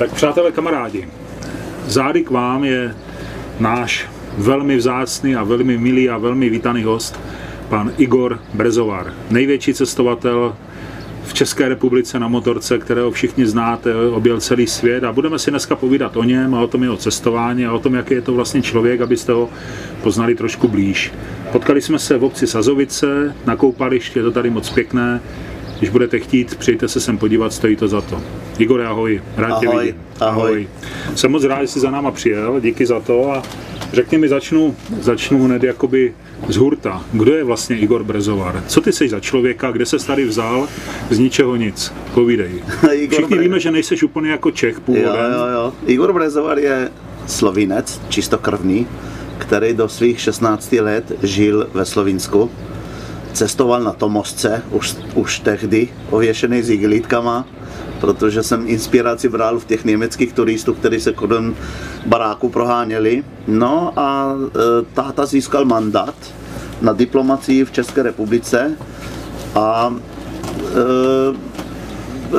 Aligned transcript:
Tak 0.00 0.12
přátelé, 0.12 0.52
kamarádi, 0.52 1.08
zády 1.86 2.22
k 2.22 2.30
vám 2.30 2.64
je 2.64 2.94
náš 3.58 4.08
velmi 4.38 4.76
vzácný 4.76 5.36
a 5.36 5.44
velmi 5.44 5.78
milý 5.78 6.10
a 6.10 6.18
velmi 6.18 6.48
vítaný 6.48 6.82
host, 6.82 7.20
pan 7.68 7.92
Igor 7.98 8.40
Brezovar, 8.54 9.14
největší 9.30 9.74
cestovatel 9.74 10.56
v 11.24 11.34
České 11.34 11.68
republice 11.68 12.18
na 12.18 12.28
motorce, 12.28 12.78
kterého 12.78 13.10
všichni 13.10 13.46
znáte, 13.46 13.94
objel 13.94 14.40
celý 14.40 14.66
svět 14.66 15.04
a 15.04 15.12
budeme 15.12 15.38
si 15.38 15.50
dneska 15.50 15.76
povídat 15.76 16.16
o 16.16 16.24
něm 16.24 16.54
a 16.54 16.60
o 16.60 16.66
tom 16.66 16.82
jeho 16.82 16.96
cestování 16.96 17.66
a 17.66 17.72
o 17.72 17.78
tom, 17.78 17.94
jaký 17.94 18.14
je 18.14 18.22
to 18.22 18.34
vlastně 18.34 18.62
člověk, 18.62 19.00
abyste 19.00 19.32
ho 19.32 19.48
poznali 20.02 20.34
trošku 20.34 20.68
blíž. 20.68 21.12
Potkali 21.52 21.82
jsme 21.82 21.98
se 21.98 22.18
v 22.18 22.24
obci 22.24 22.46
Sazovice, 22.46 23.34
na 23.46 23.56
koupališti, 23.56 24.18
je 24.18 24.22
to 24.22 24.30
tady 24.30 24.50
moc 24.50 24.70
pěkné. 24.70 25.20
Když 25.78 25.90
budete 25.90 26.18
chtít, 26.18 26.54
přijďte 26.54 26.88
se 26.88 27.00
sem 27.00 27.18
podívat, 27.18 27.52
stojí 27.52 27.76
to 27.76 27.88
za 27.88 28.00
to. 28.00 28.22
Igor, 28.60 28.80
ahoj, 28.82 29.22
rád 29.36 29.50
ahoj, 29.52 29.66
tě 29.68 29.78
vidím. 29.80 29.94
Ahoj. 30.20 30.68
Jsem 31.14 31.30
moc 31.32 31.44
rád, 31.44 31.60
že 31.62 31.68
jsi 31.68 31.80
za 31.80 31.90
náma 31.90 32.10
přijel, 32.10 32.60
díky 32.60 32.86
za 32.86 33.00
to 33.00 33.32
a 33.32 33.42
řekni 33.92 34.18
mi, 34.18 34.28
začnu, 34.28 34.76
začnu 35.00 35.44
hned 35.44 35.62
jakoby 35.62 36.14
z 36.48 36.56
hurta. 36.56 37.04
Kdo 37.12 37.34
je 37.34 37.44
vlastně 37.44 37.78
Igor 37.78 38.04
Brezovar? 38.04 38.62
Co 38.66 38.80
ty 38.80 38.92
jsi 38.92 39.08
za 39.08 39.20
člověka, 39.20 39.70
kde 39.70 39.86
se 39.86 39.98
tady 40.06 40.24
vzal 40.24 40.68
z 41.10 41.18
ničeho 41.18 41.56
nic? 41.56 41.92
Povídej. 42.14 42.50
Igor 42.92 43.18
Všichni 43.18 43.36
Bre- 43.36 43.40
víme, 43.40 43.60
že 43.60 43.70
nejseš 43.70 44.02
úplně 44.02 44.30
jako 44.30 44.50
Čech 44.50 44.74
Jo, 44.74 44.80
původem. 44.84 45.32
jo, 45.32 45.46
jo. 45.52 45.72
Igor 45.86 46.12
Brezovar 46.12 46.58
je 46.58 46.90
slovinec, 47.26 48.00
čistokrvný, 48.08 48.86
který 49.38 49.74
do 49.74 49.88
svých 49.88 50.20
16 50.20 50.72
let 50.72 51.12
žil 51.22 51.68
ve 51.74 51.84
Slovinsku. 51.84 52.50
Cestoval 53.32 53.82
na 53.82 53.92
Tomosce, 53.92 54.62
už, 54.70 54.96
už 55.14 55.40
tehdy, 55.40 55.88
ověšený 56.10 56.62
s 56.62 56.70
igelítkama, 56.70 57.46
protože 58.00 58.42
jsem 58.42 58.68
inspiraci 58.68 59.28
bral 59.28 59.58
v 59.58 59.64
těch 59.64 59.84
německých 59.84 60.32
turistů, 60.32 60.74
kteří 60.74 61.00
se 61.00 61.12
kolem 61.12 61.54
baráku 62.06 62.48
proháněli. 62.48 63.24
No 63.48 63.92
a 63.96 64.34
e, 64.34 64.38
táta 64.94 65.26
získal 65.26 65.64
mandát 65.64 66.14
na 66.82 66.92
diplomacii 66.92 67.64
v 67.64 67.72
České 67.72 68.02
republice 68.02 68.76
a 69.54 69.94
e, 69.94 69.96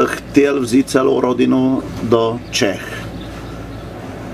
chtěl 0.05 0.61
vzít 0.61 0.89
celou 0.89 1.22
rodinu 1.22 1.83
do 2.03 2.39
Čech. 2.52 3.00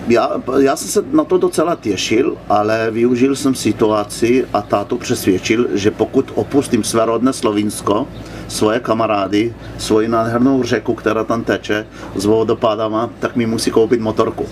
Já, 0.08 0.32
já 0.60 0.76
jsem 0.76 0.88
se 0.88 1.04
na 1.12 1.24
to 1.24 1.38
docela 1.38 1.76
těšil, 1.76 2.38
ale 2.50 2.92
využil 2.92 3.36
jsem 3.36 3.56
situaci 3.56 4.46
a 4.54 4.62
tátu 4.62 4.98
přesvědčil, 4.98 5.68
že 5.74 5.92
pokud 5.92 6.32
opustím 6.36 6.84
své 6.84 7.06
rodné 7.06 7.34
Slovinsko, 7.34 8.08
svoje 8.48 8.80
kamarády, 8.80 9.54
svoji 9.78 10.08
nádhernou 10.08 10.64
řeku, 10.64 10.94
která 10.96 11.24
tam 11.24 11.44
teče 11.44 11.88
s 12.16 12.26
vodopádama, 12.26 13.10
tak 13.20 13.36
mi 13.36 13.46
musí 13.46 13.72
koupit 13.72 14.02
motorku. 14.02 14.46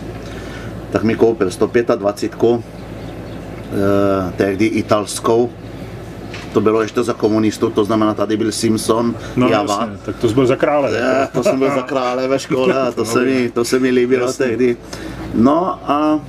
Tak 0.92 1.04
mi 1.04 1.16
koupil 1.16 1.52
125, 1.52 2.62
eh, 3.72 4.34
tehdy 4.38 4.66
italskou, 4.66 5.50
to 6.54 6.62
bylo 6.62 6.82
ještě 6.82 7.04
za 7.04 7.14
komunistů, 7.14 7.70
to 7.70 7.86
znamená, 7.86 8.14
tady 8.14 8.38
byl 8.38 8.52
Simpson, 8.52 9.16
No 9.36 9.48
Java. 9.50 9.80
jasně, 9.82 9.98
tak 10.06 10.16
to 10.16 10.28
byl 10.28 10.46
za 10.48 10.56
krále. 10.56 10.92
Je, 10.92 11.28
to 11.34 11.44
jsem 11.44 11.60
byl 11.60 11.70
za 11.76 11.82
krále 11.82 12.28
ve 12.28 12.40
škole 12.40 12.82
a 12.82 12.92
to 12.92 13.06
se 13.06 13.24
mi, 13.26 13.50
to 13.54 13.66
se 13.66 13.80
mi 13.80 13.90
líbilo 13.90 14.26
Jasně. 14.26 14.46
tehdy. 14.46 14.78
No 15.36 15.80
a 15.92 16.20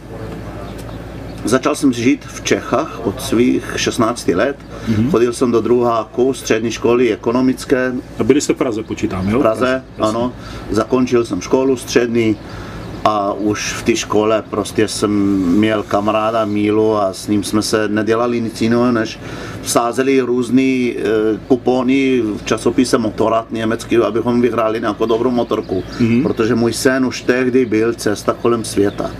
začal 1.45 1.75
jsem 1.75 1.93
žít 1.93 2.25
v 2.25 2.41
Čechách 2.45 3.07
od 3.07 3.23
svých 3.23 3.73
16 3.77 4.29
let. 4.29 4.57
Mhm. 4.89 5.11
Chodil 5.11 5.33
jsem 5.33 5.53
do 5.53 5.61
druháku 5.61 6.35
střední 6.35 6.71
školy 6.71 7.13
ekonomické 7.13 7.93
A 8.19 8.25
byli 8.25 8.41
jste 8.41 8.53
v 8.53 8.57
Praze, 8.57 8.83
počítám, 8.83 9.29
jo? 9.29 9.39
v 9.39 9.43
Praze, 9.43 9.85
ano. 9.99 10.33
Zakončil 10.71 11.25
jsem 11.25 11.41
školu 11.41 11.77
střední 11.77 12.37
a 13.07 13.33
už 13.33 13.73
v 13.73 13.83
té 13.83 13.97
škole 13.97 14.43
prostě 14.51 14.89
jsem 14.89 15.11
měl 15.59 15.83
kamaráda 15.83 16.45
Mílu 16.45 16.97
a 16.97 17.13
s 17.13 17.29
ním 17.29 17.45
jsme 17.45 17.63
se 17.63 17.89
nedělali 17.89 18.41
nic 18.41 18.63
jiného, 18.63 18.93
než 18.93 19.19
vsázeli 19.63 20.21
různé 20.21 20.63
e, 20.63 20.95
kupony 21.49 22.23
v 22.37 22.45
časopise 22.45 22.99
Motorrad 22.99 23.47
německý, 23.51 23.97
abychom 23.97 24.41
vyhráli 24.41 24.81
nějakou 24.81 25.07
dobrou 25.07 25.31
motorku. 25.31 25.85
Mm-hmm. 26.01 26.23
Protože 26.23 26.55
můj 26.55 26.73
sen 26.73 27.07
už 27.07 27.23
tehdy 27.23 27.67
byl 27.67 27.95
cesta 27.95 28.33
kolem 28.43 28.65
světa. 28.65 29.11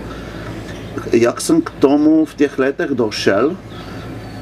Jak 1.11 1.41
jsem 1.41 1.61
k 1.61 1.69
tomu 1.69 2.25
v 2.25 2.35
těch 2.35 2.59
letech 2.59 2.89
došel? 2.89 3.55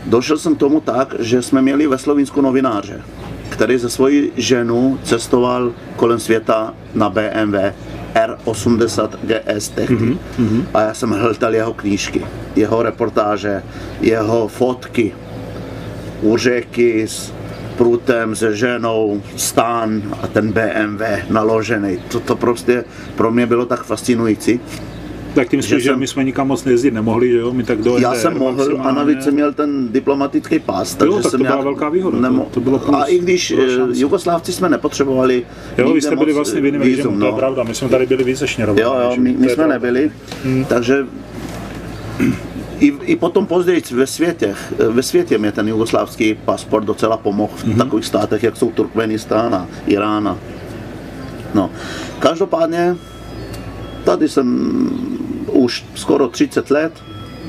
Došel 0.06 0.38
jsem 0.38 0.56
k 0.56 0.59
tomu 0.59 0.81
tak, 0.81 1.16
že 1.19 1.41
jsme 1.41 1.62
měli 1.62 1.88
ve 1.88 1.97
Slovinsku 1.97 2.41
novináře, 2.41 3.01
který 3.50 3.77
ze 3.77 3.89
svojí 3.89 4.31
ženu 4.38 5.00
cestoval 5.03 5.73
kolem 5.95 6.19
světa 6.19 6.73
na 6.95 7.09
BMW 7.09 7.56
R80 8.28 9.09
GS 9.24 9.69
tehdy. 9.69 9.96
Mm-hmm. 9.96 10.63
A 10.74 10.81
já 10.81 10.94
jsem 10.94 11.09
hltal 11.09 11.56
jeho 11.56 11.74
knížky, 11.74 12.25
jeho 12.56 12.84
reportáže, 12.84 13.63
jeho 14.02 14.47
fotky 14.47 15.13
u 16.22 16.38
řeky 16.38 17.08
s 17.08 17.34
prutem, 17.78 18.36
se 18.36 18.56
ženou, 18.56 19.22
stán 19.36 20.02
a 20.22 20.28
ten 20.28 20.52
BMW 20.52 21.02
naložený. 21.30 21.97
To, 22.08 22.19
to 22.19 22.36
prostě 22.36 22.84
pro 23.16 23.31
mě 23.31 23.46
bylo 23.46 23.66
tak 23.66 23.84
fascinující. 23.84 24.59
Tak 25.35 25.50
tím 25.50 25.62
spíš, 25.62 25.84
že 25.84 25.90
jsem- 25.90 26.00
my 26.00 26.07
jsme 26.07 26.23
nikam 26.23 26.47
moc 26.47 26.66
jezdit 26.66 26.91
nemohli, 26.91 27.31
že 27.31 27.38
jo? 27.38 27.53
My 27.53 27.63
tak 27.63 27.81
do 27.81 27.97
Já 27.97 28.16
jsem 28.16 28.38
mohl 28.38 28.78
a 28.81 28.91
navíc 28.91 29.23
jsem 29.23 29.34
měl 29.34 29.53
ten 29.53 29.88
diplomatický 29.91 30.59
pas, 30.59 30.96
takže 30.96 31.13
tak 31.13 31.23
to 31.23 31.29
jsem 31.29 31.40
byla 31.41 31.50
nějak 31.51 31.63
velká 31.66 31.90
výhoda, 31.90 32.19
Nemo... 32.19 32.44
to- 32.44 32.50
to 32.50 32.59
bylo 32.59 32.79
plus, 32.79 32.96
a 32.96 33.03
i 33.06 33.19
když 33.19 33.51
byla 33.51 33.88
eh. 33.88 34.00
Jugoslávci 34.00 34.51
jsme 34.53 34.69
nepotřebovali 34.69 35.45
Jo, 35.78 35.94
vy 35.94 36.01
jste 36.01 36.16
byli 36.16 36.34
vlastně 36.34 36.62
v 36.62 36.63
eh, 36.63 36.68
jiném 36.68 36.81
režimu, 36.81 36.97
vízum, 36.97 37.19
to 37.19 37.25
je 37.25 37.31
no. 37.31 37.38
pravda, 37.38 37.63
my 37.63 37.75
jsme 37.75 37.90
tady 37.90 38.06
byli 38.06 38.24
více 38.24 38.47
šněrovaní. 38.47 38.81
Jo, 38.81 38.95
jo, 39.03 39.16
my, 39.18 39.34
To 39.34 39.40
my 39.41 39.50
jsme 39.50 39.68
nebyli, 39.68 40.12
takže 40.68 41.06
i, 42.79 42.94
i 43.01 43.16
potom 43.16 43.45
později 43.45 43.81
ve 43.91 44.07
světě, 44.07 44.56
ve 44.90 45.03
světě 45.03 45.38
mě 45.38 45.51
ten 45.51 45.68
jugoslávský 45.68 46.34
pasport 46.45 46.85
docela 46.85 47.18
pomohl 47.18 47.53
v 47.56 47.63
Mhm. 47.66 47.78
takových 47.78 48.06
státech, 48.06 48.44
jak 48.44 48.57
jsou 48.57 48.72
Turkmenistán 48.72 49.56
a 49.56 49.68
Irán. 49.88 50.38
No, 51.53 51.69
každopádně 52.19 52.95
tady 54.05 54.29
jsem 54.29 54.89
už 55.51 55.85
skoro 55.95 56.27
30 56.27 56.71
let, 56.71 56.93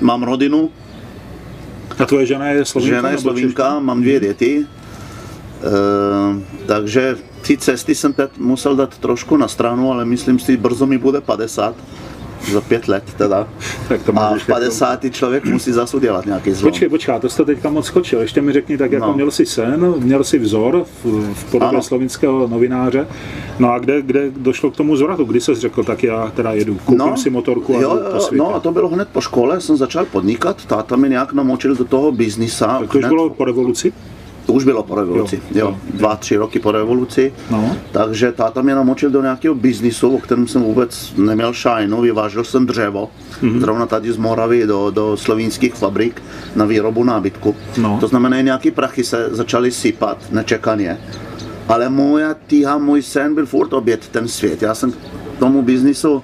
mám 0.01 0.23
rodinu, 0.23 0.71
A 1.99 2.07
tvoje 2.07 2.27
žena 2.27 2.47
je 2.47 2.65
slovinka? 2.65 2.97
Žena 2.97 3.11
je 3.11 3.19
slovinka, 3.19 3.81
mám 3.81 4.01
dvě 4.01 4.21
děti, 4.21 4.61
e, 4.61 4.67
takže 6.67 7.17
ty 7.47 7.57
cesty 7.57 7.95
jsem 7.95 8.13
teď 8.13 8.31
musel 8.39 8.77
dát 8.77 8.99
trošku 8.99 9.37
na 9.37 9.49
stranu, 9.49 9.93
ale 9.93 10.05
myslím 10.05 10.39
si, 10.39 10.57
brzo 10.57 10.87
mi 10.87 10.99
bude 10.99 11.21
50, 11.21 11.75
za 12.53 12.61
pět 12.61 12.89
let 12.89 13.05
teda. 13.19 13.49
Tak 13.89 14.03
to 14.03 14.13
A 14.19 14.35
v 14.39 14.47
50 14.47 15.01
člověk 15.11 15.45
musí 15.45 15.73
zase 15.73 15.97
udělat 15.97 16.27
nějaký 16.27 16.53
zlom. 16.53 16.73
Počkej, 16.73 16.89
počkej, 16.89 17.15
to 17.21 17.29
jste 17.29 17.45
teďka 17.45 17.71
moc 17.71 17.87
skočil. 17.87 18.21
Ještě 18.21 18.43
mi 18.43 18.53
řekni, 18.53 18.79
tak 18.79 18.93
jako 18.93 19.07
No. 19.07 19.15
měl 19.15 19.31
jsi 19.31 19.47
sen, 19.47 19.95
měl 19.99 20.25
jsi 20.25 20.39
vzor 20.39 20.85
v, 21.05 21.35
v 21.35 21.45
podobě 21.51 21.69
Ano. 21.69 21.83
slovinského 21.83 22.49
novináře. 22.49 23.07
No 23.59 23.73
a 23.73 23.79
kde, 23.79 24.03
kde 24.03 24.31
došlo 24.37 24.71
k 24.71 24.77
tomu 24.77 24.97
zvratu? 24.97 25.25
Kdy 25.25 25.41
jsi 25.41 25.55
řekl, 25.55 25.85
tak 25.85 26.03
já 26.03 26.33
teda 26.37 26.53
jedu, 26.53 26.79
koupím 26.85 27.17
si 27.17 27.31
motorku 27.31 27.77
a 27.77 27.81
jo, 27.81 27.99
jdu 28.31 28.37
no 28.39 28.55
a 28.55 28.61
to 28.61 28.73
bylo 28.73 28.89
hned 28.89 29.09
po 29.13 29.21
škole, 29.21 29.61
jsem 29.61 29.77
začal 29.77 30.05
podnikat, 30.05 30.65
táta 30.65 30.97
mi 30.97 31.09
nějak 31.09 31.33
namočil 31.33 31.75
do 31.75 31.85
toho 31.85 32.13
biznisa. 32.13 32.79
tak 32.81 32.93
to 32.93 32.99
už 32.99 33.05
bylo 33.05 33.31
po 33.31 33.45
revoluci? 33.45 33.93
To 34.47 34.53
už 34.53 34.65
bylo 34.65 34.83
po 34.83 34.95
revoluci, 34.95 35.37
Jo, 35.55 35.59
jo, 35.67 35.77
dva, 35.95 36.17
tři 36.17 36.37
roky 36.37 36.59
po 36.59 36.73
revoluci. 36.73 37.33
No. 37.51 37.77
Takže 37.93 38.33
táta 38.33 38.63
mě 38.63 38.75
namočil 38.75 39.11
do 39.11 39.23
nějakého 39.23 39.55
biznisu, 39.55 40.15
o 40.15 40.19
kterém 40.19 40.49
jsem 40.49 40.63
vůbec 40.63 41.13
neměl 41.17 41.53
šajnu, 41.53 42.01
vyvážel 42.01 42.45
jsem 42.45 42.67
dřevo, 42.67 43.09
Mhm. 43.43 43.51
mm-hmm. 43.53 43.61
zrovna 43.61 43.87
tady 43.87 44.13
z 44.13 44.17
Moravy 44.17 44.67
do, 44.67 44.91
do 44.91 45.17
slovinských 45.17 45.75
fabrik 45.75 46.23
na 46.57 46.65
výrobu 46.65 47.05
nábytku. 47.05 47.57
No. 47.79 47.97
To 48.01 48.09
znamená, 48.09 48.41
nějaké 48.41 48.71
prachy 48.71 49.05
se 49.05 49.29
začaly 49.31 49.71
sypat 49.71 50.19
nečekaně. 50.31 50.99
Ale 51.69 51.89
moja 51.89 52.37
tíha, 52.47 52.79
můj 52.79 53.03
sen 53.03 53.35
byl 53.35 53.47
furt 53.47 53.73
obět 53.73 54.09
ten 54.09 54.29
svět. 54.29 54.63
Já 54.63 54.75
jsem 54.75 54.93
tomu 55.39 55.63
biznisu, 55.63 56.23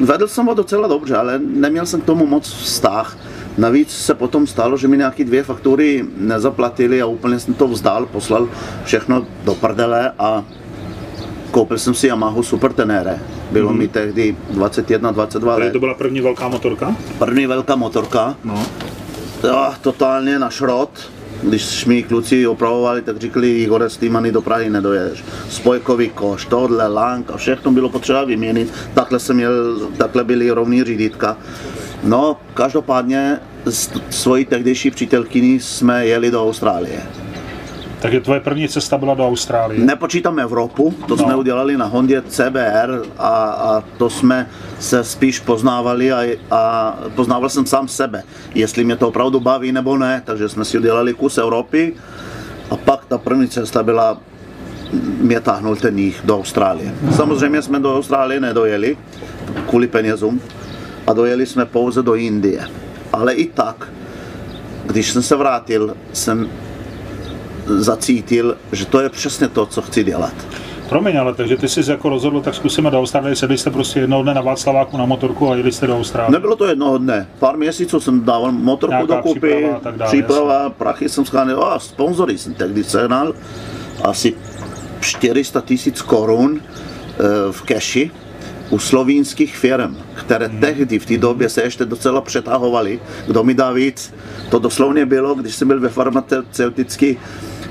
vedl 0.00 0.28
jsem 0.28 0.46
ho 0.46 0.54
docela 0.54 0.88
dobře, 0.88 1.16
ale 1.16 1.38
neměl 1.54 1.86
jsem 1.86 2.00
k 2.00 2.04
tomu 2.04 2.26
moc 2.26 2.48
vztah. 2.48 3.18
Navíc 3.58 3.90
se 3.90 4.14
potom 4.14 4.46
stalo, 4.46 4.76
že 4.76 4.88
mi 4.88 4.96
nějaké 4.96 5.24
dvě 5.24 5.42
faktury 5.42 6.04
nezaplatili 6.16 7.02
a 7.02 7.06
úplně 7.06 7.40
jsem 7.40 7.54
to 7.54 7.68
vzdal, 7.68 8.06
poslal 8.06 8.48
všechno 8.84 9.26
do 9.44 9.54
prdele 9.54 10.12
a 10.18 10.44
koupil 11.50 11.78
jsem 11.78 11.94
si 11.94 12.06
Yamahu 12.06 12.42
Super 12.42 12.72
Tenere. 12.72 13.18
Bylo 13.50 13.72
mm. 13.72 13.78
mi 13.78 13.88
tehdy 13.88 14.36
21, 14.50 15.10
22 15.10 15.52
Tady 15.54 15.64
let. 15.64 15.72
to 15.72 15.78
byla 15.80 15.94
první 15.94 16.20
velká 16.20 16.48
motorka? 16.48 16.96
První 17.18 17.46
velká 17.46 17.76
motorka, 17.76 18.36
No. 18.44 18.66
jo, 19.44 19.72
totálně 19.82 20.38
na 20.38 20.50
šrot. 20.50 20.90
Když 21.42 21.84
mi 21.84 22.02
kluci 22.02 22.46
opravovali, 22.46 23.02
tak 23.02 23.18
říkali, 23.18 23.50
Igore, 23.58 23.90
s 23.90 23.96
tím 23.96 24.16
ani 24.16 24.32
do 24.32 24.42
Prahy 24.42 24.70
nedojedeš. 24.70 25.24
Spojkový 25.48 26.08
koš, 26.08 26.46
tohle, 26.46 26.88
lang 26.88 27.30
a 27.30 27.36
všechno 27.36 27.72
bylo 27.72 27.88
potřeba 27.88 28.24
vyměnit. 28.24 28.72
Takhle 28.94 29.18
jsem 29.18 29.36
měl, 29.36 29.52
takhle 29.96 30.24
byly 30.24 30.50
rovný 30.50 30.84
řídítka. 30.84 31.36
No, 32.02 32.36
každopádně 32.54 33.38
s 33.64 33.90
svojí 34.10 34.44
tehdejší 34.44 34.90
přítelkyní 34.90 35.60
jsme 35.60 36.06
jeli 36.06 36.30
do 36.30 36.42
Austrálie. 36.44 37.00
Takže 38.00 38.20
tvoje 38.20 38.40
první 38.40 38.68
cesta 38.68 38.98
byla 38.98 39.14
do 39.14 39.26
Austrálie? 39.28 39.80
Nepočítám 39.84 40.38
Evropu, 40.38 40.94
to 41.08 41.16
No. 41.16 41.22
jsme 41.24 41.36
udělali 41.36 41.76
na 41.76 41.84
Hondě 41.86 42.22
CBR 42.28 43.02
a, 43.18 43.28
a 43.28 43.84
to 43.96 44.10
jsme 44.10 44.48
se 44.78 45.04
spíš 45.04 45.40
poznávali 45.40 46.12
a, 46.12 46.36
a 46.50 46.94
poznával 47.14 47.48
jsem 47.48 47.66
sám 47.66 47.88
sebe, 47.88 48.22
jestli 48.54 48.84
mě 48.84 48.96
to 48.96 49.08
opravdu 49.08 49.40
baví 49.40 49.72
nebo 49.72 49.98
ne, 49.98 50.22
takže 50.24 50.48
jsme 50.48 50.64
si 50.64 50.78
udělali 50.78 51.14
kus 51.14 51.38
Evropy 51.38 51.92
a 52.70 52.76
pak 52.76 53.04
ta 53.04 53.18
první 53.18 53.48
cesta 53.48 53.82
byla 53.82 54.18
mě 55.20 55.40
táhnul 55.40 55.76
ten 55.76 55.98
jich 55.98 56.20
do 56.24 56.36
Austrálie. 56.38 56.94
Samozřejmě 57.16 57.62
jsme 57.62 57.80
do 57.80 57.96
Austrálie 57.96 58.40
nedojeli 58.40 58.96
kvůli 59.68 59.86
penězům 59.86 60.40
a 61.10 61.12
dojeli 61.12 61.46
jsme 61.46 61.64
pouze 61.64 62.02
do 62.02 62.14
Indie. 62.14 62.68
Ale 63.12 63.34
i 63.34 63.46
tak, 63.46 63.92
když 64.86 65.10
jsem 65.10 65.22
se 65.22 65.36
vrátil, 65.36 65.96
jsem 66.12 66.48
zacítil, 67.66 68.56
že 68.72 68.86
to 68.86 69.00
je 69.00 69.08
přesně 69.08 69.48
to, 69.48 69.66
co 69.66 69.82
chci 69.82 70.04
dělat. 70.04 70.34
Promiň, 70.88 71.18
ale 71.18 71.34
takže 71.34 71.56
ty 71.56 71.68
jsi 71.68 71.90
jako 71.90 72.08
rozhodl, 72.08 72.40
tak 72.40 72.54
zkusíme 72.54 72.90
do 72.90 72.98
Austrálie, 72.98 73.36
sedli 73.36 73.58
jste 73.58 73.70
prostě 73.70 74.00
jednoho 74.00 74.22
dne 74.22 74.34
na 74.34 74.40
Václaváku 74.40 74.96
na 74.96 75.06
motorku 75.06 75.50
a 75.50 75.56
jeli 75.56 75.72
jste 75.72 75.86
do 75.86 75.96
Austrálie. 75.96 76.32
Nebylo 76.32 76.56
to 76.56 76.66
jednoho 76.66 76.98
dne. 76.98 77.28
Pár 77.38 77.56
měsíců 77.56 78.00
jsem 78.00 78.24
dával 78.24 78.52
motorku 78.52 78.94
Nějaká 78.94 79.16
dokupy, 79.16 79.40
příprava 79.40 79.76
a 79.76 79.80
tak 79.80 79.96
dále, 79.96 80.10
příprava 80.10 80.70
prachy 80.70 81.08
jsem 81.08 81.24
scháněl, 81.24 81.64
a 81.64 81.78
sponzory 81.78 82.38
jsem 82.38 82.54
tehdy 82.54 82.84
sehnal, 82.84 83.34
asi 84.04 84.34
400 85.00 85.60
tisíc 85.60 86.02
korun 86.02 86.60
eh, 86.60 87.52
v 87.52 87.62
keši 87.62 88.10
u 88.70 88.78
slovinských 88.78 89.56
firm, 89.56 89.96
které 90.14 90.46
Hmm. 90.48 90.60
tehdy 90.60 90.98
v 90.98 91.06
té 91.06 91.18
době 91.18 91.48
se 91.48 91.62
ještě 91.62 91.84
docela 91.84 92.20
přetahovaly, 92.20 93.00
kdo 93.26 93.44
mi 93.44 93.54
dá 93.54 93.72
víc. 93.72 94.14
To 94.50 94.58
doslovně 94.58 95.06
bylo, 95.06 95.34
když 95.34 95.54
jsem 95.54 95.68
byl 95.68 95.80
ve 95.80 95.88
farmaceutické 95.88 97.14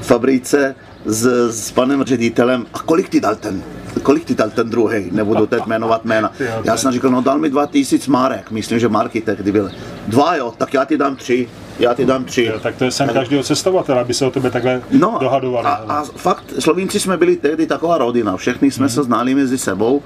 fabrice 0.02 0.76
s, 1.06 1.50
s 1.52 1.72
panem 1.72 2.04
ředitelem, 2.04 2.66
a 2.74 2.80
kolik 2.80 3.10
ti 3.10 3.20
dal 3.20 3.36
ten 3.36 3.64
kolik 4.04 4.26
ti 4.26 4.36
dal 4.36 4.50
ten 4.50 4.70
druhý, 4.70 5.10
nebudu 5.12 5.46
teď 5.46 5.66
jmenovat 5.66 6.06
jména. 6.06 6.32
Já 6.64 6.78
jsem 6.78 6.92
říkal, 6.92 7.12
no 7.12 7.22
dal 7.22 7.40
mi 7.40 7.50
2000 7.50 8.12
marek, 8.12 8.52
myslím, 8.52 8.80
že 8.80 8.90
marky 8.90 9.22
tehdy 9.22 9.52
byly. 9.52 9.72
Dva 10.08 10.36
jo, 10.36 10.54
tak 10.58 10.74
já 10.74 10.86
ti 10.86 10.98
dám 10.98 11.16
tři, 11.16 11.50
já 11.80 11.94
ti 11.94 12.06
dám 12.06 12.24
tři. 12.26 12.44
Jo, 12.44 12.60
tak 12.60 12.76
to 12.76 12.84
je 12.86 12.92
sen 12.92 13.10
každého 13.10 13.44
cestovatele, 13.44 14.02
aby 14.02 14.14
se 14.14 14.26
o 14.26 14.32
tebe 14.32 14.52
takhle 14.52 14.82
No 14.92 15.18
dohadovali. 15.22 15.66
a, 15.68 15.70
a 15.72 16.04
fakt, 16.04 16.54
Slovinci 16.60 17.00
jsme 17.00 17.18
byli 17.18 17.36
tehdy 17.36 17.68
taková 17.68 17.98
rodina, 17.98 18.38
všechny 18.38 18.72
jsme 18.72 18.90
se 18.90 19.04
znali 19.04 19.36
mezi 19.36 19.58
sebou 19.58 20.02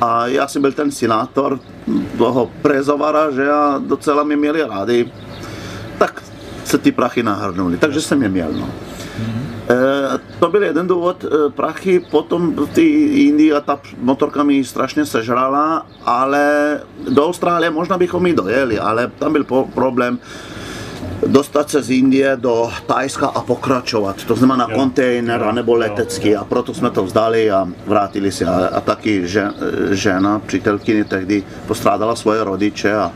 a 0.00 0.26
já 0.26 0.48
jsem 0.48 0.62
byl 0.62 0.72
ten 0.72 0.90
senátor 0.90 1.60
toho 2.18 2.50
prezovara, 2.62 3.30
že 3.30 3.42
já 3.42 3.80
docela 3.86 4.22
mě 4.22 4.36
měli 4.36 4.62
rádi, 4.62 5.12
tak 5.98 6.22
se 6.64 6.78
ty 6.78 6.92
prachy 6.92 7.22
nahrnuli, 7.22 7.76
takže 7.76 8.00
jsem 8.00 8.22
je 8.22 8.28
měl. 8.28 8.52
No. 8.52 8.68
E, 9.70 10.18
to 10.38 10.48
byl 10.48 10.62
jeden 10.62 10.86
důvod, 10.86 11.24
e, 11.24 11.50
prachy 11.50 12.00
potom 12.10 12.54
v 12.54 12.66
té 12.66 12.80
Indii 12.80 13.52
a 13.52 13.60
ta 13.60 13.80
motorka 14.00 14.42
mi 14.42 14.64
strašně 14.64 15.06
sežrala, 15.06 15.86
ale 16.06 16.80
do 17.08 17.26
Austrálie 17.26 17.70
možná 17.70 17.98
bychom 17.98 18.26
i 18.26 18.32
dojeli, 18.32 18.78
ale 18.78 19.10
tam 19.18 19.32
byl 19.32 19.44
po- 19.44 19.68
problém, 19.74 20.18
dostat 21.26 21.70
se 21.70 21.82
z 21.82 21.90
Indie 21.90 22.36
do 22.36 22.70
Tajska 22.86 23.26
a 23.26 23.40
pokračovat. 23.40 24.24
To 24.24 24.36
znamená 24.36 24.66
Jo. 24.70 24.76
kontejner 24.76 25.52
nebo 25.52 25.72
jo, 25.72 25.78
letecký 25.78 26.36
a 26.36 26.44
proto 26.44 26.74
jsme 26.74 26.90
to 26.90 27.04
vzdali 27.04 27.50
a 27.50 27.68
vrátili 27.86 28.32
se. 28.32 28.44
A, 28.44 28.66
a 28.66 28.80
taky 28.80 29.28
že, 29.28 29.48
žena, 29.90 30.38
přítelkyně 30.38 31.04
tehdy 31.04 31.42
postrádala 31.66 32.16
svoje 32.16 32.44
rodiče 32.44 32.94
a 32.94 33.12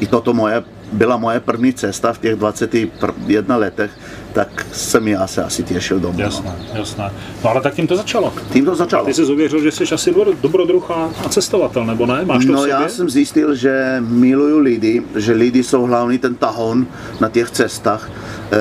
i 0.00 0.06
toto 0.06 0.32
moje, 0.32 0.64
byla 0.96 1.16
moje 1.16 1.40
první 1.40 1.72
cesta 1.72 2.12
v 2.12 2.18
těch 2.18 2.36
21 2.36 3.56
letech, 3.56 3.90
tak 4.32 4.66
jsem 4.72 5.08
já 5.08 5.26
se 5.26 5.44
asi 5.44 5.62
těšil 5.62 6.00
domů. 6.00 6.18
no. 6.18 6.24
Jasné, 6.24 6.54
jasné. 6.74 7.10
No 7.44 7.50
ale 7.50 7.60
tak 7.60 7.74
tím 7.74 7.86
to 7.86 7.96
začalo. 7.96 8.32
Tím 8.52 8.64
to 8.64 8.74
začalo. 8.74 9.04
Ty 9.04 9.14
jsi 9.14 9.24
uvěřil, 9.24 9.60
že 9.62 9.70
jsi 9.70 9.84
asi 9.94 10.12
dobro- 10.12 10.36
dobrodruh 10.40 10.90
a 10.90 11.10
a 11.24 11.28
cestovatel, 11.28 11.84
nebo 11.86 12.06
ne? 12.06 12.24
Máš 12.24 12.44
to 12.44 12.52
No 12.52 12.66
já 12.66 12.88
jsem 12.88 13.10
zjistil, 13.10 13.54
že 13.54 13.96
miluju 14.00 14.58
lidi, 14.58 15.02
že 15.14 15.32
lidi 15.32 15.62
jsou 15.62 15.82
hlavní 15.82 16.18
ten 16.18 16.34
tahon 16.34 16.86
na 17.20 17.28
těch 17.28 17.50
cestách. 17.50 18.10
Eh, 18.52 18.56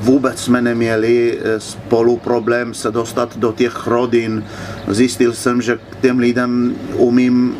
Vůbec 0.00 0.40
jsme 0.40 0.62
neměli 0.62 1.38
eh, 1.42 1.60
spolu 1.60 2.16
problém 2.16 2.74
se 2.74 2.90
dostat 2.90 3.36
do 3.36 3.52
těch 3.52 3.86
rodin. 3.86 4.44
Zjistil 4.88 5.32
jsem, 5.32 5.62
že 5.62 5.78
k 5.90 6.00
těm 6.00 6.18
lidem 6.18 6.74
umím 6.96 7.54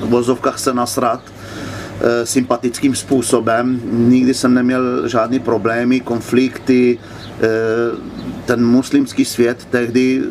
v 0.00 0.08
vozovkách 0.08 0.58
se 0.58 0.74
nasrat 0.74 1.20
sympatickým 2.24 2.94
způsobem. 2.94 3.80
Nikdy 3.92 4.34
jsem 4.34 4.54
neměl 4.54 5.08
žádný 5.08 5.38
problémy, 5.40 6.00
konflikty. 6.00 6.98
Eh, 7.40 7.46
Ten 8.46 8.66
muslimský 8.66 9.24
svět 9.24 9.66
tehdy 9.70 10.22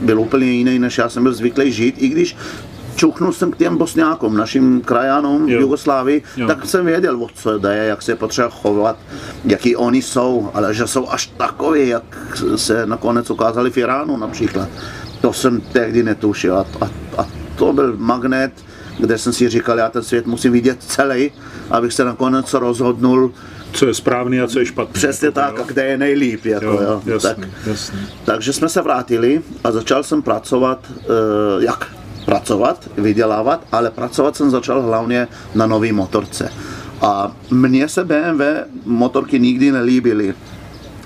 byl 0.00 0.20
úplně 0.20 0.46
jiný, 0.46 0.78
než 0.78 0.98
já 0.98 1.08
jsem 1.08 1.22
byl 1.22 1.32
zvyklý 1.34 1.72
žít, 1.72 1.94
i 1.98 2.08
když 2.08 2.36
čuchnul 2.96 3.32
jsem 3.32 3.50
k 3.50 3.56
těm 3.56 3.76
bosňákům, 3.76 4.36
našim 4.36 4.80
krajanům 4.80 5.46
v 5.46 5.50
Jugoslávii, 5.50 6.22
Jo. 6.36 6.46
tak 6.46 6.66
jsem 6.66 6.86
věděl, 6.86 7.22
o 7.22 7.28
co 7.34 7.58
jde, 7.58 7.76
jak 7.76 8.02
se 8.02 8.12
je 8.12 8.16
potřeba 8.16 8.48
chovat, 8.48 8.96
jaký 9.44 9.76
oni 9.76 10.02
jsou, 10.02 10.50
ale 10.54 10.74
že 10.74 10.86
jsou 10.86 11.08
až 11.08 11.26
takový, 11.36 11.88
jak 11.88 12.04
se 12.56 12.86
nakonec 12.86 13.30
ukázali 13.30 13.70
v 13.70 13.76
Iránu 13.76 14.16
například. 14.16 14.68
To 15.20 15.32
jsem 15.32 15.60
tehdy 15.60 16.02
netušil 16.02 16.58
a, 16.58 16.66
a, 16.80 16.90
a 17.18 17.26
to 17.56 17.72
byl 17.72 17.94
magnet, 17.98 18.52
kde 18.98 19.18
jsem 19.18 19.32
si 19.32 19.48
říkal, 19.48 19.78
já 19.78 19.88
ten 19.88 20.02
svět 20.02 20.26
musím 20.26 20.52
vidět 20.52 20.76
celý, 20.82 21.30
abych 21.70 21.92
se 21.92 22.04
nakonec 22.04 22.52
rozhodnul 22.54 23.32
Co 23.72 23.86
je 23.86 23.94
správný 23.94 24.40
a 24.40 24.46
co 24.46 24.58
je 24.58 24.66
špatný. 24.66 24.92
přesně 24.92 25.26
Jako 25.26 25.34
tak, 25.40 25.54
jo? 25.56 25.62
a 25.62 25.66
kde 25.66 25.84
je 25.86 25.98
nejlíp. 25.98 26.44
Jako, 26.44 26.64
Jo, 26.66 26.80
jo. 26.82 27.02
jasný, 27.14 27.28
Tak, 27.44 27.48
jasný. 27.66 27.98
takže 28.24 28.52
jsme 28.52 28.68
se 28.68 28.82
vrátili 28.82 29.42
a 29.64 29.72
začal 29.72 30.02
jsem 30.02 30.22
pracovat, 30.22 30.78
eh, 31.00 31.04
jak 31.64 31.86
pracovat, 32.24 32.90
vydělávat, 32.98 33.64
ale 33.72 33.90
pracovat 33.90 34.36
jsem 34.36 34.50
začal 34.50 34.82
hlavně 34.82 35.28
na 35.54 35.66
nový 35.66 35.92
motorce. 35.92 36.52
A 37.00 37.32
mně 37.50 37.88
se 37.88 38.04
BMW 38.04 38.42
motorky 38.84 39.38
nikdy 39.40 39.72
nelíbily. 39.72 40.34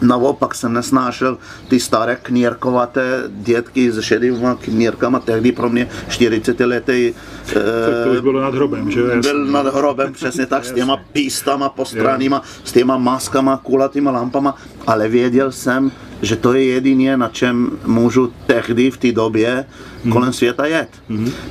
Naopak 0.02 0.54
jsem 0.54 0.72
nesnášel 0.72 1.38
ty 1.69 1.81
staré 1.81 2.16
knírkovaté 2.16 3.22
dětky 3.28 3.92
s 3.92 4.00
šedýma 4.00 4.54
knírkama, 4.54 5.21
tehdy 5.21 5.52
pro 5.52 5.71
mě 5.71 5.88
40 6.09 6.61
letý 6.61 7.14
Tak 7.54 8.04
to 8.04 8.11
už 8.12 8.21
bylo 8.21 8.40
nad 8.40 8.54
hrobem, 8.54 8.90
že? 8.90 9.00
Jasný. 9.00 9.21
byl 9.21 9.44
nad 9.44 9.75
hrobem 9.75 10.12
přesně 10.12 10.47
tak, 10.47 10.64
s 10.64 10.73
těma 10.75 10.97
pístama 10.97 11.68
postranýma, 11.68 12.42
s 12.64 12.73
těma 12.73 12.99
maskama, 12.99 13.56
kulatýma 13.56 14.11
lampama, 14.11 14.56
ale 14.87 15.09
věděl 15.09 15.52
jsem, 15.52 15.92
že 16.23 16.37
to 16.37 16.55
je 16.55 16.64
jedině, 16.64 17.17
na 17.17 17.29
čem 17.29 17.71
můžu 17.87 18.33
tehdy 18.47 18.91
v 18.91 18.97
té 18.97 19.12
době 19.12 19.64
kolem 20.12 20.33
světa 20.33 20.67
jet. 20.67 20.88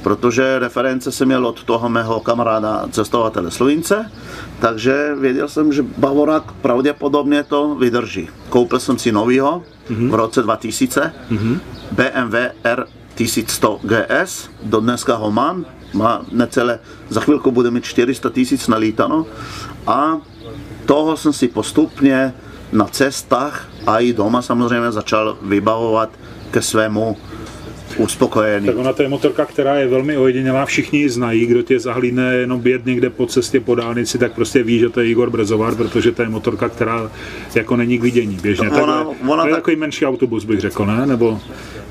Protože 0.03 0.59
reference 0.59 1.11
jsem 1.11 1.27
měl 1.27 1.47
od 1.47 1.63
toho 1.63 1.89
mého 1.89 2.19
kamaráda 2.19 2.87
cestovatele 2.91 3.51
Slovince, 3.51 4.11
takže 4.59 5.15
věděl 5.19 5.47
jsem, 5.47 5.73
že 5.73 5.83
Bavorák 5.97 6.51
pravděpodobně 6.51 7.43
to 7.43 7.75
vydrží. 7.75 8.29
Koupil 8.49 8.79
jsem 8.79 8.97
si 8.97 9.11
novýho 9.11 9.63
v 9.89 10.13
roce 10.13 10.41
2000, 10.41 11.13
BMW 11.91 12.35
R 12.63 12.85
1100 13.15 13.79
GS, 13.83 14.49
do 14.63 14.79
dneska 14.79 15.15
ho 15.15 15.31
mám, 15.31 15.65
má 15.93 16.25
necelé, 16.31 16.79
za 17.09 17.21
chvilku 17.21 17.51
bude 17.51 17.71
mít 17.71 17.83
400 17.83 18.29
tisíc 18.29 18.67
nalítano 18.67 19.25
a 19.87 20.17
toho 20.85 21.17
jsem 21.17 21.33
si 21.33 21.47
postupně 21.47 22.33
na 22.71 22.85
cestách 22.85 23.70
a 23.87 23.99
i 23.99 24.13
doma 24.13 24.41
samozřejmě 24.41 24.91
začal 24.91 25.37
vybavovat 25.41 26.09
ke 26.51 26.61
svému 26.61 27.17
uspokojení. 27.97 28.65
Tak 28.67 28.77
ona 28.77 28.93
to 28.93 29.03
je 29.03 29.09
motorka, 29.09 29.45
která 29.45 29.75
je 29.75 29.87
velmi 29.87 30.17
ojedinělá, 30.17 30.65
všichni 30.65 30.99
ji 30.99 31.09
znají, 31.09 31.45
kdo 31.45 31.61
tě 31.61 31.79
zahlídne 31.79 32.35
jenom 32.35 32.59
bět 32.59 32.85
někde 32.85 33.09
po 33.09 33.25
cestě 33.25 33.59
po 33.59 33.75
dálnici, 33.75 34.17
tak 34.17 34.31
prostě 34.33 34.63
ví, 34.63 34.79
že 34.79 34.89
to 34.89 34.99
je 34.99 35.07
Igor 35.09 35.29
Brezovar, 35.29 35.75
protože 35.75 36.11
to 36.11 36.21
je 36.21 36.29
motorka, 36.29 36.69
která 36.69 37.11
jako 37.55 37.75
není 37.75 37.97
k 37.97 38.01
vidění 38.01 38.37
běžně. 38.41 38.69
Ona- 38.69 38.77
Takhle, 38.77 39.15
ona 39.27 39.43
to 39.43 39.47
je 39.47 39.53
tak- 39.53 39.61
takový 39.61 39.75
menší 39.75 40.05
autobus, 40.05 40.45
bych 40.45 40.59
řekl, 40.59 40.85
ne? 40.85 41.05
Nebo 41.05 41.39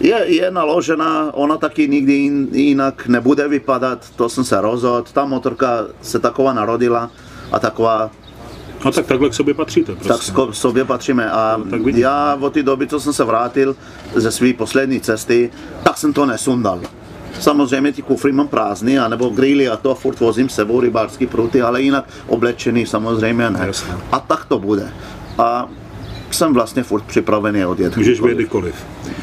Je, 0.01 0.25
je 0.27 0.51
naložená, 0.51 1.35
ona 1.35 1.57
taky 1.57 1.89
nikdy 1.89 2.13
jin- 2.13 2.49
jinak 2.53 3.07
nebude 3.07 3.49
vypadat, 3.49 4.07
to 4.17 4.29
jsem 4.29 4.45
se 4.45 4.61
rozhodl, 4.61 5.05
ta 5.13 5.25
motorka 5.25 5.87
se 6.03 6.19
taková 6.19 6.53
narodila 6.53 7.11
a 7.53 7.59
taková 7.59 8.11
No 8.85 8.93
tak 8.93 9.07
takhle 9.07 9.29
k 9.31 9.35
sobě 9.35 9.55
patříte 9.55 9.93
tak 9.95 10.03
prostě. 10.03 10.33
sko- 10.33 10.51
sobě 10.53 10.85
patříme. 10.85 11.31
A 11.31 11.55
No, 11.65 11.71
tak 11.71 11.83
vidím. 11.83 12.03
já 12.03 12.39
od 12.41 12.53
té 12.55 12.63
doby, 12.63 12.87
co 12.87 13.01
jsem 13.01 13.13
se 13.13 13.25
vrátil 13.25 13.77
ze 14.15 14.31
své 14.31 14.53
poslední 14.53 15.01
cesty, 15.01 15.51
tak 15.83 15.99
jsem 15.99 16.13
to 16.13 16.27
nesundal. 16.27 16.81
Samozřejmě 17.41 17.93
ty 17.93 18.03
kufry 18.03 18.33
mám 18.33 18.49
prázdný, 18.49 18.99
anebo 18.99 19.29
grily 19.29 19.69
a 19.69 19.77
to 19.77 19.91
a 19.91 19.95
furt 19.95 20.21
vozím 20.21 20.49
s 20.49 20.55
sebou 20.55 20.81
rybářský 20.81 21.27
pruty, 21.27 21.63
ale 21.63 21.83
jinak 21.83 22.05
oblečený 22.27 22.87
samozřejmě 22.87 23.51
ne. 23.51 23.61
Jasně. 23.67 23.93
A 24.13 24.21
tak 24.21 24.45
to 24.45 24.59
bude. 24.59 24.93
A 25.39 25.69
jsem 26.35 26.55
vlastně 26.55 26.83
furt 26.83 27.03
připravený 27.05 27.65
odjet. 27.65 27.97
Můžeš 27.97 28.21
být 28.21 28.35
kdykoliv. 28.35 28.75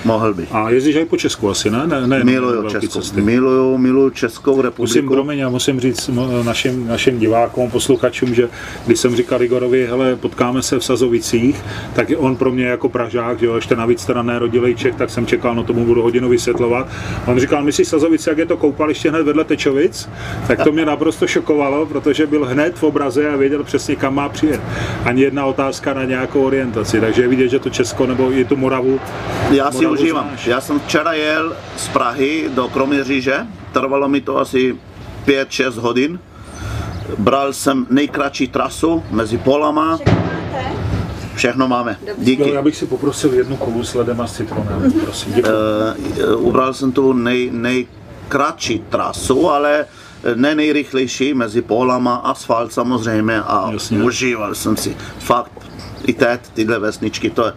Mohl 0.06 0.34
by. 0.34 0.48
A 0.52 0.70
jezdíš 0.70 0.96
i 0.96 1.06
po 1.06 1.18
Česku 1.18 1.50
asi, 1.50 1.70
ne? 1.72 1.88
ne, 1.88 2.08
ne 2.08 2.24
Miluju 2.24 2.70
cesty. 2.70 3.22
miluju, 3.22 3.78
miluju 3.78 4.10
Českou 4.10 4.62
republiku. 4.62 4.82
Musím, 4.82 5.10
promiň, 5.10 5.40
já 5.40 5.50
musím 5.50 5.80
říct 5.80 6.10
našim, 6.46 6.88
našim 6.88 7.20
divákům, 7.20 7.72
posluchačům, 7.72 8.34
že 8.34 8.50
když 8.86 9.00
jsem 9.00 9.16
říkal 9.16 9.42
Igorovi, 9.42 9.88
hele, 9.88 10.16
potkáme 10.16 10.62
se 10.62 10.80
v 10.80 10.84
Sazovicích, 10.84 11.62
tak 11.96 12.08
on 12.18 12.36
pro 12.36 12.52
mě 12.52 12.66
jako 12.66 12.90
Pražák, 12.90 13.40
že 13.40 13.46
jo, 13.46 13.56
ještě 13.56 13.76
navíc 13.76 14.06
teda 14.06 14.22
nerodilej 14.22 14.76
Čech, 14.76 14.96
tak 14.96 15.10
jsem 15.10 15.26
čekal, 15.26 15.56
no 15.56 15.64
tomu 15.64 15.86
budu 15.86 16.02
hodinu 16.02 16.30
vysvětlovat. 16.30 16.88
On 17.28 17.40
říkal, 17.40 17.64
myslíš 17.64 17.88
Sazovice, 17.88 18.30
jak 18.30 18.38
je 18.38 18.46
to 18.46 18.58
koupaliště 18.58 19.10
hned 19.10 19.24
vedle 19.24 19.44
Tečovic? 19.44 20.10
Tak 20.48 20.64
to 20.64 20.72
mě 20.72 20.86
naprosto 20.86 21.28
šokovalo, 21.28 21.86
protože 21.86 22.28
byl 22.28 22.46
hned 22.46 22.76
v 22.76 22.84
obraze 22.84 23.30
a 23.30 23.36
věděl 23.36 23.64
přesně, 23.64 23.96
kam 23.96 24.16
má 24.16 24.30
přijet. 24.30 24.62
Ani 25.06 25.22
jedna 25.22 25.46
otázka 25.46 25.94
na 25.94 26.04
nějakou 26.04 26.44
orientaci, 26.44 26.97
takže 27.02 27.22
je 27.22 27.28
vidět, 27.28 27.50
že 27.50 27.60
to 27.60 27.70
Česko 27.70 28.06
nebo 28.06 28.32
i 28.32 28.46
tu 28.46 28.56
Moravu. 28.56 29.00
Já 29.52 29.72
si 29.72 29.78
Moravu 29.78 29.94
užívám. 29.94 30.28
znáš. 30.28 30.48
Já 30.48 30.62
jsem 30.62 30.80
včera 30.80 31.14
jel 31.14 31.56
z 31.78 31.88
Prahy 31.88 32.50
do 32.56 32.68
Kroměříže, 32.68 33.48
trvalo 33.72 34.10
mi 34.10 34.22
to 34.22 34.38
asi 34.38 34.76
5-6 35.26 35.72
hodin. 35.80 36.20
Bral 37.18 37.54
jsem 37.54 37.88
nejkratší 37.90 38.48
trasu 38.48 39.04
mezi 39.12 39.38
polama, 39.38 40.00
všechno 41.36 41.68
máme. 41.68 41.98
Díky. 42.18 42.50
Já 42.54 42.62
bych 42.62 42.76
si 42.76 42.86
poprosil 42.86 43.34
jednu 43.34 43.58
kolu 43.58 43.84
s 43.84 43.94
ledem 43.96 44.22
a 44.22 44.28
s 44.28 44.34
citronem, 44.34 44.92
prosím, 45.04 45.34
děkuji. 45.34 45.52
Eh, 46.32 46.36
ubral 46.36 46.74
jsem 46.74 46.92
tu 46.92 47.14
nej, 47.14 47.50
nejkratší 47.54 48.80
trasu, 48.90 49.50
ale 49.50 49.86
ne 50.36 50.56
nejrychlejší 50.56 51.34
mezi 51.34 51.62
polama, 51.62 52.16
asfalt 52.16 52.74
samozřejmě 52.74 53.42
a 53.42 53.70
Jasně. 53.72 54.04
užíval 54.04 54.56
jsem 54.56 54.78
si 54.78 54.98
fakt 55.20 55.67
i 56.06 56.14
teď 56.14 56.42
tyhle 56.54 56.80
vesničky, 56.80 57.30
to 57.30 57.46
je 57.46 57.54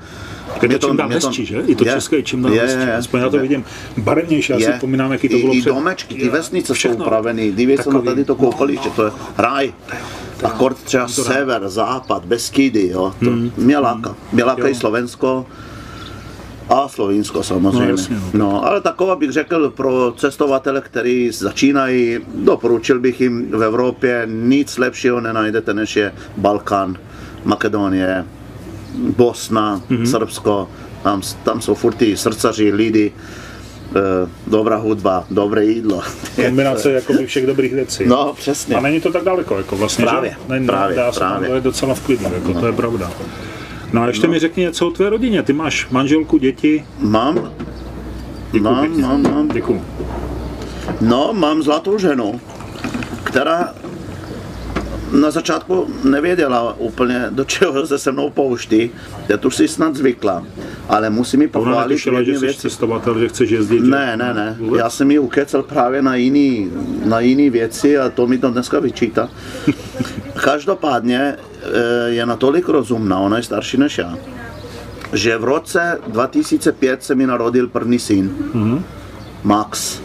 Je 0.62 0.68
mě 0.68 0.78
to 0.78 0.86
čím 0.86 0.96
dál 0.96 1.06
mě 1.08 1.14
hezčí, 1.16 1.46
že? 1.46 1.60
I 1.66 1.74
to 1.74 1.84
je, 1.84 1.92
české 1.92 2.16
je 2.16 2.22
čím 2.22 2.42
dál 2.42 2.52
hezčí. 2.52 2.90
Aspoň 2.90 3.20
já 3.20 3.28
to 3.28 3.36
je. 3.36 3.42
vidím 3.42 3.64
barevnější, 3.96 4.52
já 4.52 4.58
si 4.58 4.72
vzpomínám, 4.72 5.12
jaký 5.12 5.28
to 5.28 5.36
I, 5.36 5.40
bylo 5.40 5.54
I 5.54 5.60
před... 5.60 5.70
domečky, 5.70 6.14
ty 6.14 6.28
vesnice 6.28 6.66
jsou 6.66 6.74
Všechno. 6.74 7.04
upravený, 7.04 7.52
dívej 7.52 7.78
se 7.78 7.90
na 7.90 8.00
tady 8.00 8.24
to 8.24 8.34
koupaliště, 8.34 8.90
to 8.96 9.04
je 9.04 9.10
ráj. 9.38 9.72
Akord 10.44 10.76
třeba 10.76 11.08
sever, 11.08 11.68
západ, 11.68 12.24
Beskidy, 12.24 12.88
jo, 12.88 13.14
to 13.24 13.30
mě 13.56 13.78
láká. 13.78 14.16
Mě 14.32 14.44
láká 14.44 14.62
Hmm. 14.62 14.66
Jo. 14.66 14.72
i 14.72 14.74
Slovensko 14.74 15.46
a 16.68 16.88
Slovinsko 16.88 17.42
samozřejmě. 17.42 17.84
No, 17.84 17.90
jasně, 17.90 18.16
no. 18.16 18.30
No, 18.32 18.66
ale 18.66 18.80
taková 18.80 19.16
bych 19.16 19.30
řekl 19.30 19.70
pro 19.70 20.14
cestovatele, 20.16 20.80
kteří 20.80 21.30
začínají, 21.30 22.18
doporučil 22.34 23.00
bych 23.00 23.20
jim 23.20 23.50
v 23.50 23.62
Evropě 23.62 24.22
nic 24.30 24.78
lepšího 24.78 25.20
nenajdete, 25.20 25.74
než 25.74 25.96
je 25.96 26.12
Balkán, 26.36 26.96
Makedonie, 27.44 28.24
Bosna, 29.16 29.82
Mhm. 29.90 30.06
Srbsko, 30.06 30.68
tam, 31.02 31.22
tam 31.42 31.60
jsou 31.60 31.74
furt 31.74 31.94
ty 31.94 32.16
srdcaři, 32.16 32.72
lidi, 32.72 33.12
eh, 33.96 34.28
dobrá 34.46 34.76
hudba, 34.76 35.24
dobré 35.30 35.64
jídlo. 35.64 36.02
Kombinace 36.46 36.92
jakoby 36.92 37.26
všech 37.26 37.46
dobrých 37.46 37.72
věcí. 37.74 38.04
No, 38.06 38.32
přesně. 38.36 38.76
A 38.76 38.80
není 38.80 39.00
to 39.00 39.12
tak 39.12 39.24
daleko, 39.24 39.56
jako 39.58 39.76
vlastně, 39.76 40.04
Právě, 40.04 40.30
že? 40.30 40.60
Ne, 40.60 40.66
právě, 40.66 40.96
dá 40.96 41.12
se 41.12 41.18
právě. 41.20 41.48
dojet 41.48 41.64
docela 41.64 41.94
v 41.94 42.00
klidu, 42.00 42.24
jako, 42.34 42.60
to 42.60 42.66
je 42.66 42.72
pravda. 42.72 43.10
No 43.92 44.02
a 44.02 44.06
ještě 44.06 44.26
mi 44.28 44.38
řekni 44.38 44.62
něco 44.62 44.86
o 44.86 44.90
tvé 44.90 45.10
rodině. 45.10 45.42
Ty 45.42 45.52
máš 45.52 45.88
manželku, 45.90 46.38
děti. 46.38 46.84
Mám, 46.98 47.50
Děkuji 48.52 48.60
mám, 48.64 48.80
pěkně. 48.86 49.02
mám, 49.02 49.22
mám, 49.22 49.48
Děkuji. 49.48 49.82
no, 51.00 51.30
mám 51.32 51.62
zlatou 51.62 51.98
ženu, 51.98 52.40
která 53.24 53.74
na 55.12 55.30
začátku 55.30 55.86
nevěděla 56.04 56.74
úplně, 56.78 57.26
do 57.30 57.44
čeho 57.44 57.86
se 57.86 57.98
se 57.98 58.12
mnou 58.12 58.30
pouští. 58.30 58.90
Teď 59.26 59.44
už 59.44 59.56
si 59.56 59.68
snad 59.68 59.96
zvykla, 59.96 60.44
ale 60.88 61.10
musí 61.10 61.36
mi 61.36 61.44
Ona 61.44 61.52
pochválit 61.52 61.88
netušila, 61.94 62.22
že 62.22 62.34
jsi 62.34 62.46
věc. 62.46 62.56
cestovatel, 62.56 63.18
že 63.18 63.28
chceš 63.28 63.50
jezdit. 63.50 63.80
Ne, 63.80 64.16
ne, 64.16 64.34
ne. 64.34 64.56
Vůbec? 64.60 64.78
Já 64.78 64.90
jsem 64.90 65.10
ji 65.10 65.18
ukecel 65.18 65.62
právě 65.62 66.02
na 66.02 66.14
jiný, 66.14 66.70
na 67.04 67.20
jiný 67.20 67.50
věci 67.50 67.98
a 67.98 68.08
to 68.08 68.26
mi 68.26 68.38
to 68.38 68.50
dneska 68.50 68.80
vyčítá. 68.80 69.28
Každopádně 70.44 71.36
eh, 71.62 72.10
je 72.10 72.26
natolik 72.26 72.68
rozumná, 72.68 73.18
ona 73.18 73.36
je 73.36 73.42
starší 73.42 73.76
než 73.76 73.98
já, 73.98 74.18
že 75.12 75.38
v 75.38 75.44
roce 75.44 75.98
2005 76.06 77.02
se 77.04 77.14
mi 77.14 77.26
narodil 77.26 77.68
první 77.68 77.98
syn, 77.98 78.34
Max. 79.42 80.00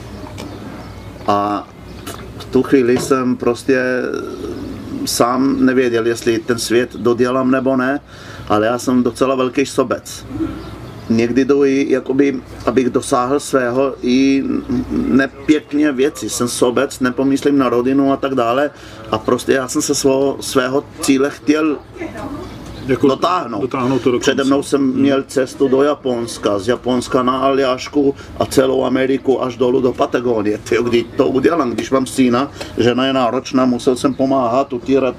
A 1.28 1.68
v 2.38 2.46
tu 2.46 2.64
chvíli 2.64 2.98
jsem 2.98 3.36
prostě 3.36 3.82
sám 5.08 5.66
nevěděl, 5.66 6.08
jestli 6.08 6.40
ten 6.40 6.60
svět 6.60 6.96
dodělám 6.96 7.52
nebo 7.52 7.76
ne, 7.78 8.00
ale 8.48 8.66
já 8.66 8.80
jsem 8.80 9.04
docela 9.04 9.36
velký 9.36 9.66
sobec 9.66 10.26
někdy 11.10 11.46
jdu 11.46 11.66
i, 11.66 11.86
jakoby, 11.90 12.42
abych 12.66 12.90
dosáhl 12.90 13.40
svého 13.40 13.96
i 14.02 14.44
nepěkně 14.90 15.92
věci. 15.92 16.30
Jsem 16.30 16.48
sobec, 16.48 17.00
nepomyslím 17.00 17.58
na 17.58 17.70
rodinu 17.70 18.14
a 18.14 18.18
tak 18.18 18.36
dále. 18.36 18.72
A 19.12 19.18
prostě 19.18 19.52
já 19.52 19.68
jsem 19.68 19.82
se 19.82 19.96
svého, 19.96 20.38
svého 20.42 20.84
cíle 21.02 21.30
chtěl 21.30 21.78
jako 22.88 23.08
dotáhnout. 23.08 23.62
dotáhnout 23.62 24.02
to 24.02 24.12
do 24.12 24.20
Přede 24.20 24.44
mnou 24.44 24.64
jsem 24.64 24.94
měl 24.94 25.24
cestu 25.24 25.68
do 25.68 25.84
Japonska, 25.84 26.60
z 26.60 26.68
Japonska 26.68 27.24
na 27.24 27.38
Aljašku 27.38 28.16
a 28.40 28.46
celou 28.46 28.86
Ameriku 28.86 29.44
až 29.44 29.58
dolů 29.58 29.82
do 29.82 29.94
Patagonie. 29.94 30.58
Tyjo, 30.58 30.84
kdy 30.84 31.04
to 31.04 31.28
udělám, 31.28 31.72
když 31.72 31.92
mám 31.92 32.06
syna, 32.06 32.52
žena 32.78 33.06
je 33.06 33.14
náročná, 33.14 33.66
musel 33.66 33.96
jsem 33.96 34.14
pomáhat, 34.14 34.74
utírat 34.74 35.16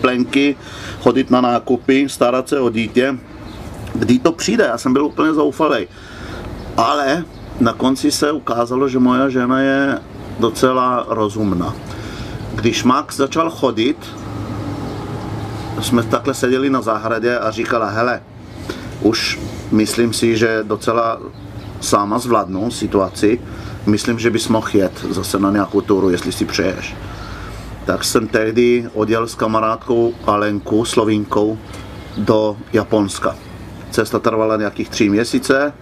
plenky, 0.00 0.56
chodit 1.00 1.30
na 1.30 1.40
nákupy, 1.40 2.08
starat 2.08 2.48
se 2.48 2.60
o 2.60 2.70
dítě. 2.70 3.18
Kdy 3.94 4.18
to 4.18 4.32
přijde, 4.32 4.64
já 4.64 4.78
jsem 4.78 4.92
byl 4.92 5.04
úplně 5.06 5.34
zoufalý. 5.34 5.86
Ale 6.76 7.24
na 7.60 7.72
konci 7.72 8.10
se 8.10 8.32
ukázalo, 8.32 8.88
že 8.88 8.98
moja 8.98 9.28
žena 9.28 9.60
je 9.60 9.98
docela 10.38 11.06
rozumná. 11.08 11.74
Když 12.54 12.84
Max 12.84 13.16
začal 13.16 13.50
chodit, 13.50 13.96
jsme 15.80 16.02
takhle 16.02 16.34
seděli 16.34 16.70
na 16.70 16.82
zahradě 16.82 17.38
a 17.38 17.50
říkala, 17.50 17.88
hele, 17.88 18.22
už 19.02 19.40
myslím 19.70 20.12
si, 20.12 20.36
že 20.36 20.60
docela 20.62 21.18
sama 21.80 22.18
zvládnu 22.18 22.70
situaci, 22.70 23.40
myslím, 23.86 24.18
že 24.18 24.30
bys 24.30 24.48
mohl 24.48 24.68
jet 24.74 25.06
zase 25.10 25.38
na 25.38 25.50
nějakou 25.50 25.80
turu, 25.80 26.10
jestli 26.10 26.32
si 26.32 26.44
přeješ. 26.44 26.96
Tak 27.84 28.04
jsem 28.04 28.28
tehdy 28.28 28.88
odjel 28.94 29.26
s 29.26 29.34
kamarádkou 29.34 30.14
Alenku, 30.26 30.84
Slovinkou, 30.84 31.58
do 32.16 32.56
Japonska. 32.72 33.36
Cesta 33.90 34.18
trvala 34.18 34.56
nějakých 34.56 34.88
tři 34.88 35.08
měsíce, 35.08 35.72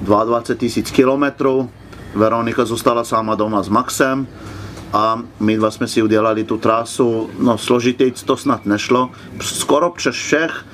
22 0.00 0.56
tisíc 0.58 0.90
kilometrů, 0.90 1.70
Veronika 2.14 2.64
zůstala 2.64 3.04
sama 3.04 3.34
doma 3.34 3.62
s 3.62 3.68
Maxem 3.68 4.26
a 4.92 5.22
my 5.40 5.56
dva 5.56 5.70
jsme 5.70 5.88
si 5.88 6.02
udělali 6.02 6.44
tu 6.44 6.58
trasu, 6.58 7.30
no 7.38 7.58
složitějc 7.58 8.22
to 8.22 8.36
snad 8.36 8.66
nešlo, 8.66 9.10
skoro 9.40 9.90
přes 9.90 10.14
všech 10.14 10.64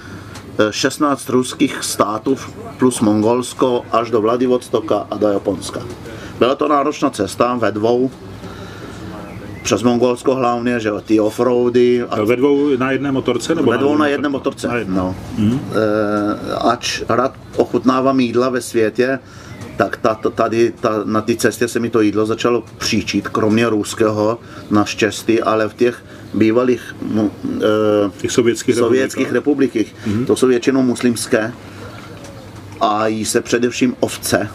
eh, 0.58 0.72
16 0.72 1.28
ruských 1.28 1.84
států 1.84 2.36
plus 2.78 3.00
Mongolsko 3.00 3.82
až 3.92 4.10
do 4.10 4.20
Vladivostoka 4.20 5.06
a 5.10 5.16
do 5.16 5.28
Japonska. 5.28 5.80
Byla 6.38 6.54
to 6.54 6.68
náročná 6.68 7.10
cesta 7.10 7.54
ve 7.54 7.72
dvou, 7.72 8.10
přes 9.64 9.82
Mongolsko 9.82 10.34
hlavně, 10.34 10.80
že 10.80 10.88
jo, 10.88 11.00
ty 11.00 11.20
offroady 11.20 12.02
a 12.02 12.24
Ve 12.24 12.36
dvou 12.36 12.76
na 12.76 12.90
jedné 12.90 13.12
motorce? 13.12 13.54
Nebo 13.54 13.70
ve 13.70 13.78
dvou 13.78 13.96
na 13.96 14.06
jedné 14.06 14.28
motorce. 14.28 14.68
Na 14.68 14.76
jedné. 14.76 14.96
No. 14.96 15.14
E, 15.38 15.56
ač 16.54 17.02
rád 17.08 17.34
ochutnávám 17.56 18.20
jídla 18.20 18.48
ve 18.48 18.60
světě, 18.60 19.18
tak 19.76 19.96
ta, 19.96 20.14
ta, 20.14 20.30
tady 20.30 20.72
ta, 20.80 20.90
na 21.04 21.20
té 21.20 21.36
cestě 21.36 21.68
se 21.68 21.80
mi 21.80 21.90
to 21.90 22.00
jídlo 22.00 22.26
začalo 22.26 22.64
příčit, 22.78 23.28
kromě 23.28 23.68
ruského, 23.68 24.38
naštěstí, 24.70 25.42
ale 25.42 25.68
v 25.68 25.74
těch 25.74 26.04
bývalých 26.34 26.94
mu, 27.02 27.30
e, 28.06 28.20
Těch 28.20 28.32
sovětských 28.32 28.74
sovětských 28.74 29.32
republikách. 29.32 29.84
republikách, 29.84 30.26
to 30.26 30.36
jsou 30.36 30.46
většinou 30.46 30.82
muslimské 30.82 31.52
a 32.80 33.06
jí 33.06 33.24
se 33.24 33.40
především 33.40 33.96
ovce. 34.00 34.48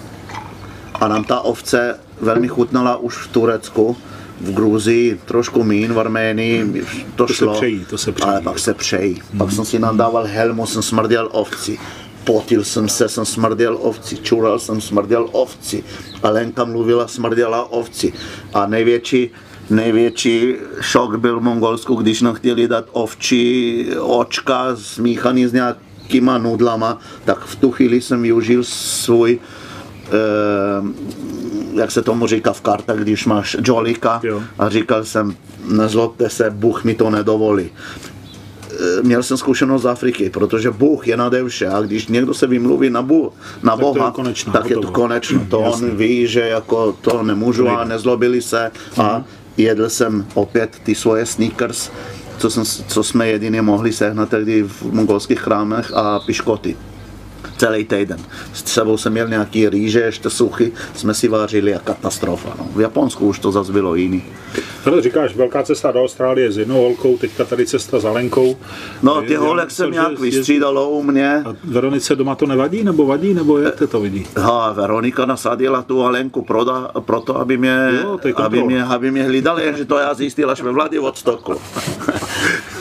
A 0.93 1.07
nám 1.07 1.23
ta 1.23 1.39
ovce 1.41 1.99
velmi 2.21 2.47
chutnala 2.47 2.97
už 2.97 3.17
v 3.17 3.27
Turecku, 3.27 3.97
v 4.41 4.53
Gruzii, 4.53 5.19
trošku 5.25 5.63
mín, 5.63 5.93
v 5.93 5.99
Arménii, 5.99 6.85
to, 7.15 7.27
se 7.27 7.33
šlo. 7.33 7.53
přejí, 7.53 7.85
to 7.89 7.97
se 7.97 8.11
přejí. 8.11 8.29
Ale 8.31 8.41
pak 8.41 8.59
se 8.59 8.73
přejí. 8.73 9.21
Pak 9.37 9.51
jsem 9.51 9.65
si 9.65 9.79
nadával 9.79 10.23
helmu, 10.27 10.65
jsem 10.65 10.81
smrděl 10.81 11.29
ovci. 11.31 11.79
Potil 12.23 12.63
jsem 12.63 12.89
se, 12.89 13.09
jsem 13.09 13.25
smrděl 13.25 13.77
ovci, 13.81 14.17
čural 14.17 14.59
jsem 14.59 14.81
smrděl 14.81 15.29
ovci. 15.31 15.83
A 16.23 16.29
Lenka 16.29 16.65
mluvila, 16.65 17.07
smrděla 17.07 17.71
ovci. 17.71 18.13
A 18.53 18.65
největší, 18.67 19.29
největší 19.69 20.55
šok 20.81 21.15
byl 21.15 21.39
v 21.39 21.43
Mongolsku, 21.43 21.95
když 21.95 22.21
nám 22.21 22.33
chtěli 22.33 22.67
dát 22.67 22.85
ovčí 22.91 23.85
očka 23.99 24.75
smíchaný 24.75 25.47
s 25.47 25.53
nějakýma 25.53 26.37
nudlama, 26.37 26.97
tak 27.25 27.45
v 27.45 27.55
tu 27.55 27.71
chvíli 27.71 28.01
jsem 28.01 28.21
využil 28.21 28.63
svůj 28.63 29.39
eh, 30.07 31.29
jak 31.73 31.91
se 31.91 32.01
tomu 32.01 32.27
říká 32.27 32.53
v 32.53 32.61
kartách, 32.61 32.97
když 32.97 33.25
máš 33.25 33.57
jolika 33.67 34.19
Jo. 34.23 34.43
a 34.59 34.69
říkal 34.69 35.05
jsem, 35.05 35.35
nezlobte 35.67 36.29
se, 36.29 36.49
Bůh 36.49 36.83
mi 36.83 36.95
to 36.95 37.09
nedovolí. 37.09 37.69
Eh, 38.79 39.03
měl 39.03 39.23
jsem 39.23 39.37
zkušenost 39.37 39.81
z 39.81 39.85
Afriky, 39.85 40.29
protože 40.29 40.71
Bůh 40.71 41.07
je 41.07 41.17
nade 41.17 41.43
vše 41.47 41.67
a 41.67 41.81
když 41.81 42.07
někdo 42.07 42.33
se 42.33 42.47
vymluví 42.47 42.89
na, 42.89 43.01
Bůh, 43.01 43.33
na 43.63 43.71
Tak 43.71 43.79
to 43.79 43.87
je 43.87 43.93
Boha, 43.93 44.11
konečno, 44.11 44.53
tak 44.53 44.69
je 44.69 44.75
to 44.75 44.79
hotovo. 44.81 44.93
konečno. 44.93 45.45
To 45.49 45.59
on 45.73 45.97
ví, 45.97 46.27
že 46.27 46.39
jako 46.39 46.95
to 47.01 47.23
nemůžu 47.23 47.69
a 47.69 47.83
nezlobili 47.83 48.41
se 48.41 48.71
a 48.97 49.23
jedl 49.57 49.89
jsem 49.89 50.25
opět 50.33 50.77
ty 50.83 50.95
svoje 50.95 51.25
sneakers, 51.25 51.91
co, 52.37 52.49
jsem, 52.49 52.63
co 52.65 53.03
jsme 53.03 53.27
jedině 53.27 53.61
mohli 53.61 53.93
sehnat 53.93 54.29
tehdy 54.29 54.63
v 54.63 54.93
mongolských 54.93 55.39
chrámech 55.39 55.91
a 55.95 56.19
piškoty 56.19 56.75
celý 57.57 57.83
týden. 57.85 58.19
S 58.53 58.73
sebou 58.73 58.97
jsem 58.97 59.11
měl 59.11 59.27
nějaký 59.27 59.69
rýže, 59.69 59.99
ještě 59.99 60.29
suchy, 60.29 60.71
jsme 60.95 61.13
si 61.13 61.27
vařili 61.27 61.75
a 61.75 61.79
katastrofa. 61.79 62.49
No. 62.57 62.67
V 62.75 62.81
Japonsku 62.81 63.27
už 63.27 63.39
to 63.39 63.51
zase 63.51 63.71
bylo 63.71 63.95
jiný. 63.95 64.23
Tohle 64.83 65.01
říkáš, 65.01 65.35
velká 65.35 65.63
cesta 65.63 65.91
do 65.91 66.01
Austrálie 66.01 66.51
s 66.51 66.57
jednou 66.57 66.81
holkou, 66.81 67.17
teďka 67.17 67.45
tady 67.45 67.65
cesta 67.65 67.99
za 67.99 68.11
Lenkou. 68.11 68.57
No, 69.01 69.21
ty 69.21 69.35
holek 69.35 69.71
jsem 69.71 69.85
že 69.85 69.91
nějak 69.91 70.19
vystřídalo 70.19 70.89
u 70.89 71.03
mě. 71.03 71.43
A 71.45 71.55
Veronice 71.63 72.15
doma 72.15 72.35
to 72.35 72.45
nevadí, 72.45 72.83
nebo 72.83 73.05
vadí, 73.05 73.33
nebo 73.33 73.57
jak 73.57 73.75
te 73.75 73.87
to 73.87 73.99
vidí? 73.99 74.27
Ha, 74.37 74.71
Veronika 74.71 75.25
nasadila 75.25 75.81
tu 75.81 76.03
Alenku 76.03 76.41
proda, 76.41 76.91
proto, 76.99 77.37
aby 77.37 77.57
mě, 77.57 77.89
Jo, 78.03 78.19
to 78.33 78.41
aby 78.41 78.63
mě, 78.63 78.83
aby 78.83 79.11
mě 79.11 79.23
hlídali, 79.23 79.63
jenže 79.63 79.85
to 79.85 79.97
já 79.97 80.13
zjistil 80.13 80.49
až 80.51 80.61
ve 80.61 80.71
Vladivostoku. 80.71 81.55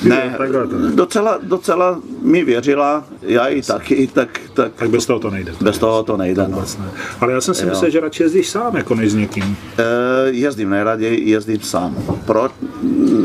ne, 0.02 0.35
takhle 0.38 0.67
to 0.69 0.78
ne. 0.78 0.90
docela, 0.90 1.38
docela 1.43 2.00
mi 2.23 2.45
věřila, 2.45 3.05
já 3.23 3.47
i 3.47 3.62
taky, 3.62 4.07
tak, 4.07 4.40
tak, 4.55 4.73
Tak 4.76 4.90
bez 4.90 5.07
toho 5.07 5.19
to 5.19 5.31
nejde. 5.31 5.52
bez 5.61 5.78
toho 5.78 6.02
to 6.02 6.17
nejde. 6.17 6.43
No. 6.43 6.55
Vůbec 6.55 6.76
ne. 6.78 6.85
Ale 7.21 7.33
já 7.33 7.40
jsem 7.40 7.55
si 7.55 7.62
Jo. 7.64 7.69
myslel, 7.71 7.90
že 7.90 8.00
radši 8.00 8.23
jezdíš 8.23 8.49
sám, 8.49 8.76
jako 8.76 8.95
než 8.95 9.12
s 9.12 9.14
někým. 9.14 9.57
E, 9.78 9.85
jezdím 10.31 10.71
nejraději, 10.71 11.31
jezdím 11.31 11.61
sám. 11.61 11.97
Pro, 12.26 12.50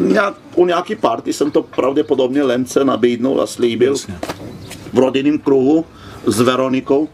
nějak, 0.08 0.34
u 0.56 0.66
nějaký 0.66 0.96
party 0.96 1.34
jsem 1.34 1.52
to 1.52 1.64
pravděpodobně 1.64 2.44
Lence 2.44 2.84
nabídnul 2.86 3.42
a 3.42 3.48
slíbil 3.48 3.92
Jasně. 3.94 4.18
v 4.94 4.98
rodinném 5.00 5.40
kruhu 5.40 5.86
s 6.26 6.42
Veronikou. 6.42 7.08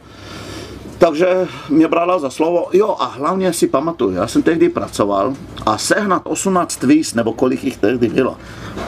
Takže 1.00 1.48
mě 1.70 1.88
brala 1.88 2.20
za 2.20 2.30
slovo, 2.30 2.68
jo 2.74 2.96
a 3.00 3.06
hlavně 3.06 3.54
si 3.54 3.68
pamatuju, 3.68 4.12
já 4.12 4.28
jsem 4.28 4.44
tehdy 4.44 4.70
pracoval 4.70 5.34
a 5.66 5.78
sehnat 5.78 6.22
18 6.26 6.84
víz, 6.84 7.14
nebo 7.14 7.34
kolik 7.34 7.64
jich 7.64 7.78
tehdy 7.78 8.08
bylo, 8.08 8.38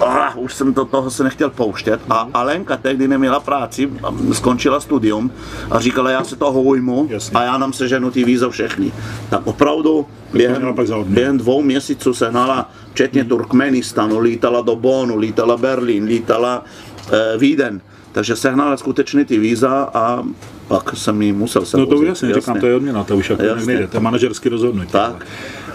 ah, 0.02 0.36
už 0.36 0.54
jsem 0.54 0.74
do 0.74 0.86
toho 0.86 1.12
se 1.12 1.24
nechtěl 1.24 1.50
pouštět 1.50 2.00
a 2.10 2.28
Alenka 2.34 2.78
tehdy 2.78 3.08
neměla 3.08 3.40
práci, 3.40 3.90
skončila 4.34 4.80
studium 4.80 5.32
a 5.72 5.80
říkala, 5.80 6.12
já 6.12 6.24
se 6.24 6.36
toho 6.36 6.62
ujmu 6.62 7.08
Jasně. 7.10 7.40
a 7.40 7.44
já 7.44 7.58
nám 7.58 7.74
seženu 7.74 8.12
ty 8.12 8.24
víza 8.24 8.50
všechny. 8.50 8.92
Tak 9.30 9.48
opravdu 9.48 10.06
během, 10.34 10.76
během 11.04 11.38
dvou 11.38 11.62
měsíců 11.62 12.14
sehnala 12.14 12.70
včetně 12.92 13.24
Turkmenistanu, 13.24 14.20
lítala 14.20 14.62
do 14.62 14.76
Bonu, 14.76 15.18
lítala 15.18 15.58
Berlín, 15.58 16.04
lítala 16.04 16.64
eh, 17.12 17.38
Víden. 17.38 17.82
Takže 18.12 18.36
sehnala 18.36 18.78
skutečně 18.78 19.26
ty 19.26 19.40
víza 19.40 19.90
a 19.94 20.24
pak 20.72 20.98
jsem 20.98 21.22
jí 21.22 21.32
musel 21.32 21.66
se 21.66 21.78
No 21.78 21.86
to 21.86 21.92
vozit, 21.96 22.08
jasně, 22.10 22.34
říkám, 22.34 22.60
to 22.60 22.68
je 22.68 22.76
odměna, 22.76 23.04
to 23.04 23.18
už 23.18 23.30
jako 23.30 23.44
Jasně. 23.44 23.66
nejde, 23.66 23.88
to 23.88 23.98
je 23.98 24.02
manažerský 24.02 24.50
rozhodnutí. 24.50 24.92
Tak. 24.92 25.26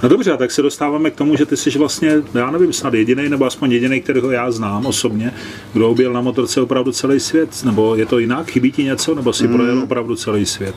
No 0.03 0.09
dobře, 0.09 0.33
a 0.33 0.37
tak 0.37 0.51
se 0.51 0.63
dostáváme 0.63 1.11
k 1.11 1.15
tomu, 1.15 1.37
že 1.37 1.47
ty 1.47 1.57
jsi 1.57 1.79
vlastně, 1.79 2.23
já 2.35 2.51
nevím, 2.51 2.73
snad 2.73 2.95
jediný, 2.95 3.29
nebo 3.29 3.45
aspoň 3.45 3.73
jediný, 3.73 4.01
kterého 4.01 4.31
já 4.31 4.51
znám 4.51 4.87
osobně, 4.87 5.33
kdo 5.73 5.91
objel 5.91 6.13
na 6.13 6.21
motorce 6.21 6.61
opravdu 6.61 6.93
celý 6.93 7.21
svět, 7.21 7.49
nebo 7.65 7.95
je 7.97 8.07
to 8.07 8.19
jinak, 8.19 8.51
chybí 8.51 8.73
ti 8.73 8.85
něco, 8.85 9.15
nebo 9.15 9.33
si 9.33 9.47
Hmm. 9.47 9.57
projel 9.57 9.79
opravdu 9.83 10.17
celý 10.17 10.47
svět? 10.47 10.75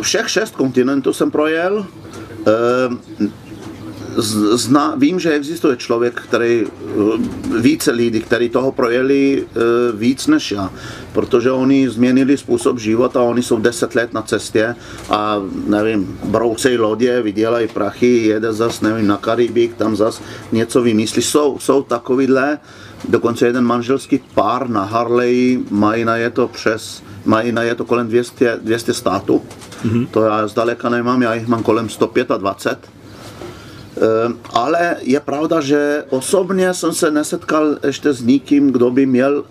Všech 0.00 0.30
šest 0.30 0.56
kontinentů 0.56 1.12
jsem 1.12 1.30
projel. 1.30 1.86
Eh, 2.46 3.24
z- 3.24 3.30
Zna, 4.52 4.94
vím, 4.96 5.20
že 5.20 5.32
existuje 5.32 5.76
člověk, 5.76 6.20
který, 6.20 6.64
eh, 6.64 7.60
více 7.60 7.90
lidí, 7.92 8.20
kteří 8.20 8.48
toho 8.48 8.72
projeli 8.72 9.44
eh, 9.44 9.60
víc 9.96 10.26
než 10.26 10.52
já, 10.52 10.70
protože 11.12 11.50
oni 11.50 11.88
změnili 11.88 12.36
způsob 12.36 12.78
života, 12.78 13.22
oni 13.22 13.42
jsou 13.42 13.60
10 13.60 13.94
let 13.94 14.12
na 14.12 14.22
cestě 14.22 14.74
a 15.10 15.42
nevím, 15.66 16.18
broucej 16.24 16.78
lodě, 16.78 17.22
vydělají 17.22 17.68
prachy, 17.68 18.26
jede 18.26 18.52
zas, 18.52 18.80
nevím, 18.80 19.06
na 19.06 19.16
Karibik, 19.16 19.74
tam 19.74 19.96
zas 19.96 20.22
něco 20.52 20.82
vymyslí. 20.82 21.22
Jsou, 21.22 21.58
jsou 21.58 21.82
takovýhle, 21.82 22.58
dokonce 23.08 23.46
jeden 23.46 23.64
manželský 23.64 24.20
pár 24.34 24.68
na 24.70 24.84
Harley 24.84 25.60
mají 25.70 26.04
na 26.04 26.16
je 26.16 26.30
to 26.30 26.48
přes, 26.48 27.02
mají 27.24 27.52
na 27.52 27.62
je 27.62 27.74
to 27.74 27.84
kolem 27.84 28.08
200, 28.08 28.58
200 28.62 28.94
států. 28.94 29.42
Mm-hmm. 29.84 30.06
To 30.10 30.22
já 30.22 30.46
zdaleka 30.48 30.88
nemám, 30.88 31.22
já 31.22 31.34
jich 31.34 31.46
mám 31.46 31.62
kolem 31.62 31.88
125. 31.88 32.95
Ehm, 33.96 34.38
Ale 34.50 34.96
je 35.02 35.20
pravda, 35.20 35.60
že 35.60 36.04
osobně 36.08 36.74
jsem 36.74 36.92
se 36.92 37.10
nesetkal 37.10 37.76
ještě 37.86 38.12
s 38.12 38.22
nikým, 38.22 38.72
kdo 38.72 38.90
by 38.90 39.06
měl 39.06 39.44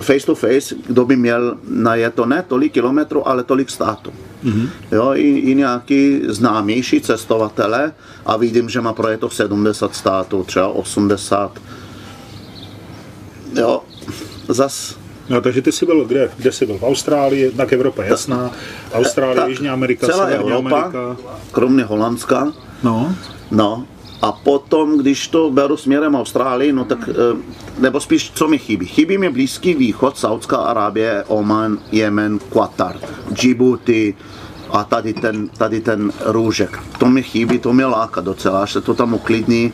face 0.00 0.26
to 0.26 0.34
face, 0.34 0.74
kdo 0.86 1.04
by 1.04 1.16
měl 1.16 1.56
na 1.68 1.94
je 1.94 2.10
to 2.10 2.26
ne 2.26 2.44
tolik 2.48 2.72
kilometrů, 2.72 3.28
ale 3.28 3.44
tolik 3.44 3.70
států. 3.70 4.12
Mm-hmm. 4.44 4.68
Jo, 4.92 5.10
i, 5.14 5.22
i 5.22 5.54
nějaký 5.54 6.22
známější 6.28 7.00
cestovatele 7.00 7.92
a 8.26 8.36
vidím, 8.36 8.68
že 8.68 8.80
má 8.80 8.92
projeto 8.92 9.30
70 9.30 9.94
států, 9.94 10.44
třeba 10.44 10.68
80. 10.68 11.58
Jo, 13.54 13.82
zas 14.48 14.96
No, 15.28 15.40
takže 15.40 15.62
ty 15.62 15.72
jsi 15.72 15.86
byl 15.86 16.04
kde? 16.04 16.30
Kde 16.36 16.52
jsi 16.52 16.66
byl? 16.66 16.78
V 16.78 16.82
Austrálii, 16.82 17.50
tak 17.50 17.72
Evropa 17.72 18.02
je 18.04 18.10
jasná, 18.10 18.50
Austrálie, 18.94 19.36
tak 19.36 19.48
Jižní 19.48 19.68
Amerika, 19.68 20.06
celá 20.06 20.24
Severní 20.24 20.50
Evropa, 20.52 20.80
Amerika. 20.80 21.16
kromě 21.52 21.84
Holandska, 21.84 22.52
No, 22.82 23.14
No 23.50 23.86
a 24.22 24.32
potom, 24.32 24.98
když 24.98 25.28
to 25.28 25.50
beru 25.50 25.76
směrem 25.76 26.14
Austrálii, 26.14 26.72
no 26.72 26.84
tak, 26.84 27.08
eh, 27.08 27.36
nebo 27.78 28.00
spíš, 28.00 28.30
co 28.34 28.48
mi 28.48 28.58
chybí? 28.58 28.86
Chybí 28.86 29.18
mi 29.18 29.30
Blízký 29.30 29.74
východ, 29.74 30.18
Saudská 30.18 30.56
Arábie, 30.56 31.24
Oman, 31.28 31.78
Jemen, 31.92 32.38
Qatar, 32.52 32.96
Djibouti 33.30 34.14
a 34.70 34.84
tady 34.84 35.12
ten, 35.12 35.48
tady 35.48 35.80
ten 35.80 36.12
růžek. 36.24 36.78
To 36.98 37.06
mi 37.06 37.22
chybí, 37.22 37.58
to 37.58 37.72
mě 37.72 37.86
láká 37.86 38.20
docela, 38.20 38.62
až 38.62 38.72
se 38.72 38.80
to 38.80 38.94
tam 38.94 39.14
uklidní, 39.14 39.72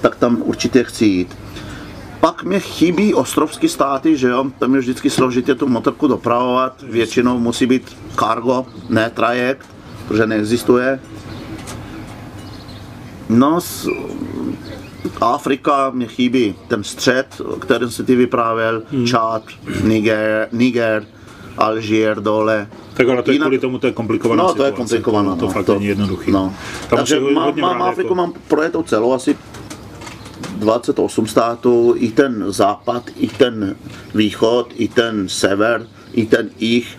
tak 0.00 0.16
tam 0.16 0.42
určitě 0.44 0.84
chci 0.84 1.04
jít. 1.06 1.36
Pak 2.26 2.44
mě 2.44 2.60
chybí 2.60 3.14
ostrovské 3.14 3.68
státy, 3.68 4.16
že 4.16 4.28
jo, 4.28 4.44
tam 4.58 4.74
je 4.74 4.80
vždycky 4.80 5.10
složitě 5.10 5.54
tu 5.54 5.68
motorku 5.68 6.06
dopravovat, 6.06 6.82
většinou 6.82 7.38
musí 7.38 7.66
být 7.66 7.96
cargo, 8.18 8.66
ne 8.88 9.10
trajekt, 9.10 9.66
protože 10.08 10.26
neexistuje. 10.26 11.00
No, 13.28 13.60
s, 13.60 13.88
Afrika 15.20 15.90
mě 15.90 16.06
chybí 16.06 16.54
ten 16.68 16.84
střed, 16.84 17.40
o 17.44 17.56
kterém 17.56 17.90
se 17.90 18.02
ty 18.04 18.16
vyprávěl, 18.16 18.82
hmm. 18.92 19.06
Čad, 19.06 19.42
Niger, 19.82 20.48
Niger, 20.52 21.06
Alžír 21.58 22.20
dole. 22.20 22.68
tak 22.94 23.08
ale 23.08 23.22
to 23.22 23.30
je 23.30 23.34
Jinak- 23.34 23.46
kvůli 23.46 23.58
tomu, 23.58 23.78
to 23.78 23.86
je 23.86 23.92
komplikovaná 23.92 24.42
No, 24.42 24.48
to 24.48 24.52
situace. 24.52 24.68
je 24.68 24.76
komplikované. 24.76 25.28
To, 25.28 25.36
to 25.36 25.46
no, 25.46 25.52
fakt 25.52 25.68
není 25.68 25.86
jednoduchý. 25.86 26.32
No. 26.32 26.54
Tam 26.90 26.96
Takže 26.96 27.20
mám, 27.20 27.60
mám 27.60 27.82
Afriku, 27.82 28.06
jako- 28.06 28.14
mám 28.14 28.32
projetou 28.48 28.82
celou 28.82 29.12
asi 29.12 29.36
28 30.56 31.26
států, 31.26 31.94
i 31.96 32.10
ten 32.10 32.44
západ, 32.48 33.10
i 33.16 33.28
ten 33.28 33.76
východ, 34.14 34.72
i 34.76 34.88
ten 34.88 35.28
sever, 35.28 35.86
i 36.12 36.26
ten 36.26 36.50
jich. 36.58 36.98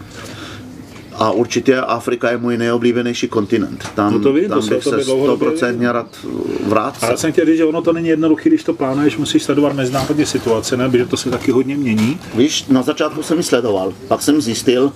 A 1.17 1.31
určitě 1.31 1.77
Afrika 1.77 2.31
je 2.31 2.37
můj 2.37 2.57
nejoblíbenější 2.57 3.27
kontinent. 3.27 3.89
Tam, 3.95 4.13
No 4.13 4.19
to 4.19 4.33
vím, 4.33 4.43
to 4.43 4.49
tam 4.49 4.61
se 4.61 4.71
o 4.71 4.75
bych 4.75 4.83
se 4.83 4.97
100% 4.97 5.91
rád 5.91 6.07
A 6.25 6.69
vrátil. 6.69 7.09
já 7.09 7.17
jsem 7.17 7.31
chtěl 7.31 7.45
říct, 7.45 7.57
že 7.57 7.65
ono 7.65 7.81
to 7.81 7.93
není 7.93 8.07
jednoduché, 8.07 8.49
když 8.49 8.63
to 8.63 8.73
plánuješ, 8.73 9.17
musíš 9.17 9.43
sledovat 9.43 9.73
mezinárodní 9.75 10.25
situace, 10.25 10.77
ne? 10.77 10.89
protože 10.89 11.05
to 11.05 11.17
se 11.17 11.29
taky 11.29 11.51
hodně 11.51 11.77
mění. 11.77 12.19
Víš, 12.35 12.65
na 12.67 12.81
začátku 12.81 13.23
jsem 13.23 13.37
ji 13.37 13.43
sledoval, 13.43 13.93
pak 14.07 14.21
jsem 14.21 14.41
zjistil, 14.41 14.91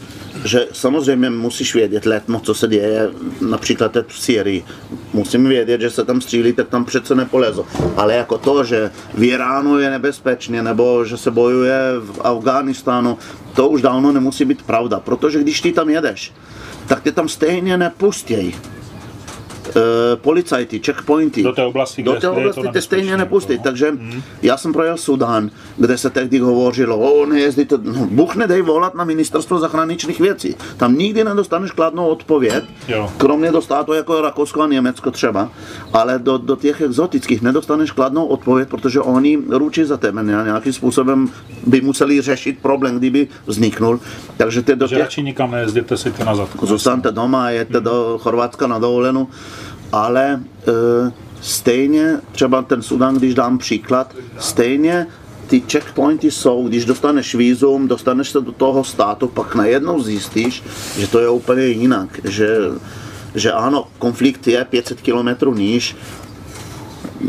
že 0.45 0.67
samozřejmě 0.71 1.29
musíš 1.29 1.75
vědět 1.75 2.05
letmo, 2.05 2.39
co 2.39 2.53
se 2.53 2.67
děje, 2.67 3.09
například 3.41 3.97
v 4.07 4.19
Syrii. 4.19 4.63
Musím 5.13 5.45
vědět, 5.47 5.81
že 5.81 5.89
se 5.89 6.05
tam 6.05 6.21
střílí, 6.21 6.53
tak 6.53 6.67
tam 6.69 6.85
přece 6.85 7.15
nepolezu. 7.15 7.65
Ale 7.97 8.15
jako 8.15 8.37
to, 8.37 8.63
že 8.63 8.91
v 9.13 9.23
Iránu 9.23 9.79
je 9.79 9.89
nebezpečně, 9.89 10.63
nebo 10.63 11.05
že 11.05 11.17
se 11.17 11.31
bojuje 11.31 11.79
v 11.99 12.19
Afghánistánu, 12.23 13.17
to 13.53 13.69
už 13.69 13.81
dávno 13.81 14.11
nemusí 14.11 14.45
být 14.45 14.61
pravda, 14.61 14.99
protože 14.99 15.39
když 15.39 15.61
ty 15.61 15.71
tam 15.71 15.89
jedeš, 15.89 16.33
tak 16.87 17.03
tě 17.03 17.11
tam 17.11 17.29
stejně 17.29 17.77
nepustějí. 17.77 18.55
Uh, 19.75 19.81
policajti, 20.21 20.79
checkpointy. 20.85 21.43
Do 21.43 21.51
té 21.51 21.65
oblasti, 21.65 22.03
do 22.03 22.11
té 22.13 22.17
kde 22.17 22.27
je 22.27 22.31
to 22.33 22.59
oblasti 22.59 22.61
tě 22.73 22.81
stejně 22.81 23.17
nebezpečné, 23.17 23.17
nepustí. 23.17 23.53
no. 23.57 23.63
Takže 23.63 23.87
já 24.41 24.57
jsem 24.57 24.73
projel 24.73 24.97
Sudán, 24.97 25.49
kde 25.77 25.97
se 25.97 26.09
tehdy 26.09 26.39
hovořilo, 26.39 26.97
o 26.97 27.25
nejezdíte, 27.25 27.75
no, 27.81 28.07
Bůh 28.11 28.35
nedej 28.35 28.61
volat 28.61 28.95
na 28.95 29.03
ministerstvo 29.03 29.59
zahraničních 29.59 30.19
věcí. 30.19 30.55
Tam 30.77 30.97
nikdy 30.97 31.23
nedostaneš 31.23 31.71
kladnou 31.71 32.07
odpověď, 32.07 32.63
Jo. 32.87 33.11
kromě 33.17 33.51
do 33.51 33.61
států 33.61 33.93
jako 33.93 34.21
Rakousko 34.21 34.61
a 34.61 34.67
Německo 34.67 35.11
třeba, 35.11 35.51
ale 35.93 36.19
do, 36.19 36.37
do 36.37 36.55
těch 36.55 36.81
exotických 36.81 37.41
nedostaneš 37.41 37.91
kladnou 37.91 38.25
odpověď, 38.25 38.69
protože 38.69 38.99
oni 38.99 39.37
ručí 39.49 39.83
za 39.83 39.97
tebe, 39.97 40.23
nějakým 40.23 40.73
způsobem 40.73 41.29
by 41.67 41.81
museli 41.81 42.21
řešit 42.21 42.59
problém, 42.61 42.97
kdyby 42.97 43.27
vzniknul. 43.47 43.99
Takže 44.37 44.61
ty 44.61 44.75
do 44.75 44.87
Že 44.87 44.95
těch 44.95 45.03
radši 45.03 45.23
nikam 45.23 45.51
nejezděte 45.51 45.97
si 45.97 46.11
to 46.11 46.23
na 46.23 46.35
zadku. 46.35 46.65
zůstaňte 46.65 47.11
doma 47.11 47.45
a 47.45 47.49
jeďte 47.49 47.79
do 47.79 48.19
Chorvatska 48.21 48.67
na 48.67 48.79
dovolenou, 48.79 49.27
ale 49.91 50.33
e, 50.33 51.11
stejně, 51.41 52.19
třeba 52.31 52.61
ten 52.61 52.81
Sudan, 52.81 53.15
když 53.15 53.33
dám 53.33 53.57
příklad, 53.57 54.15
stejně 54.39 55.07
ty 55.47 55.63
checkpointy 55.71 56.31
jsou, 56.31 56.67
když 56.67 56.85
dostaneš 56.85 57.35
vízum, 57.35 57.87
dostaneš 57.87 58.29
se 58.29 58.41
do 58.41 58.51
toho 58.51 58.83
státu, 58.83 59.27
pak 59.27 59.55
najednou 59.55 60.03
zjistíš, 60.03 60.63
že 60.97 61.07
to 61.07 61.19
je 61.19 61.29
úplně 61.29 61.65
jinak, 61.65 62.19
že, 62.23 62.57
že 63.35 63.51
ano, 63.51 63.87
konflikt 63.99 64.47
je 64.47 64.65
500 64.65 65.01
km 65.01 65.55
níž, 65.55 65.95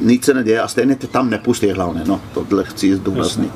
nic 0.02 0.24
se 0.24 0.34
neděje 0.34 0.60
a 0.60 0.68
stejně 0.68 0.94
tě 0.94 1.06
tam 1.06 1.30
nepustí 1.30 1.70
hlavně, 1.70 2.02
no, 2.06 2.20
tohle 2.34 2.64
chci 2.64 2.96
zdůraznit. 2.96 3.52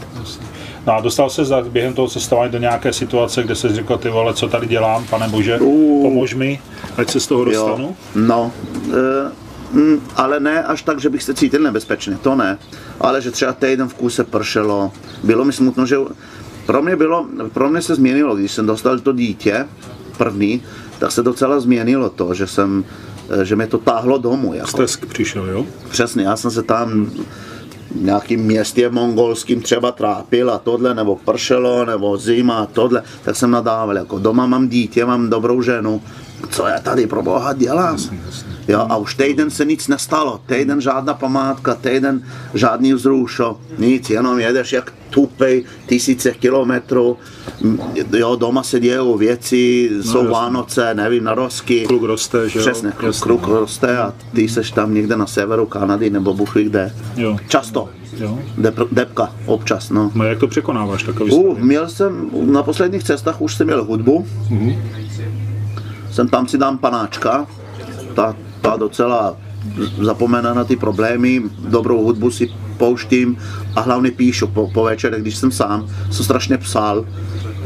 No 0.86 0.92
a 0.92 1.00
dostal 1.00 1.30
se 1.30 1.44
za, 1.44 1.60
během 1.60 1.94
toho 1.94 2.08
cestování 2.08 2.52
do 2.52 2.58
nějaké 2.58 2.92
situace, 2.92 3.42
kde 3.42 3.54
se 3.54 3.74
řekl, 3.74 3.96
ty 3.98 4.08
vole, 4.08 4.34
co 4.34 4.48
tady 4.48 4.66
dělám, 4.66 5.04
pane 5.04 5.28
bože, 5.28 5.58
pomož 6.02 6.34
mi, 6.34 6.60
ať 6.96 7.10
se 7.10 7.20
z 7.20 7.26
toho 7.26 7.42
Jo, 7.42 7.46
dostanu. 7.68 7.96
no, 8.14 8.52
e, 8.92 9.76
mm, 9.76 10.00
ale 10.16 10.40
ne 10.40 10.64
až 10.64 10.82
tak, 10.82 11.00
že 11.00 11.10
bych 11.10 11.22
se 11.22 11.34
cítil 11.34 11.62
nebezpečně, 11.62 12.18
to 12.22 12.34
ne. 12.36 12.58
Ale 13.00 13.22
že 13.22 13.30
třeba 13.30 13.52
týden 13.52 13.88
v 13.88 13.94
kuse 13.94 14.24
pršelo, 14.24 14.92
bylo 15.24 15.44
mi 15.44 15.52
smutno, 15.52 15.86
že 15.86 15.96
pro 16.66 16.82
mě, 16.82 16.96
bylo, 16.96 17.26
pro 17.52 17.68
mě 17.68 17.82
se 17.82 17.94
změnilo, 17.94 18.36
když 18.36 18.52
jsem 18.52 18.66
dostal 18.66 18.98
to 18.98 19.12
dítě 19.12 19.66
první, 20.18 20.62
tak 20.98 21.12
se 21.12 21.22
docela 21.22 21.60
změnilo 21.60 22.08
to, 22.10 22.34
že 22.34 22.46
jsem 22.46 22.84
e, 23.40 23.44
že 23.44 23.56
mě 23.56 23.66
to 23.66 23.78
táhlo 23.78 24.18
domů. 24.18 24.54
Jako. 24.54 24.68
Stesk 24.68 25.06
přišel, 25.06 25.46
jo? 25.46 25.66
Přesně, 25.90 26.24
já 26.24 26.36
jsem 26.36 26.50
se 26.50 26.62
tam 26.62 27.10
nějakým 28.04 28.40
městě 28.40 28.90
mongolským 28.90 29.60
třeba 29.60 29.92
trápil 29.92 30.50
a 30.50 30.58
tohle, 30.58 30.94
nebo 30.94 31.16
pršelo, 31.16 31.84
nebo 31.84 32.16
zima 32.16 32.58
a 32.58 32.66
tohle, 32.66 33.02
tak 33.24 33.36
jsem 33.36 33.50
nadával, 33.50 33.96
jako 33.96 34.18
doma 34.18 34.46
mám 34.46 34.68
dítě, 34.68 35.04
mám 35.04 35.30
dobrou 35.30 35.62
ženu, 35.62 36.02
co 36.50 36.66
já 36.66 36.78
tady 36.80 37.06
pro 37.06 37.22
boha 37.22 37.52
dělám? 37.52 37.98
Jo, 38.68 38.86
a 38.88 38.96
už 38.96 39.14
týden 39.14 39.50
se 39.50 39.64
nic 39.64 39.88
nestalo, 39.88 40.40
týden 40.46 40.80
žádná 40.80 41.14
památka, 41.14 41.74
týden 41.74 42.22
žádný 42.54 42.92
vzrušo, 42.92 43.60
nic, 43.78 44.10
jenom 44.10 44.38
jedeš 44.38 44.72
jak 44.72 44.92
tupej 45.10 45.64
tisíce 45.86 46.30
kilometrů, 46.30 47.16
jo, 48.12 48.36
doma 48.36 48.62
se 48.62 48.80
dějou 48.80 49.16
věci, 49.16 49.90
jsou 50.02 50.18
jasně. 50.18 50.30
Vánoce, 50.30 50.94
nevím, 50.94 51.24
narozky. 51.24 51.84
Kluk 51.86 52.02
roste, 52.02 52.48
že 52.48 52.58
jo? 52.58 52.64
Přesně, 52.64 52.92
kluk 53.20 53.46
no. 53.46 53.60
roste 53.60 53.98
a 53.98 54.14
ty 54.34 54.48
seš 54.48 54.70
tam 54.70 54.94
někde 54.94 55.16
na 55.16 55.26
severu 55.26 55.66
Kanady 55.66 56.10
nebo 56.10 56.34
ví 56.34 56.64
kde. 56.64 56.92
Jo. 57.16 57.36
Často. 57.48 57.88
Jo. 58.16 58.38
Dep, 58.58 58.78
depka, 58.92 59.32
občas, 59.46 59.90
no. 59.90 60.10
No 60.14 60.24
jak 60.24 60.38
to 60.38 60.48
překonáváš, 60.48 61.02
takový 61.02 61.32
Uh, 61.32 61.58
měl 61.58 61.88
jsem, 61.88 62.30
na 62.46 62.62
posledních 62.62 63.04
cestách 63.04 63.40
už 63.40 63.54
jsem 63.54 63.66
měl 63.66 63.84
hudbu. 63.84 64.26
Jsem 66.16 66.28
tam 66.28 66.48
si 66.48 66.58
dám 66.58 66.78
panáčka, 66.78 67.46
ta, 68.14 68.36
ta 68.60 68.76
docela 68.76 69.36
zapomene 70.00 70.54
na 70.54 70.64
ty 70.64 70.76
problémy, 70.76 71.42
dobrou 71.68 72.04
hudbu 72.04 72.30
si 72.30 72.48
pouštím 72.78 73.36
a 73.76 73.80
hlavně 73.80 74.10
píšu 74.10 74.46
po, 74.46 74.70
po 74.74 74.84
večerech, 74.84 75.20
když 75.20 75.36
jsem 75.36 75.52
sám, 75.52 75.86
jsem 76.10 76.24
strašně 76.24 76.58
psal, 76.58 77.04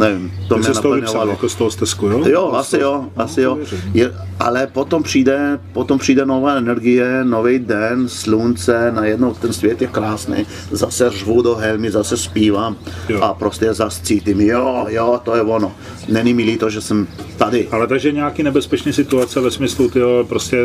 nevím, 0.00 0.32
to 0.48 0.54
Ty 0.54 0.60
mě 0.60 0.68
toho 0.68 0.74
vypsal, 0.74 0.90
naplňovalo. 0.90 1.30
jako 1.30 1.48
z 1.48 1.54
toho 1.54 1.70
stezku, 1.70 2.06
jo? 2.06 2.22
Jo, 2.28 2.52
asi 2.52 2.78
toho- 2.78 2.82
jo, 2.92 3.08
asi 3.16 3.40
jo. 3.42 3.58
Je, 3.94 4.12
ale 4.40 4.66
potom 4.66 5.02
přijde, 5.02 5.58
potom 5.72 5.98
přijde 5.98 6.26
nová 6.26 6.54
energie, 6.54 7.24
nový 7.24 7.58
den, 7.58 8.08
slunce, 8.08 8.92
najednou 8.94 9.34
ten 9.34 9.52
svět 9.52 9.82
je 9.82 9.88
krásný, 9.88 10.46
zase 10.70 11.10
řvu 11.10 11.42
do 11.42 11.54
helmy, 11.54 11.90
zase 11.90 12.16
zpívám 12.16 12.76
Jo. 13.08 13.20
a 13.22 13.34
prostě 13.34 13.74
zase 13.74 14.00
cítím, 14.02 14.40
jo, 14.40 14.86
jo, 14.88 15.20
to 15.24 15.36
je 15.36 15.42
ono. 15.42 15.72
Není 16.08 16.34
mi 16.34 16.42
líto, 16.42 16.70
že 16.70 16.80
jsem 16.80 17.06
tady. 17.36 17.68
Ale 17.70 17.86
takže 17.86 18.12
nějaký 18.12 18.42
nebezpečný 18.42 18.92
situace 18.92 19.40
ve 19.40 19.50
smyslu, 19.50 19.90
tyjo, 19.90 20.24
prostě, 20.28 20.56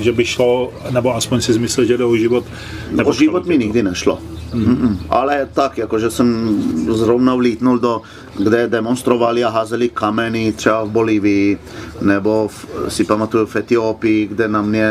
že 0.00 0.12
by 0.12 0.24
šlo, 0.24 0.72
nebo 0.90 1.14
aspoň 1.16 1.40
si 1.40 1.52
zmyslel, 1.52 1.86
že 1.86 1.96
jde 1.98 2.04
o 2.04 2.16
život. 2.16 2.44
O 2.44 2.96
nepotkalo 2.96 3.12
život 3.14 3.46
mi 3.46 3.58
nikdy 3.58 3.82
nešlo. 3.82 4.18
Mm-mm. 4.52 4.98
Ale 5.10 5.48
tak, 5.52 5.78
jakože 5.78 6.10
jsem 6.10 6.58
zrovna 6.88 7.34
vlítnul 7.34 7.78
do, 7.78 8.02
kde 8.38 8.68
demonstrovali 8.68 9.44
a 9.44 9.48
házeli 9.48 9.88
kameny, 9.88 10.52
třeba 10.52 10.84
v 10.84 10.90
Bolívii, 10.90 11.58
nebo 12.00 12.48
v, 12.48 12.66
si 12.88 13.04
pamatuju 13.04 13.46
v 13.46 13.56
Etiopii, 13.56 14.26
kde 14.26 14.48
na 14.48 14.62
mě 14.62 14.88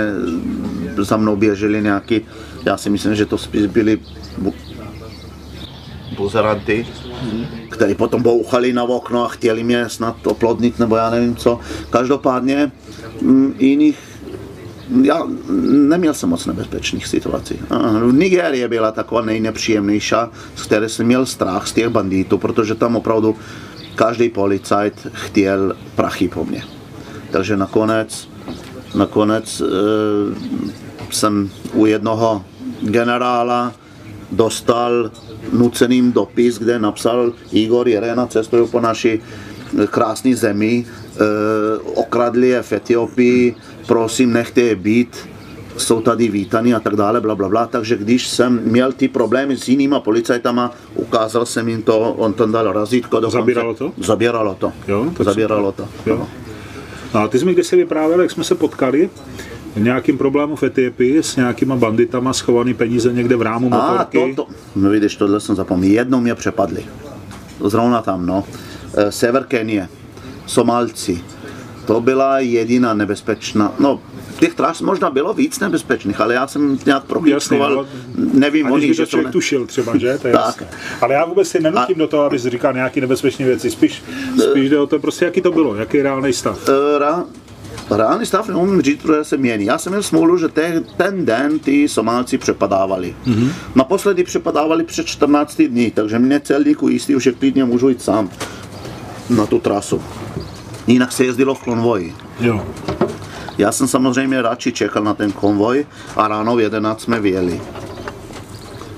za 0.97 1.17
mnou 1.17 1.35
běželi 1.35 1.81
nějaký, 1.81 2.21
já 2.65 2.77
si 2.77 2.89
myslím, 2.89 3.15
že 3.15 3.25
to 3.25 3.37
spíš 3.37 3.65
byli 3.65 3.99
bu, 4.37 4.53
buzeranty, 6.17 6.87
který 7.69 7.95
potom 7.95 8.21
bouchali 8.21 8.73
na 8.73 8.83
okno 8.83 9.25
a 9.25 9.27
chtěli 9.27 9.63
mě 9.63 9.89
snad 9.89 10.27
oplodnit, 10.27 10.79
nebo 10.79 10.95
já 10.95 11.09
nevím 11.09 11.35
co. 11.35 11.59
Každopádně 11.89 12.71
mm, 13.21 13.55
jiných 13.59 14.12
já 15.01 15.27
neměl 15.87 16.13
jsem 16.13 16.29
moc 16.29 16.45
nebezpečných 16.45 17.07
situací. 17.07 17.59
Aha, 17.69 17.99
Nigérie 18.11 18.67
byla 18.67 18.91
taková 18.91 19.21
nejnepříjemnější, 19.21 20.15
z 20.55 20.63
které 20.63 20.89
jsem 20.89 21.05
měl 21.05 21.25
strach 21.25 21.67
z 21.67 21.73
těch 21.73 21.89
banditů, 21.89 22.37
protože 22.37 22.75
tam 22.75 22.95
opravdu 22.95 23.35
každý 23.95 24.29
policajt 24.29 25.07
chtěl 25.13 25.75
prachy 25.95 26.27
po 26.27 26.45
mně. 26.45 26.63
Takže 27.31 27.57
nakonec, 27.57 28.29
nakonec 28.95 29.61
e, 29.61 29.65
jsem 31.11 31.49
u 31.73 31.85
jednoho 31.85 32.45
generála 32.81 33.73
dostal 34.31 35.11
nuceným 35.51 36.11
dopis, 36.11 36.57
kde 36.57 36.79
napsal 36.79 37.33
Igor 37.51 37.87
Jerena 37.87 38.27
cestuju 38.27 38.67
po 38.67 38.79
naší 38.79 39.19
krásné 39.89 40.35
zemi, 40.35 40.85
e, 40.85 41.17
okradli 41.77 42.47
je 42.47 42.61
v 42.61 42.71
Etiopii, 42.71 43.55
prosím 43.87 44.33
nechte 44.33 44.61
je 44.61 44.75
být, 44.75 45.29
jsou 45.77 46.01
tady 46.01 46.27
vítaní 46.27 46.73
a 46.73 46.79
tak 46.79 46.95
dále, 46.95 47.21
bla, 47.21 47.35
bla, 47.35 47.49
bla. 47.49 47.65
Takže 47.67 47.97
když 47.97 48.27
jsem 48.27 48.61
měl 48.63 48.91
ty 48.91 49.07
problémy 49.07 49.57
s 49.57 49.67
jinýma 49.69 49.99
policajtama, 49.99 50.71
ukázal 50.95 51.45
jsem 51.45 51.69
jim 51.69 51.81
to, 51.81 51.99
on 51.99 52.33
tam 52.33 52.51
dal 52.51 52.73
razítko. 52.73 53.19
dokonce- 53.19 53.37
Zabíralo 53.37 53.73
to? 53.73 53.91
Zabíralo 53.97 54.55
to. 54.59 54.71
Jo, 54.87 55.05
tak 55.17 55.25
Zabíralo 55.25 55.71
to. 55.71 55.87
Jo. 56.05 56.27
No 57.13 57.19
a 57.19 57.27
ty 57.27 57.39
jsi 57.39 57.45
mi 57.45 57.53
kdysi 57.53 57.75
vyprávěl, 57.75 58.21
jak 58.21 58.31
jsme 58.31 58.43
se 58.43 58.55
potkali, 58.55 59.09
nějakým 59.77 60.17
problému 60.17 60.55
v 60.55 60.63
Etiopii 60.63 61.23
s 61.23 61.35
nějakýma 61.35 61.75
banditama 61.75 62.33
schovaný 62.33 62.73
peníze 62.73 63.13
někde 63.13 63.35
v 63.35 63.41
rámu 63.41 63.73
A 63.73 63.91
motorky. 63.91 64.33
to, 64.35 64.43
to, 64.45 64.51
no 64.75 64.89
vidíš, 64.89 65.15
tohle 65.15 65.39
jsem 65.39 65.55
zapomněl. 65.55 65.91
Jednou 65.91 66.19
mě 66.21 66.35
přepadli. 66.35 66.85
Zrovna 67.65 68.01
tam, 68.01 68.25
no. 68.25 68.43
Eh, 68.97 69.11
Sever 69.11 69.43
Kenie, 69.43 69.89
Somálci. 70.45 71.21
To 71.85 72.01
byla 72.01 72.39
jediná 72.39 72.93
nebezpečná, 72.93 73.73
no, 73.79 74.01
těch 74.39 74.53
tras 74.53 74.81
možná 74.81 75.09
bylo 75.09 75.33
víc 75.33 75.59
nebezpečných, 75.59 76.21
ale 76.21 76.33
já 76.33 76.47
jsem 76.47 76.79
nějak 76.85 77.03
proklíčkoval, 77.03 77.87
nevím 78.15 78.71
o 78.71 78.77
nich, 78.77 78.95
že 78.95 79.05
to 79.05 79.21
ne... 79.21 79.31
tušil 79.31 79.65
třeba, 79.65 79.97
že? 79.97 80.17
To 80.17 80.27
je 80.27 80.33
Tak. 80.33 80.63
Ale 81.01 81.13
já 81.13 81.25
vůbec 81.25 81.47
si 81.47 81.59
nenutím 81.59 81.97
do 81.97 82.07
toho, 82.07 82.23
abys 82.23 82.43
říkal 82.45 82.73
nějaké 82.73 83.01
nebezpečné 83.01 83.45
věci. 83.45 83.71
Spíš, 83.71 84.03
spíš 84.49 84.69
jde 84.69 84.79
o 84.79 84.87
to, 84.87 84.99
prostě 84.99 85.25
jaký 85.25 85.41
to 85.41 85.51
bylo, 85.51 85.75
jaký 85.75 85.97
je 85.97 86.03
reálný 86.03 86.33
stav. 86.33 86.69
Eh, 86.69 86.99
Rá, 86.99 87.25
reálný 87.91 88.25
stav 88.25 88.47
neumím 88.47 88.81
říct, 88.81 89.01
protože 89.01 89.23
se 89.23 89.37
mění. 89.37 89.65
Já 89.65 89.77
jsem 89.77 89.91
měl 89.91 90.03
smůlu, 90.03 90.37
že 90.37 90.47
te, 90.47 90.83
ten 90.97 91.25
den 91.25 91.59
ty 91.59 91.87
Somálci 91.87 92.37
přepadávali. 92.37 93.15
Mm-hmm. 93.27 93.49
Naposledy 93.75 94.23
přepadávali 94.23 94.83
před 94.83 95.07
14 95.07 95.61
dní, 95.61 95.91
takže 95.91 96.19
mě 96.19 96.39
celníku 96.39 96.89
jistý, 96.89 97.13
že 97.19 97.31
klidně 97.31 97.65
můžu 97.65 97.89
jít 97.89 98.01
sám 98.01 98.29
na 99.29 99.45
tu 99.45 99.59
trasu. 99.59 100.01
Jinak 100.87 101.11
se 101.11 101.25
jezdilo 101.25 101.55
v 101.55 101.63
konvoji. 101.63 102.15
Jo. 102.39 102.65
Já 103.57 103.71
jsem 103.71 103.87
samozřejmě 103.87 104.41
radši 104.41 104.71
čekal 104.71 105.03
na 105.03 105.13
ten 105.13 105.31
konvoj 105.31 105.85
a 106.15 106.27
ráno 106.27 106.55
v 106.55 106.59
11 106.59 107.01
jsme 107.01 107.19
vyjeli. 107.19 107.61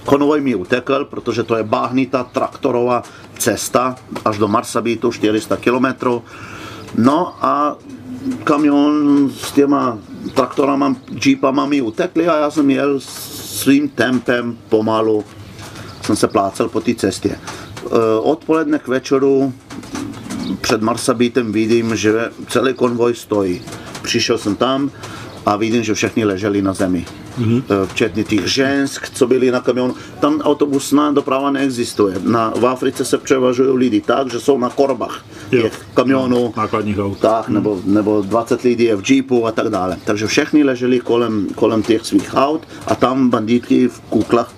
Konvoj 0.06 0.42
mi 0.42 0.56
utekl, 0.56 1.06
protože 1.06 1.44
to 1.44 1.56
je 1.56 1.64
báhnitá 1.64 2.24
traktorová 2.24 3.04
cesta 3.38 3.96
až 4.26 4.38
do 4.38 4.48
Marsabitu, 4.48 5.12
400 5.12 5.58
km. 5.58 5.86
No 6.98 7.46
a 7.46 7.76
kamion 8.44 9.30
s 9.30 9.52
těma 9.52 9.98
traktorama, 10.34 10.96
jeepama 11.26 11.66
mi 11.66 11.82
utekli 11.82 12.28
a 12.28 12.38
já 12.38 12.52
jsem 12.52 12.70
jel 12.70 13.00
svým 13.00 13.90
tempem 13.90 14.58
pomalu, 14.70 15.24
jsem 16.02 16.16
se 16.16 16.28
plácel 16.28 16.70
po 16.70 16.82
té 16.82 16.96
cestě. 16.96 17.30
E, 17.30 17.40
Odpoledne 18.20 18.80
k 18.80 18.88
večeru 18.88 19.54
před 20.62 20.82
Marsabitem 20.82 21.52
vidím, 21.52 21.96
že 21.96 22.32
celý 22.48 22.74
konvoj 22.74 23.16
stojí. 23.16 23.62
Přišel 24.02 24.38
jsem 24.38 24.56
tam 24.56 24.92
a 25.46 25.56
vidím, 25.56 25.84
že 25.84 25.94
všichni 25.94 26.26
leželi 26.26 26.62
na 26.62 26.74
zemi. 26.74 27.06
Mm-hmm. 27.40 27.64
Včetně 27.86 28.24
těch 28.24 28.48
žensk, 28.48 29.10
co 29.10 29.28
byli 29.28 29.52
na 29.52 29.60
kamionu. 29.60 29.96
Tam 30.20 30.42
autobusná 30.42 31.12
doprava 31.12 31.52
neexistuje. 31.52 32.16
Na, 32.24 32.54
v 32.56 32.66
Africe 32.66 33.06
se 33.06 33.18
převažují 33.18 33.78
lidi 33.78 34.02
tak, 34.02 34.32
že 34.32 34.40
jsou 34.40 34.58
na 34.58 34.70
korbách 34.70 35.26
Jo. 35.52 35.62
těch 35.62 35.86
kamionů. 35.94 36.54
Nákladních 36.58 37.00
aut. 37.00 37.20
Tak, 37.20 37.50
nebo, 37.50 37.82
nebo 37.86 38.22
20 38.22 38.62
lidí 38.62 38.84
je 38.84 38.96
v 38.96 39.12
jeepu 39.12 39.48
a 39.48 39.52
tak 39.52 39.70
dále. 39.70 39.98
Takže 40.06 40.28
všichni 40.28 40.64
leželi 40.64 41.00
kolem, 41.00 41.48
kolem 41.56 41.84
těch 41.84 42.06
svých 42.06 42.34
aut 42.34 42.68
a 42.88 42.96
tam 42.96 43.30
bandítky 43.30 43.88
v 43.88 44.00
kuklách 44.00 44.54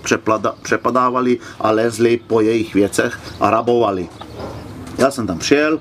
přepadávali 0.62 1.38
a 1.60 1.72
lezli 1.72 2.20
po 2.28 2.42
jejich 2.42 2.74
věcech 2.74 3.20
a 3.40 3.50
rabovali. 3.50 4.10
Já 4.98 5.12
jsem 5.12 5.28
tam 5.28 5.38
přijel, 5.38 5.80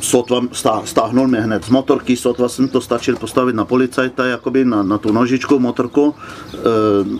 sotva 0.00 0.40
stá, 0.52 0.82
stáhnul 0.84 1.28
mě 1.28 1.40
hned 1.40 1.64
z 1.64 1.68
motorky, 1.68 2.16
sotva 2.16 2.48
jsem 2.48 2.68
to 2.68 2.80
stačil 2.80 3.16
postavit 3.16 3.54
na 3.54 3.64
policajta, 3.64 4.26
jakoby 4.26 4.64
na, 4.64 4.82
na 4.82 4.98
tu 4.98 5.12
nožičku 5.12 5.58
motorku. 5.58 6.14
E, 6.54 6.58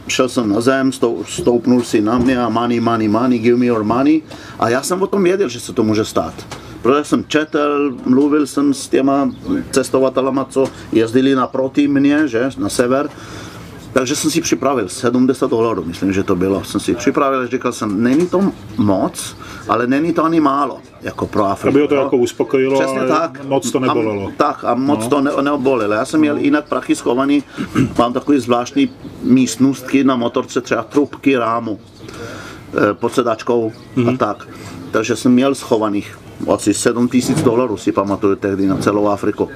šel 0.08 0.28
jsem 0.28 0.48
na 0.48 0.60
zem, 0.60 0.92
stou, 0.92 1.24
stoupnul 1.28 1.82
si 1.82 2.00
na 2.00 2.18
mě 2.18 2.38
a 2.38 2.48
money, 2.48 2.80
money, 2.80 3.08
money, 3.08 3.38
give 3.38 3.56
me 3.56 3.66
your 3.66 3.84
money. 3.84 4.22
A 4.58 4.68
já 4.68 4.82
jsem 4.82 5.02
o 5.02 5.06
tom 5.06 5.22
věděl, 5.22 5.48
že 5.48 5.60
se 5.60 5.72
to 5.72 5.82
může 5.82 6.04
stát. 6.04 6.34
Protože 6.82 7.04
jsem 7.04 7.24
četl, 7.28 7.96
mluvil 8.04 8.46
jsem 8.46 8.74
s 8.74 8.88
těma 8.88 9.30
cestovatelama, 9.70 10.44
co 10.44 10.64
jezdili 10.92 11.34
naproti 11.34 11.88
mě, 11.88 12.28
že, 12.28 12.50
na 12.58 12.68
sever. 12.68 13.08
Takže 13.96 14.16
jsem 14.16 14.30
si 14.30 14.40
připravil 14.40 14.88
70 14.88 15.50
dolarů, 15.50 15.84
myslím, 15.86 16.12
že 16.12 16.22
to 16.22 16.36
bylo. 16.36 16.64
Jsem 16.64 16.80
si 16.80 16.94
připravil, 16.94 17.46
říkal 17.46 17.72
jsem, 17.72 18.02
není 18.02 18.26
to 18.26 18.52
moc, 18.76 19.36
ale 19.68 19.86
není 19.86 20.12
to 20.12 20.24
ani 20.24 20.40
málo, 20.40 20.78
jako 21.02 21.26
pro 21.26 21.44
Afriku. 21.44 21.68
Aby 21.68 21.80
ho 21.80 21.88
to 21.88 21.94
no? 21.94 22.02
jako 22.02 22.16
uspokojilo, 22.16 22.80
Přesně 22.80 23.00
ale 23.00 23.08
tak. 23.08 23.44
moc 23.44 23.70
to 23.70 23.80
nebolelo. 23.80 24.28
A, 24.28 24.32
tak 24.36 24.64
a 24.64 24.74
moc 24.74 25.00
no. 25.00 25.08
to 25.08 25.20
ne, 25.20 25.30
neobolelo. 25.42 25.92
Já 25.92 26.04
jsem 26.04 26.20
měl 26.20 26.36
jinak 26.36 26.68
prachy 26.68 26.94
schovaný, 26.94 27.44
mám 27.98 28.12
takový 28.12 28.38
zvláštní 28.38 28.90
místnostky 29.22 30.04
na 30.04 30.16
motorce, 30.16 30.60
třeba 30.60 30.82
trubky 30.82 31.36
rámu 31.36 31.80
e, 32.90 32.94
pod 32.94 33.14
sedačkou 33.14 33.72
mm-hmm. 33.96 34.14
a 34.14 34.16
tak. 34.16 34.48
Takže 34.90 35.16
jsem 35.16 35.32
měl 35.32 35.54
schovaných 35.54 36.18
asi 36.54 36.74
7 36.74 37.08
tisíc 37.08 37.42
dolarů 37.42 37.76
si 37.76 37.92
pamatuju 37.92 38.36
tehdy 38.36 38.66
na 38.66 38.76
celou 38.76 39.08
Afriku. 39.08 39.48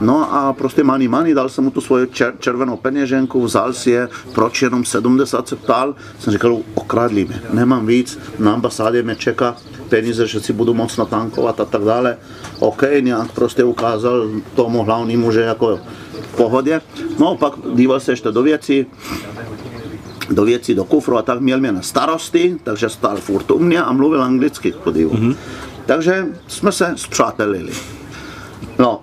No 0.00 0.34
a 0.34 0.52
prostě 0.52 0.84
money 0.84 1.08
money, 1.08 1.34
dal 1.34 1.48
jsem 1.48 1.64
mu 1.64 1.70
tu 1.70 1.80
svoji 1.80 2.06
čer, 2.06 2.34
červenou 2.38 2.76
peněženku, 2.76 3.42
vzal 3.42 3.72
si 3.72 3.90
je, 3.90 4.08
proč 4.34 4.62
jenom 4.62 4.84
70 4.84 5.48
se 5.48 5.56
ptal, 5.56 5.94
jsem 6.18 6.32
říkal, 6.32 6.58
okradli 6.74 7.24
mě, 7.24 7.42
nemám 7.52 7.86
víc, 7.86 8.18
na 8.38 8.52
ambasádě 8.52 9.02
mě 9.02 9.16
čeká 9.16 9.56
peníze, 9.88 10.26
že 10.26 10.40
si 10.40 10.52
budu 10.52 10.74
moc 10.74 10.96
natankovat 10.96 11.60
a 11.60 11.64
tak 11.64 11.82
dále. 11.82 12.16
OK, 12.58 12.82
nějak 13.00 13.32
prostě 13.32 13.64
ukázal 13.64 14.28
tomu 14.54 14.82
hlavnímu, 14.82 15.32
že 15.32 15.40
jako 15.40 15.80
v 16.32 16.36
pohodě. 16.36 16.80
No 17.18 17.36
pak 17.36 17.52
díval 17.74 18.00
se 18.00 18.12
ještě 18.12 18.30
do 18.30 18.42
věcí, 18.42 18.86
do 20.30 20.44
věcí, 20.44 20.74
do 20.74 20.84
kufru 20.84 21.18
a 21.18 21.22
tak 21.22 21.40
měl 21.40 21.60
mě 21.60 21.72
na 21.72 21.82
starosty, 21.82 22.56
takže 22.62 22.88
stál 22.88 23.16
furt 23.16 23.50
u 23.50 23.58
mě 23.58 23.82
a 23.82 23.92
mluvil 23.92 24.22
anglicky, 24.22 24.74
podivu. 24.84 25.10
Mm-hmm. 25.10 25.36
Takže 25.86 26.26
jsme 26.48 26.72
se 26.72 26.92
zpřátelili. 26.96 27.72
No, 28.78 29.00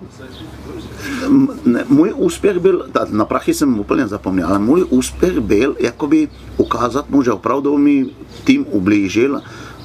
můj 1.88 2.12
úspěch 2.16 2.58
byl, 2.58 2.86
na 3.10 3.24
prachy 3.24 3.54
jsem 3.54 3.78
úplně 3.78 4.08
zapomněl, 4.08 4.48
ale 4.48 4.58
můj 4.58 4.86
úspěch 4.90 5.38
byl 5.38 5.76
jakoby 5.80 6.28
ukázat 6.56 7.10
mu, 7.10 7.22
že 7.22 7.32
opravdu 7.32 7.78
mi 7.78 8.06
tým 8.44 8.66
ublížil 8.70 9.42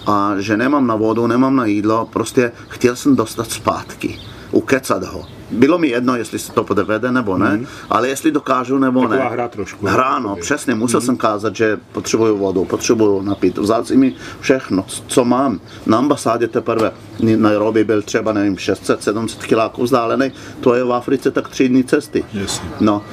a 0.08 0.34
že 0.38 0.58
nemám 0.58 0.88
na 0.88 0.96
vodu, 0.96 1.28
nemám 1.28 1.56
na 1.56 1.66
jídlo, 1.66 2.10
prostě 2.14 2.52
chtěl 2.68 2.96
jsem 2.96 3.16
dostat 3.16 3.52
zpátky, 3.52 4.20
ukecat 4.60 5.04
ho 5.04 5.26
bylo 5.52 5.78
mi 5.78 5.88
jedno, 5.88 6.16
jestli 6.16 6.40
se 6.40 6.52
to 6.52 6.64
podvede 6.64 7.12
nebo 7.12 7.38
ne, 7.38 7.58
mm. 7.58 7.68
ale 7.90 8.10
jestli 8.10 8.32
dokážu 8.32 8.78
nebo 8.78 9.02
Taková 9.02 9.24
ne. 9.24 9.30
hra 9.30 9.48
trošku. 9.48 9.86
Hra, 9.86 10.20
no, 10.20 10.36
přesně, 10.36 10.76
musel 10.76 11.00
mm. 11.00 11.06
jsem 11.06 11.18
kázat, 11.18 11.56
že 11.56 11.78
potřebuju 11.92 12.38
vodu, 12.38 12.66
potřebuju 12.66 13.22
napít. 13.22 13.58
Vzal 13.58 13.86
si 13.86 13.98
mi 13.98 14.14
všechno, 14.40 14.86
co 15.08 15.26
mám. 15.26 15.60
Na 15.86 15.98
ambasádě 15.98 16.48
teprve 16.48 16.92
Nairobi 17.36 17.84
byl 17.84 18.02
třeba, 18.02 18.34
nevím, 18.34 18.56
600-700 18.56 19.38
kiláků 19.38 19.84
vzdálený, 19.84 20.32
to 20.60 20.76
je 20.76 20.84
v 20.84 20.94
Africe 20.94 21.32
tak 21.32 21.50
tři 21.50 21.70
dny 21.70 21.84
cesty. 21.84 22.24
Yes. 22.34 22.62
No. 22.80 23.04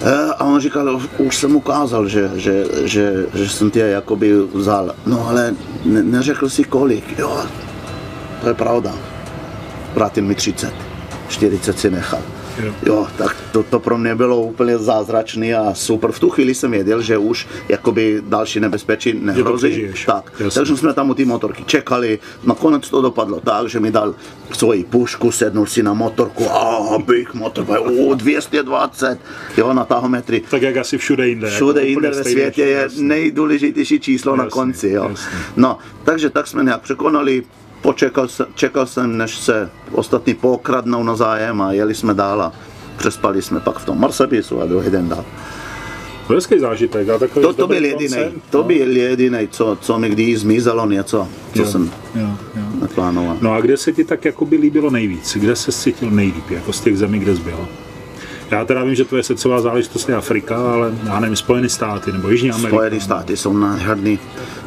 E, 0.00 0.14
a 0.38 0.44
on 0.44 0.60
říkal, 0.60 1.00
už 1.18 1.36
jsem 1.36 1.56
ukázal, 1.56 2.08
že, 2.08 2.30
že, 2.34 2.64
že, 2.84 3.26
že 3.34 3.48
jsem 3.48 3.70
tě 3.70 3.80
jakoby 3.80 4.32
vzal. 4.54 4.94
No 5.06 5.28
ale 5.28 5.54
ne, 5.84 6.02
neřekl 6.02 6.48
si 6.48 6.64
kolik. 6.64 7.18
Jo, 7.18 7.44
to 8.40 8.48
je 8.48 8.54
pravda. 8.54 9.15
Vrátil 9.96 10.24
mi 10.24 10.34
30. 10.34 10.72
40 11.28 11.78
si 11.78 11.90
nechal. 11.90 12.22
Jo. 12.86 13.06
tak 13.16 13.36
to, 13.52 13.62
to 13.62 13.80
pro 13.80 13.98
mě 13.98 14.14
bylo 14.14 14.42
úplně 14.42 14.78
zázračný 14.78 15.54
a 15.54 15.74
super. 15.74 16.12
V 16.12 16.20
tu 16.20 16.30
chvíli 16.30 16.54
jsem 16.54 16.70
věděl, 16.70 17.02
že 17.02 17.18
už 17.18 17.46
jakoby 17.68 18.22
další 18.26 18.60
nebezpečí 18.60 19.12
nehrozí. 19.12 19.88
Tak, 20.06 20.32
takže 20.54 20.76
jsme 20.76 20.92
tam 20.92 21.10
u 21.10 21.14
té 21.14 21.24
motorky 21.24 21.64
čekali. 21.64 22.18
Nakonec 22.44 22.90
to 22.90 23.02
dopadlo 23.02 23.40
tak, 23.40 23.68
že 23.68 23.80
mi 23.80 23.90
dal 23.90 24.14
svoji 24.52 24.84
pušku, 24.84 25.32
sednul 25.32 25.66
si 25.66 25.82
na 25.82 25.94
motorku, 25.94 26.50
a 26.50 26.98
bych 26.98 27.34
motor, 27.34 27.66
o, 28.08 28.14
220, 28.14 29.18
jo, 29.56 29.72
na 29.72 29.84
tahometry. 29.84 30.42
Tak 30.50 30.62
jak 30.62 30.76
asi 30.76 30.98
všude 30.98 31.28
jinde. 31.28 31.50
Všude 31.50 31.80
jako 31.80 31.90
jinde 31.90 32.10
ve 32.10 32.24
světě 32.24 32.62
je 32.62 32.88
nejdůležitější 32.98 34.00
číslo 34.00 34.32
jasný, 34.32 34.44
na 34.44 34.50
konci, 34.50 34.88
jo. 34.88 35.06
Jasný. 35.08 35.38
No, 35.56 35.78
takže 36.04 36.30
tak 36.30 36.46
jsme 36.46 36.64
nějak 36.64 36.80
překonali, 36.80 37.42
počekal 37.82 38.28
jsem, 38.28 38.46
čekal 38.54 38.86
jsem, 38.86 39.18
než 39.18 39.36
se 39.36 39.70
ostatní 39.92 40.34
pokradnou 40.34 41.02
na 41.02 41.16
zájem 41.16 41.60
a 41.60 41.72
jeli 41.72 41.94
jsme 41.94 42.14
dál 42.14 42.42
a 42.42 42.52
přespali 42.96 43.42
jsme 43.42 43.60
pak 43.60 43.78
v 43.78 43.84
tom 43.84 44.00
Marsabisu 44.00 44.60
a 44.60 44.66
druhý 44.66 44.90
den 44.90 45.08
dál. 45.08 45.24
Hezký 46.34 46.58
zážitek. 46.58 47.08
A 47.08 47.18
to, 47.18 47.52
to 47.52 47.66
byl 47.66 47.84
jediný, 47.84 48.18
to 48.50 48.62
byl 48.62 48.96
jediný, 48.96 49.48
co, 49.50 49.78
co 49.80 49.98
mi 49.98 50.08
kdy 50.08 50.36
zmizelo 50.36 50.86
něco, 50.86 51.28
co 51.54 51.62
jo, 51.62 51.68
jsem 51.68 51.90
jo, 52.14 52.28
jo. 52.56 52.62
neplánoval. 52.80 53.36
No 53.40 53.52
a 53.52 53.60
kde 53.60 53.76
se 53.76 53.92
ti 53.92 54.04
tak 54.04 54.24
jakoby 54.24 54.56
líbilo 54.56 54.90
nejvíc? 54.90 55.36
Kde 55.36 55.56
se 55.56 55.72
cítil 55.72 56.10
nejlíp, 56.10 56.50
jako 56.50 56.72
z 56.72 56.80
těch 56.80 56.98
zemí, 56.98 57.18
kde 57.18 57.36
jsi 57.36 57.42
byl? 57.42 57.68
Já 58.50 58.64
teda 58.64 58.84
vím, 58.84 58.94
že 58.94 59.04
to 59.04 59.16
je 59.16 59.22
srdcová 59.22 59.60
záležitost 59.60 60.08
je 60.08 60.16
Afrika, 60.16 60.72
ale 60.72 60.94
já 61.06 61.20
nevím, 61.20 61.36
Spojené 61.36 61.68
státy 61.68 62.12
nebo 62.12 62.28
Jižní 62.28 62.50
Amerika. 62.50 62.76
Spojené 62.76 63.00
státy 63.00 63.36
jsou 63.36 63.52
nádherný 63.52 64.18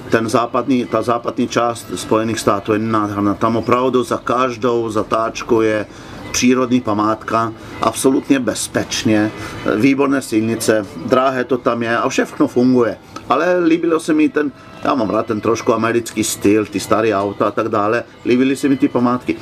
ten 0.09 0.29
západní, 0.29 0.85
ta 0.85 1.01
západní 1.01 1.47
část 1.47 1.87
Spojených 1.95 2.39
států 2.39 2.73
je 2.73 2.79
nádherná. 2.79 3.33
Tam 3.33 3.55
opravdu 3.55 4.03
za 4.03 4.17
každou 4.17 4.89
zatáčku 4.89 5.61
je 5.61 5.85
přírodní 6.31 6.81
památka, 6.81 7.53
absolutně 7.81 8.39
bezpečně, 8.39 9.31
výborné 9.75 10.21
silnice, 10.21 10.85
drahé 11.05 11.43
to 11.43 11.57
tam 11.57 11.83
je 11.83 11.97
a 11.97 12.09
všechno 12.09 12.47
funguje. 12.47 12.97
Ale 13.29 13.59
líbilo 13.59 13.99
se 13.99 14.13
mi 14.13 14.29
ten, 14.29 14.51
já 14.83 14.95
mám 14.95 15.09
rád 15.09 15.25
ten 15.25 15.41
trošku 15.41 15.73
americký 15.73 16.23
styl, 16.23 16.65
ty 16.65 16.79
staré 16.79 17.13
auta 17.13 17.47
a 17.47 17.51
tak 17.51 17.69
dále, 17.69 18.03
líbily 18.25 18.55
se 18.55 18.69
mi 18.69 18.77
ty 18.77 18.87
památky 18.87 19.35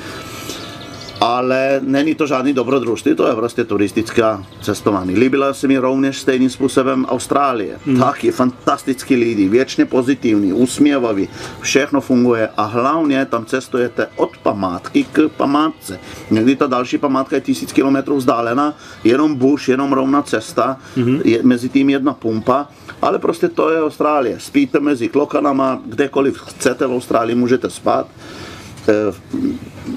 ale 1.22 1.82
není 1.84 2.16
to 2.16 2.28
žádný 2.28 2.54
dobrodružství, 2.54 3.16
to 3.16 3.28
je 3.28 3.36
prostě 3.36 3.64
turistická 3.64 4.46
cestování. 4.62 5.16
Líbila 5.16 5.54
se 5.54 5.68
mi 5.68 5.78
rovněž 5.78 6.20
stejným 6.20 6.50
způsobem 6.50 7.06
Austrálie. 7.06 7.78
Mm. 7.86 8.00
Taky 8.00 8.32
fantastický 8.32 9.16
lidi, 9.16 9.50
věčně 9.50 9.86
pozitivní, 9.86 10.54
usměvaví, 10.54 11.30
všechno 11.60 12.02
funguje 12.02 12.50
a 12.58 12.64
hlavně 12.64 13.26
tam 13.26 13.46
cestujete 13.46 14.08
od 14.16 14.38
památky 14.38 15.04
k 15.04 15.30
památce. 15.38 16.00
Někdy 16.32 16.56
ta 16.56 16.68
další 16.68 16.98
památka 16.98 17.36
je 17.36 17.42
tisíc 17.42 17.72
kilometrů 17.72 18.18
vzdálená, 18.18 18.78
jenom 19.04 19.36
buš, 19.36 19.68
jenom 19.68 19.94
rovná 19.94 20.22
cesta, 20.22 20.78
mm. 20.96 21.22
je 21.24 21.40
mezi 21.44 21.70
tím 21.70 21.90
jedna 21.90 22.14
pumpa, 22.14 22.68
ale 23.02 23.20
prostě 23.20 23.48
to 23.48 23.70
je 23.70 23.82
Austrálie. 23.82 24.40
Spíte 24.40 24.80
mezi 24.80 25.08
klokanama, 25.08 25.82
kdekoliv 25.86 26.42
chcete 26.42 26.88
v 26.88 26.94
Austrálii, 26.94 27.36
můžete 27.36 27.70
spát 27.70 28.08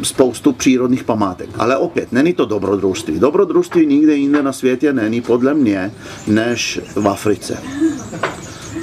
spoustu 0.03 0.53
přírodních 0.53 1.05
památek. 1.05 1.51
Ale 1.59 1.77
opět, 1.77 2.13
není 2.13 2.33
to 2.33 2.45
dobrodružství. 2.45 3.19
Dobrodružství 3.19 3.87
nikde 3.87 4.15
jinde 4.15 4.43
na 4.43 4.53
světě 4.53 4.93
není 4.93 5.21
podle 5.21 5.55
mě, 5.55 5.93
než 6.27 6.81
v 6.95 7.09
Africe. 7.09 7.63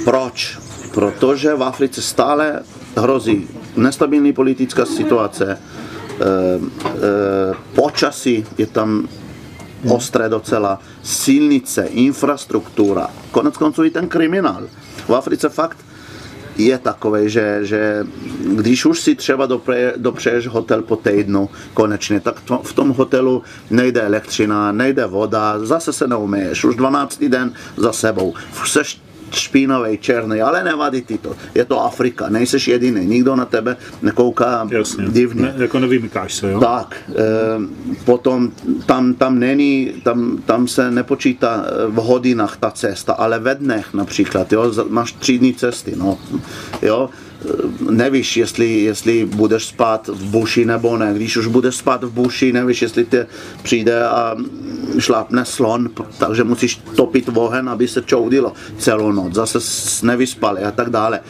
Proč? 0.04 0.58
Protože 0.94 1.54
v 1.54 1.62
Africe 1.62 2.02
stále 2.02 2.62
hrozí 2.96 3.48
nestabilní 3.76 4.32
politická 4.32 4.84
situace, 4.86 5.52
e, 5.52 5.56
e, 5.56 7.54
počasí 7.74 8.44
je 8.58 8.66
tam 8.66 9.08
ostré 9.88 10.28
docela, 10.28 10.78
silnice, 11.02 11.84
infrastruktura, 11.84 13.10
konec 13.30 13.56
konců 13.56 13.84
i 13.84 13.90
ten 13.90 14.08
kriminál. 14.08 14.68
V 15.08 15.14
Africe 15.14 15.48
fakt 15.48 15.78
je 16.58 16.78
takový, 16.78 17.28
že, 17.30 17.58
že 17.62 18.06
když 18.42 18.86
už 18.86 19.00
si 19.00 19.14
třeba 19.14 19.46
dopře, 19.46 19.92
dopřeješ 19.96 20.46
hotel 20.46 20.82
po 20.82 20.96
týdnu 20.96 21.50
konečně, 21.74 22.20
tak 22.20 22.40
to, 22.40 22.58
v 22.58 22.72
tom 22.72 22.90
hotelu 22.90 23.42
nejde 23.70 24.02
elektřina, 24.02 24.72
nejde 24.72 25.06
voda, 25.06 25.58
zase 25.58 25.92
se 25.92 26.06
neumeješ, 26.06 26.64
už 26.64 26.76
12. 26.76 27.24
den 27.24 27.52
za 27.76 27.92
sebou. 27.92 28.34
Seš 28.66 29.00
špinavý, 29.32 29.98
černý, 29.98 30.40
ale 30.40 30.64
nevadí 30.64 31.02
ti 31.02 31.18
to. 31.18 31.36
Je 31.54 31.64
to 31.64 31.84
Afrika, 31.84 32.28
nejseš 32.28 32.68
jediný, 32.68 33.06
nikdo 33.06 33.36
na 33.36 33.44
tebe 33.44 33.76
nekouká 34.02 34.68
Jasně. 34.70 35.04
divně. 35.08 35.42
Ne, 35.42 35.54
jako 35.56 35.78
nevymykáš 35.78 36.34
se, 36.34 36.52
jo? 36.52 36.60
Tak, 36.60 36.96
e, 37.10 37.14
potom 38.04 38.50
tam, 38.86 39.14
tam 39.14 39.38
není, 39.38 39.92
tam, 40.02 40.38
tam 40.46 40.68
se 40.68 40.90
nepočítá 40.90 41.64
eh, 41.66 41.86
v 41.86 41.94
hodinách 41.94 42.56
ta 42.56 42.70
cesta, 42.70 43.12
ale 43.12 43.38
ve 43.38 43.54
dnech 43.54 43.94
například, 43.94 44.52
jo, 44.52 44.72
máš 44.88 45.12
tři 45.12 45.38
dny 45.38 45.54
cesty, 45.54 45.92
no, 45.96 46.18
jo, 46.82 47.10
nevíš, 47.90 48.36
jestli, 48.36 48.80
jestli 48.80 49.24
budeš 49.24 49.64
spát 49.64 50.08
v 50.08 50.24
buši 50.24 50.64
nebo 50.64 50.96
ne. 50.96 51.14
Když 51.14 51.36
už 51.36 51.46
budeš 51.46 51.74
spát 51.74 52.04
v 52.04 52.10
buši, 52.10 52.52
nevíš, 52.52 52.82
jestli 52.82 53.04
tě 53.04 53.26
přijde 53.62 54.04
a 54.04 54.36
šlápne 54.98 55.44
slon, 55.44 55.90
takže 56.18 56.44
musíš 56.44 56.80
topit 56.96 57.28
ohen, 57.34 57.68
aby 57.68 57.88
se 57.88 58.02
čoudilo 58.02 58.52
celou 58.78 59.12
noc. 59.12 59.34
Zase 59.34 59.58
nevyspali 60.06 60.62
a 60.62 60.70
tak 60.70 60.90
dále. 60.90 61.20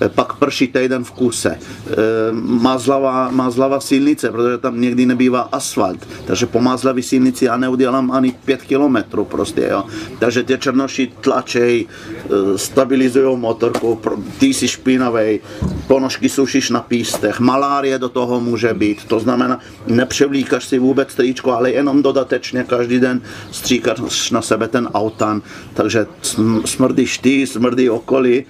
Eh, 0.00 0.08
pak 0.08 0.36
prší 0.36 0.66
týden 0.68 1.04
v 1.04 1.10
kuse. 1.10 1.58
Eh, 1.58 1.92
Mazlava, 2.32 3.30
mazlava 3.30 3.80
silnice, 3.80 4.30
protože 4.30 4.58
tam 4.58 4.80
někdy 4.80 5.06
nebývá 5.06 5.40
asfalt, 5.52 6.08
takže 6.26 6.46
po 6.46 6.60
mazlavě 6.60 7.02
silnici 7.02 7.44
já 7.44 7.56
neudělám 7.56 8.10
ani 8.10 8.34
pět 8.44 8.62
kilometrů 8.62 9.24
prostě, 9.24 9.68
jo. 9.70 9.84
Takže 10.18 10.42
ty 10.42 10.58
černoši 10.58 11.12
tlačej, 11.20 11.86
eh, 11.86 12.58
stabilizují 12.58 13.38
motorku, 13.38 14.00
ty 14.38 14.46
jsi 14.46 14.68
špinavý, 14.68 15.40
ponožky 15.86 16.28
sušíš 16.28 16.70
na 16.70 16.80
pístech, 16.80 17.40
malárie 17.40 17.98
do 17.98 18.08
toho 18.08 18.40
může 18.40 18.74
být, 18.74 19.04
to 19.04 19.20
znamená, 19.20 19.58
nepřevlíkaš 19.86 20.64
si 20.64 20.78
vůbec 20.78 21.14
tričko, 21.14 21.52
ale 21.52 21.70
jenom 21.70 22.02
dodatečně 22.02 22.64
každý 22.64 23.00
den 23.00 23.20
stříkáš 23.50 24.30
na 24.30 24.42
sebe 24.42 24.68
ten 24.68 24.88
autan, 24.94 25.42
takže 25.74 26.06
smrdíš 26.64 27.18
ty, 27.18 27.46
smrdí 27.46 27.90
okolí, 27.90 28.44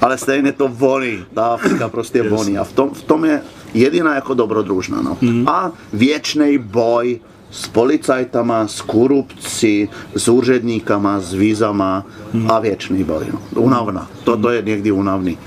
ale 0.00 0.18
stejně 0.18 0.52
to 0.52 0.68
voní, 0.68 1.24
ta 1.34 1.46
Afrika 1.46 1.88
prostě 1.88 2.18
yes. 2.18 2.30
voní 2.30 2.58
a 2.58 2.64
v 2.64 2.72
tom, 2.72 2.90
v 2.90 3.02
tom 3.02 3.24
je 3.24 3.42
jediná 3.74 4.14
jako 4.14 4.34
dobrodružná. 4.34 5.02
No. 5.02 5.16
Mm. 5.20 5.48
A 5.48 5.72
věčný 5.92 6.58
boj 6.58 7.20
s 7.50 7.68
policajtama, 7.68 8.68
s 8.68 8.80
korupcí, 8.80 9.88
s 10.14 10.28
úředníkama, 10.28 11.20
s 11.20 11.32
vízama 11.32 12.06
mm. 12.32 12.50
a 12.50 12.58
věčný 12.58 13.04
boj. 13.04 13.24
No. 13.32 13.62
Unavná. 13.62 14.10
Toto 14.24 14.50
je 14.50 14.62
někdy 14.62 14.92
unavný. 14.92 15.38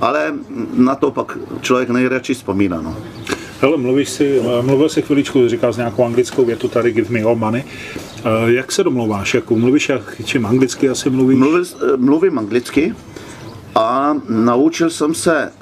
Ale 0.00 0.34
na 0.74 0.94
to 0.94 1.10
pak 1.10 1.38
člověk 1.60 1.90
nejradši 1.90 2.34
vzpomíná. 2.34 2.82
No. 2.82 2.96
Hele, 3.60 3.76
mluvíš 3.76 4.08
si, 4.08 4.40
mluvil 4.60 4.88
si 4.88 5.02
chviličku, 5.02 5.48
říkal 5.48 5.72
nějakou 5.76 6.04
anglickou 6.04 6.44
větu 6.44 6.68
tady, 6.68 6.92
give 6.92 7.10
me 7.10 7.22
all 7.22 7.36
money. 7.36 7.64
Jak 8.46 8.72
se 8.72 8.84
domluváš? 8.84 9.34
Jako 9.34 9.56
mluvíš, 9.56 9.88
jak, 9.88 10.20
čím 10.24 10.46
anglicky 10.46 10.88
asi 10.88 11.10
mluvíš? 11.10 11.38
Mluvil, 11.38 11.64
mluvím 11.96 12.38
anglicky, 12.38 12.94
a 13.74 14.14
naučil 14.28 14.90
jsem 14.90 15.14
se 15.14 15.52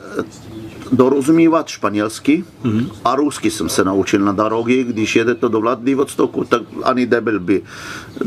dorozumívat 0.93 1.69
španělsky 1.69 2.45
mm-hmm. 2.65 2.91
a 3.05 3.15
rusky 3.15 3.51
jsem 3.51 3.69
se 3.69 3.85
naučil 3.85 4.21
na 4.21 4.33
dorogy, 4.33 4.85
když 4.85 5.17
jedete 5.17 5.49
do 5.49 5.61
Vladivostoku, 5.61 6.45
tak 6.45 6.63
ani 6.83 7.07
debil 7.07 7.41
by, 7.41 7.63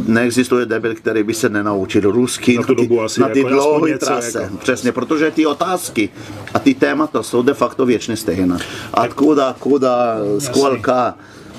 neexistuje 0.07 0.65
debil, 0.65 0.95
který 0.95 1.23
by 1.23 1.33
se 1.33 1.49
nenaučil 1.49 2.11
rusky 2.11 2.57
na, 2.57 2.63
ty, 2.63 2.89
na 3.19 3.29
ty 3.29 3.39
jako 3.39 3.49
dlouhé 3.49 3.97
trase. 3.97 4.41
Jako... 4.41 4.57
Přesně, 4.57 4.91
protože 4.91 5.31
ty 5.31 5.45
otázky 5.45 6.09
a 6.53 6.59
ty 6.59 6.73
témata 6.73 7.23
jsou 7.23 7.41
de 7.41 7.53
facto 7.53 7.85
věčně 7.85 8.17
stejné. 8.17 8.57
A 8.93 9.07
kuda, 9.07 9.55
kuda, 9.59 10.17
skvalka, 10.39 11.15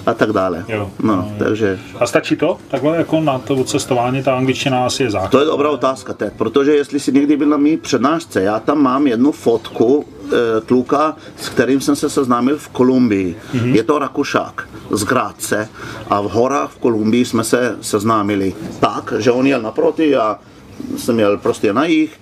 a 0.06 0.14
tak 0.14 0.32
dále. 0.32 0.64
Jo, 0.68 0.90
no, 1.02 1.32
takže... 1.38 1.78
A 2.00 2.06
stačí 2.06 2.36
to? 2.36 2.58
Takhle 2.68 2.96
jako 2.96 3.20
na 3.20 3.38
to 3.38 3.64
cestování 3.64 4.22
ta 4.22 4.36
angličtina 4.36 4.86
asi 4.86 5.02
je 5.02 5.10
základ. 5.10 5.30
To 5.30 5.40
je 5.40 5.44
dobrá 5.44 5.70
otázka 5.70 6.12
teď, 6.12 6.32
protože 6.36 6.74
jestli 6.74 7.00
si 7.00 7.12
někdy 7.12 7.36
byl 7.36 7.48
na 7.48 7.56
mý 7.56 7.76
přednášce, 7.76 8.42
já 8.42 8.60
tam 8.60 8.82
mám 8.82 9.06
jednu 9.06 9.32
fotku 9.32 10.04
e, 10.06 10.60
kluka, 10.60 11.16
s 11.36 11.48
kterým 11.48 11.80
jsem 11.80 11.96
se 11.96 12.10
seznámil 12.10 12.58
v 12.58 12.68
Kolumbii. 12.68 13.36
Mm-hmm. 13.54 13.74
Je 13.74 13.82
to 13.82 13.98
Rakušák 13.98 14.68
z 14.90 15.04
Gráce 15.04 15.68
a 16.10 16.20
v 16.20 16.24
horách 16.24 16.70
v 16.70 16.78
Kolumbii 16.78 17.24
jsme 17.24 17.44
se 17.44 17.76
seznámili 17.80 18.54
tak, 18.80 19.14
že 19.18 19.30
on 19.30 19.46
jel 19.46 19.62
naproti 19.62 20.16
a 20.16 20.38
jsem 20.96 21.18
jel 21.18 21.36
prostě 21.36 21.72
na 21.72 21.84
jich 21.84 22.20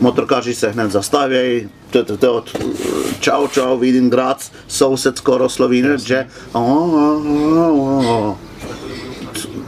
motorkáři 0.00 0.54
se 0.54 0.70
hned 0.70 0.90
zastavějí, 0.90 1.68
to, 2.16 2.44
čau, 3.20 3.46
čau, 3.46 3.78
vidím 3.78 4.10
Graz, 4.10 4.52
soused 4.68 5.18
skoro 5.18 5.48
Slovín, 5.48 5.98
že? 6.04 6.26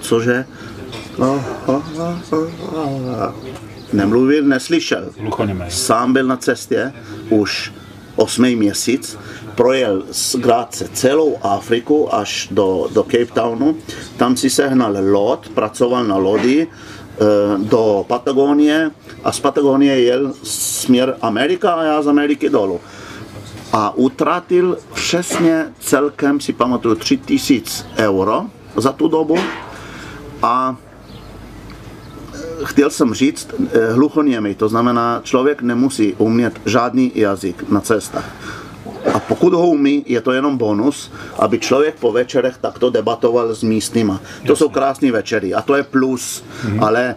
Cože? 0.00 0.44
Nemluvil, 3.92 4.44
neslyšel. 4.44 5.10
Sám 5.68 6.12
byl 6.12 6.26
na 6.26 6.36
cestě 6.36 6.92
už 7.30 7.72
osmý 8.16 8.56
měsíc, 8.56 9.18
projel 9.54 10.02
z 10.10 10.36
Gráce 10.36 10.88
celou 10.92 11.38
Afriku 11.42 12.14
až 12.14 12.48
do, 12.50 12.88
do 12.92 13.02
Cape 13.02 13.34
Townu, 13.34 13.76
tam 14.16 14.36
si 14.36 14.50
sehnal 14.50 14.96
loď, 15.00 15.48
pracoval 15.48 16.04
na 16.04 16.16
lodi, 16.16 16.66
do 17.58 18.04
Patagonie 18.08 18.90
a 19.24 19.32
z 19.32 19.40
Patagonie 19.40 20.00
jel 20.00 20.32
směr 20.42 21.16
Amerika 21.22 21.72
a 21.72 21.82
já 21.82 22.02
z 22.02 22.08
Ameriky 22.08 22.50
dolů. 22.50 22.80
A 23.72 23.96
utratil 23.96 24.78
přesně 24.94 25.72
celkem, 25.80 26.40
si 26.40 26.52
pamatuju, 26.52 26.94
3000 26.94 27.86
euro 27.96 28.44
za 28.76 28.92
tu 28.92 29.08
dobu 29.08 29.36
a 30.42 30.76
eh, 32.34 32.38
chtěl 32.64 32.90
jsem 32.90 33.14
říct 33.14 33.48
eh, 33.72 33.92
hluchoněmý, 33.92 34.54
to 34.54 34.68
znamená, 34.68 35.20
člověk 35.24 35.62
nemusí 35.62 36.14
umět 36.18 36.60
žádný 36.66 37.12
jazyk 37.14 37.70
na 37.70 37.80
cestách. 37.80 38.63
A 39.12 39.18
pokud 39.18 39.54
ho 39.54 39.66
umí, 39.66 40.04
je 40.06 40.20
to 40.20 40.32
jenom 40.32 40.58
bonus, 40.58 41.12
aby 41.38 41.58
člověk 41.58 41.94
po 41.94 42.12
večerech 42.12 42.56
takto 42.60 42.90
debatoval 42.90 43.54
s 43.54 43.62
místníma. 43.62 44.18
To 44.18 44.24
Jasně. 44.42 44.56
jsou 44.56 44.68
krásné 44.68 45.12
večery 45.12 45.54
a 45.54 45.62
to 45.62 45.74
je 45.74 45.82
plus, 45.82 46.44
mm-hmm. 46.66 46.84
ale 46.84 47.14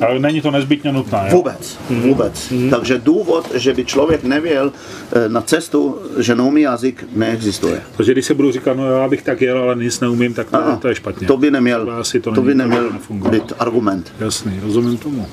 e, 0.00 0.04
ale 0.04 0.18
není 0.18 0.40
to 0.40 0.50
nezbytně 0.50 0.92
nutné. 0.92 1.26
Jo? 1.30 1.36
Vůbec, 1.36 1.78
mm-hmm. 1.90 2.00
vůbec. 2.00 2.34
Mm-hmm. 2.34 2.70
Takže 2.70 2.98
důvod, 2.98 3.54
že 3.54 3.74
by 3.74 3.84
člověk 3.84 4.24
nevěl 4.24 4.72
e, 5.12 5.28
na 5.28 5.40
cestu, 5.40 5.98
že 6.18 6.34
neumí 6.34 6.60
jazyk, 6.60 7.04
neexistuje. 7.12 7.82
Takže 7.96 8.12
když 8.12 8.26
se 8.26 8.34
budu 8.34 8.52
říkat, 8.52 8.76
no 8.76 8.90
já 8.90 9.08
bych 9.08 9.22
tak 9.22 9.40
jel, 9.40 9.58
ale 9.58 9.76
nic 9.76 10.00
neumím, 10.00 10.34
tak 10.34 10.50
to, 10.50 10.56
Aha, 10.56 10.76
to 10.76 10.88
je 10.88 10.94
špatně. 10.94 11.26
To 11.26 11.36
by 11.36 11.50
neměl, 11.50 11.86
to, 11.86 11.92
asi 11.92 12.20
to, 12.20 12.32
to 12.32 12.42
by 12.42 12.54
neměl 12.54 12.90
být 13.30 13.52
argument. 13.58 14.12
Jasný, 14.20 14.60
rozumím 14.62 14.98
tomu. 14.98 15.26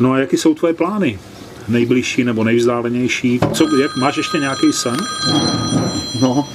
No 0.00 0.12
a 0.12 0.18
jaký 0.18 0.36
jsou 0.36 0.54
tvoje 0.54 0.74
plány? 0.74 1.18
Nejbližší 1.68 2.24
nebo 2.24 2.44
nejvzdálenější. 2.44 3.40
Co, 3.52 3.76
jak, 3.76 3.96
máš 3.96 4.16
ještě 4.16 4.38
nějaký 4.38 4.72
sen? 4.72 4.96
No. 6.22 6.48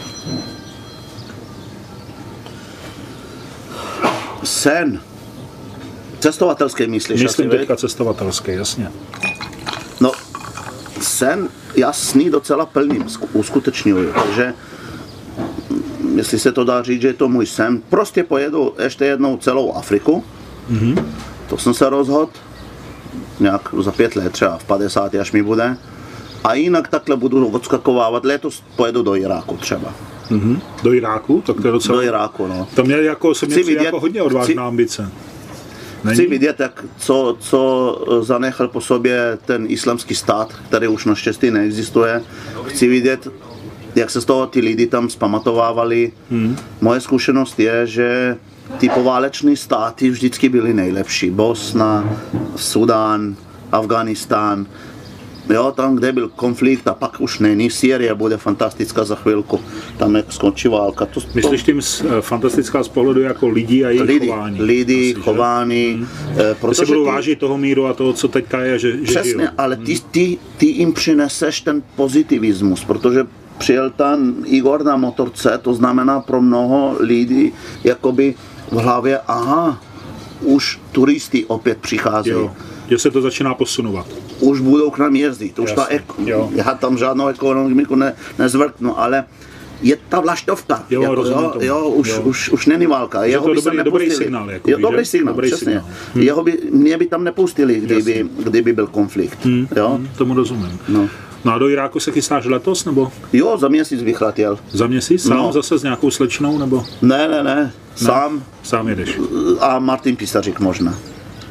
Sen. 4.43 5.01
Cestovatelský 6.19 6.87
myslíš? 6.87 7.21
Myslím 7.23 7.49
asi, 7.49 7.57
teďka 7.57 7.75
cestovatelský, 7.75 8.51
jasně. 8.51 8.91
No, 9.99 10.11
sen 11.01 11.49
jasný 11.75 12.29
docela 12.29 12.65
plním 12.65 13.05
uskutečňuju, 13.33 14.13
takže 14.13 14.53
jestli 16.15 16.39
se 16.39 16.51
to 16.51 16.63
dá 16.63 16.83
říct, 16.83 17.01
že 17.01 17.07
je 17.07 17.13
to 17.13 17.27
můj 17.27 17.45
sen, 17.45 17.81
prostě 17.89 18.23
pojedu 18.23 18.73
ještě 18.83 19.05
jednou 19.05 19.37
celou 19.37 19.73
Afriku, 19.73 20.23
mm-hmm. 20.71 21.05
to 21.49 21.57
jsem 21.57 21.73
se 21.73 21.89
rozhodl, 21.89 22.31
nějak 23.41 23.69
za 23.79 23.91
pět 23.91 24.15
let, 24.15 24.33
třeba 24.33 24.57
v 24.57 24.63
50, 24.63 25.15
až 25.15 25.31
mi 25.31 25.43
bude. 25.43 25.77
A 26.43 26.53
jinak 26.53 26.87
takhle 26.87 27.17
budu 27.17 27.47
odskakovávat. 27.47 28.25
Letos 28.25 28.63
pojedu 28.75 29.03
do 29.03 29.15
Iráku 29.15 29.57
třeba. 29.57 29.93
Mm-hmm. 30.29 30.59
Do 30.83 30.93
Iráku? 30.93 31.43
Tak 31.45 31.61
to 31.61 31.67
je 31.67 31.71
docela... 31.71 31.97
Do 31.97 32.03
Iráku, 32.03 32.47
no. 32.47 32.67
To 32.75 32.83
mě 32.83 32.95
jako, 32.95 33.35
se 33.35 33.45
mě 33.45 33.55
vidět, 33.55 33.83
jako 33.83 33.99
hodně 33.99 34.21
odvážná 34.21 34.63
chci, 34.63 34.67
ambice. 34.67 35.11
Není? 36.03 36.15
Chci 36.15 36.27
vidět, 36.27 36.59
jak, 36.59 36.85
co, 36.97 37.37
co 37.39 38.21
zanechal 38.21 38.67
po 38.67 38.81
sobě 38.81 39.37
ten 39.45 39.65
islamský 39.69 40.15
stát, 40.15 40.53
který 40.67 40.87
už 40.87 41.05
naštěstí 41.05 41.51
neexistuje. 41.51 42.21
Chci 42.65 42.87
vidět, 42.87 43.27
jak 43.95 44.09
se 44.09 44.21
z 44.21 44.25
toho 44.25 44.47
ty 44.47 44.59
lidi 44.59 44.87
tam 44.87 45.09
zpamatovávali. 45.09 46.11
Hmm. 46.31 46.55
Moje 46.81 47.01
zkušenost 47.01 47.59
je, 47.59 47.87
že 47.87 48.37
ty 48.77 48.89
poválečné 48.89 49.55
státy 49.55 50.09
vždycky 50.09 50.49
byly 50.49 50.73
nejlepší. 50.73 51.29
Bosna, 51.29 52.09
Sudán, 52.55 53.35
Afganistán, 53.71 54.65
jo, 55.49 55.73
tam, 55.75 55.95
kde 55.95 56.11
byl 56.11 56.29
konflikt 56.29 56.87
a 56.87 56.93
pak 56.93 57.21
už 57.21 57.39
není, 57.39 57.69
Syrie 57.69 58.13
bude 58.15 58.37
fantastická 58.37 59.03
za 59.03 59.15
chvilku, 59.15 59.59
tam 59.97 60.15
jak 60.15 60.33
skončí 60.33 60.67
válka. 60.67 61.05
To, 61.05 61.19
Myslíš 61.35 61.63
tím 61.63 61.79
eh, 61.79 62.21
fantastická 62.21 62.83
z 62.83 62.87
pohledu 62.87 63.21
jako 63.21 63.47
lidí 63.47 63.85
a 63.85 63.89
jejich 63.89 64.01
lidi, 64.01 64.27
chování? 64.27 64.61
Lidi, 64.61 65.13
asi, 65.13 65.21
chování. 65.21 65.93
Hmm. 65.93 66.07
Eh, 66.37 66.55
protože 66.61 66.79
si 66.79 66.85
budou 66.85 67.05
ty, 67.05 67.11
vážit 67.11 67.39
toho 67.39 67.57
míru 67.57 67.85
a 67.85 67.93
toho, 67.93 68.13
co 68.13 68.27
teďka 68.27 68.61
je, 68.61 68.79
že, 68.79 68.91
že 68.91 69.03
Přesně, 69.03 69.31
žijou. 69.31 69.47
ale 69.57 69.75
ty, 69.75 69.93
hmm. 69.93 70.03
ty, 70.11 70.37
ty 70.57 70.65
jim 70.65 70.93
přineseš 70.93 71.61
ten 71.61 71.83
pozitivismus, 71.95 72.83
protože 72.83 73.25
přijel 73.61 73.89
tam 73.89 74.35
Igor 74.45 74.83
na 74.83 74.97
motorce, 74.97 75.59
to 75.61 75.73
znamená 75.73 76.19
pro 76.19 76.41
mnoho 76.41 76.95
lidí, 76.99 77.53
jakoby 77.83 78.35
v 78.71 78.75
hlavě, 78.75 79.19
aha, 79.27 79.81
už 80.41 80.79
turisty 80.91 81.45
opět 81.45 81.77
přicházejí. 81.77 82.35
Jo, 82.35 82.51
že 82.89 82.99
se 82.99 83.11
to 83.11 83.21
začíná 83.21 83.53
posunovat. 83.53 84.05
Už 84.39 84.59
budou 84.59 84.89
k 84.89 84.97
nám 84.97 85.15
jezdit, 85.15 85.59
už 85.59 85.69
Jasně, 85.69 85.75
ta 85.75 85.89
ek- 85.89 86.49
já 86.55 86.73
tam 86.73 86.97
žádnou 86.97 87.27
ekonomiku 87.27 87.95
ne, 87.95 88.13
nezvrknu, 88.39 88.99
ale 88.99 89.23
je 89.81 89.97
ta 90.09 90.19
vlaštovka. 90.19 90.83
Jo, 90.89 91.01
jako, 91.01 91.25
jo, 91.25 91.53
jo, 91.59 91.89
už, 91.89 92.09
jo. 92.09 92.21
Už, 92.21 92.49
už 92.49 92.65
není 92.65 92.87
válka. 92.87 93.23
Jeho 93.23 93.47
to 93.55 93.61
by 93.61 93.61
dobrý, 93.61 93.83
dobrý 93.83 94.11
signál. 94.11 94.51
Jako 94.51 94.71
jo, 94.71 94.77
dobrý 94.81 95.05
signál, 95.05 95.33
dobrý 95.33 95.47
přesně. 95.47 95.65
Signál. 95.65 95.85
Hmm. 96.13 96.23
Jeho 96.23 96.43
by, 96.43 96.59
mě 96.71 96.97
by 96.97 97.05
tam 97.05 97.23
nepustili, 97.23 97.79
kdyby, 97.79 98.25
kdyby 98.43 98.73
byl 98.73 98.87
konflikt. 98.87 99.45
Hmm. 99.45 99.67
Jo? 99.75 99.89
Hmm, 99.89 100.07
tomu 100.17 100.33
rozumím. 100.33 100.79
No. 100.89 101.09
No 101.45 101.53
a 101.53 101.57
do 101.57 101.69
Iráku 101.69 101.99
se 101.99 102.11
chystáš 102.11 102.45
letos, 102.45 102.85
nebo? 102.85 103.11
Jo, 103.33 103.57
za 103.57 103.67
měsíc 103.67 104.03
bych 104.03 104.21
letěl. 104.21 104.59
Za 104.71 104.87
měsíc? 104.87 105.23
Sám 105.23 105.37
no. 105.37 105.51
zase 105.53 105.79
s 105.79 105.83
nějakou 105.83 106.11
slečnou, 106.11 106.57
nebo? 106.57 106.85
Ne, 107.01 107.27
ne, 107.27 107.43
ne, 107.43 107.73
sám. 107.95 108.35
Ne, 108.35 108.41
sám 108.63 108.87
jedeš. 108.87 109.19
A 109.59 109.79
Martin 109.79 110.15
Pisařík 110.15 110.59
možná. 110.59 110.95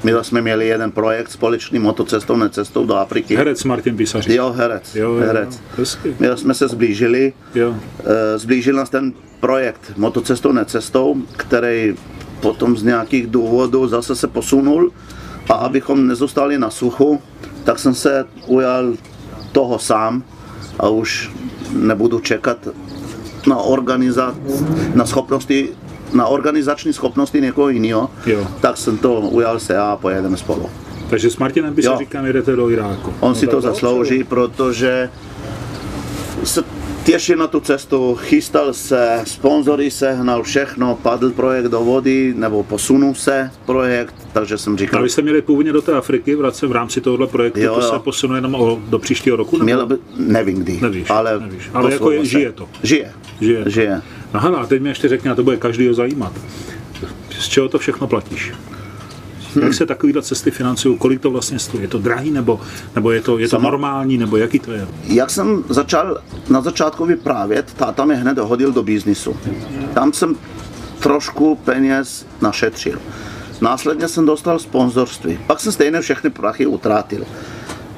My 0.04 0.12
jsme 0.22 0.40
měli 0.40 0.68
jeden 0.68 0.90
projekt 0.90 1.30
společný 1.30 1.78
motocestou, 1.78 2.36
necestou 2.36 2.86
do 2.86 2.96
Afriky. 2.96 3.36
Herec 3.36 3.64
Martin 3.64 3.96
Písař. 3.96 4.26
Jo, 4.28 4.52
herec. 4.56 4.94
Jo, 4.94 5.12
jo, 5.12 5.20
herec. 5.20 5.60
hezky. 5.76 6.16
My 6.18 6.28
jsme 6.34 6.54
se 6.54 6.68
zblížili. 6.68 7.32
Jo. 7.54 7.74
Eh, 8.04 8.38
Zblížil 8.38 8.76
nás 8.76 8.90
ten 8.90 9.12
projekt 9.40 9.92
motocestou, 9.96 10.52
necestou, 10.52 11.16
který 11.36 11.94
potom 12.40 12.76
z 12.76 12.82
nějakých 12.82 13.26
důvodů 13.26 13.88
zase 13.88 14.16
se 14.16 14.26
posunul 14.26 14.92
a 15.48 15.52
abychom 15.52 16.06
nezůstali 16.06 16.58
na 16.58 16.70
suchu, 16.70 17.22
tak 17.64 17.78
jsem 17.78 17.94
se 17.94 18.24
ujal 18.46 18.92
toho 19.52 19.78
sám 19.78 20.22
a 20.78 20.88
už 20.88 21.30
nebudu 21.72 22.20
čekat 22.20 22.68
na, 23.46 23.56
organiza- 23.56 24.34
na 24.94 25.06
schopnosti 25.06 25.68
na 26.14 26.26
organizační 26.26 26.92
schopnosti 26.92 27.40
někoho 27.40 27.68
jiného, 27.68 28.10
tak 28.60 28.76
jsem 28.76 28.98
to 28.98 29.20
ujal 29.20 29.58
se 29.60 29.78
a 29.78 29.98
pojedeme 30.02 30.36
spolu. 30.36 30.66
Takže 31.10 31.30
s 31.30 31.36
Martinem 31.36 31.70
Jo. 31.70 31.74
Písaříkem 31.76 32.24
jedete 32.26 32.56
do 32.56 32.70
Iráku. 32.70 33.12
On 33.20 33.28
No, 33.28 33.34
si 33.34 33.46
to 33.46 33.60
zaslouží, 33.60 34.24
protože 34.24 35.10
se 35.12 35.29
těšil 37.12 37.36
na 37.38 37.46
tu 37.46 37.60
cestu, 37.60 38.14
chystal 38.14 38.72
se, 38.72 39.20
sponzory 39.24 39.90
sehnal 39.90 40.42
všechno, 40.42 40.98
padl 41.02 41.30
projekt 41.30 41.64
do 41.68 41.80
vody, 41.80 42.34
nebo 42.36 42.62
posunul 42.62 43.14
se 43.14 43.50
projekt, 43.66 44.14
takže 44.32 44.58
jsem 44.58 44.74
A 44.74 44.76
říkal, 44.76 45.02
vy 45.02 45.08
jste 45.08 45.22
měli 45.22 45.42
původně 45.42 45.72
do 45.72 45.82
té 45.82 45.92
Afriky 45.92 46.34
vracet 46.34 46.66
v 46.66 46.72
rámci 46.72 47.00
tohohle 47.00 47.26
projektu, 47.26 47.60
Jo, 47.60 47.74
to 47.74 47.80
jo. 47.80 47.90
se 47.92 47.98
posunuje 47.98 48.38
jenom 48.38 48.54
o, 48.54 48.80
do 48.88 48.98
příštího 48.98 49.36
roku? 49.36 49.56
nebo- 49.56 49.64
měl 49.64 49.86
by, 49.86 49.96
nevím 50.16 50.58
kdy, 50.58 50.78
Nevíš, 50.82 51.10
ale, 51.10 51.40
nevíš. 51.40 51.70
Ale 51.74 51.92
jako 51.92 52.10
je- 52.10 52.24
žije 52.24 52.52
to. 52.52 52.68
Žije, 52.82 53.12
Žije. 53.40 53.64
žije. 53.66 54.02
No 54.34 54.40
hele, 54.40 54.58
a 54.58 54.66
teď 54.66 54.82
mi 54.82 54.88
ještě 54.88 55.08
řekni, 55.08 55.30
a 55.30 55.34
to 55.34 55.42
bude 55.42 55.56
každýho 55.56 55.94
zajímat. 55.94 56.32
Z 57.38 57.48
čeho 57.48 57.68
to 57.68 57.78
všechno 57.78 58.06
platíš? 58.06 58.52
Jak 59.62 59.74
se 59.74 59.86
takovýhle 59.86 60.22
cesty 60.22 60.50
financují? 60.50 60.98
Kolik 60.98 61.20
to 61.20 61.30
vlastně 61.30 61.58
stojí? 61.58 61.82
Je 61.82 61.88
to 61.88 61.98
drahý 61.98 62.30
nebo, 62.30 62.60
nebo 62.94 63.10
je 63.10 63.22
to, 63.22 63.38
je 63.38 63.48
to 63.48 63.58
normální, 63.58 64.18
nebo 64.18 64.36
jaký 64.36 64.58
to 64.58 64.72
je? 64.72 64.88
Jak 65.04 65.30
jsem 65.30 65.64
začal 65.68 66.20
na 66.50 66.60
začátku 66.60 67.06
vyprávět, 67.06 67.74
táta 67.74 68.04
mě 68.04 68.14
hned 68.14 68.38
hodil 68.38 68.72
do 68.72 68.82
biznisu. 68.82 69.36
Tam 69.94 70.12
jsem 70.12 70.36
trošku 71.00 71.54
peněz 71.64 72.26
našetřil. 72.40 72.98
Následně 73.60 74.08
jsem 74.08 74.26
dostal 74.26 74.58
sponzorství. 74.58 75.38
Pak 75.46 75.60
jsem 75.60 75.72
stejně 75.72 76.00
všechny 76.00 76.30
prachy 76.30 76.66
utratil. 76.66 77.24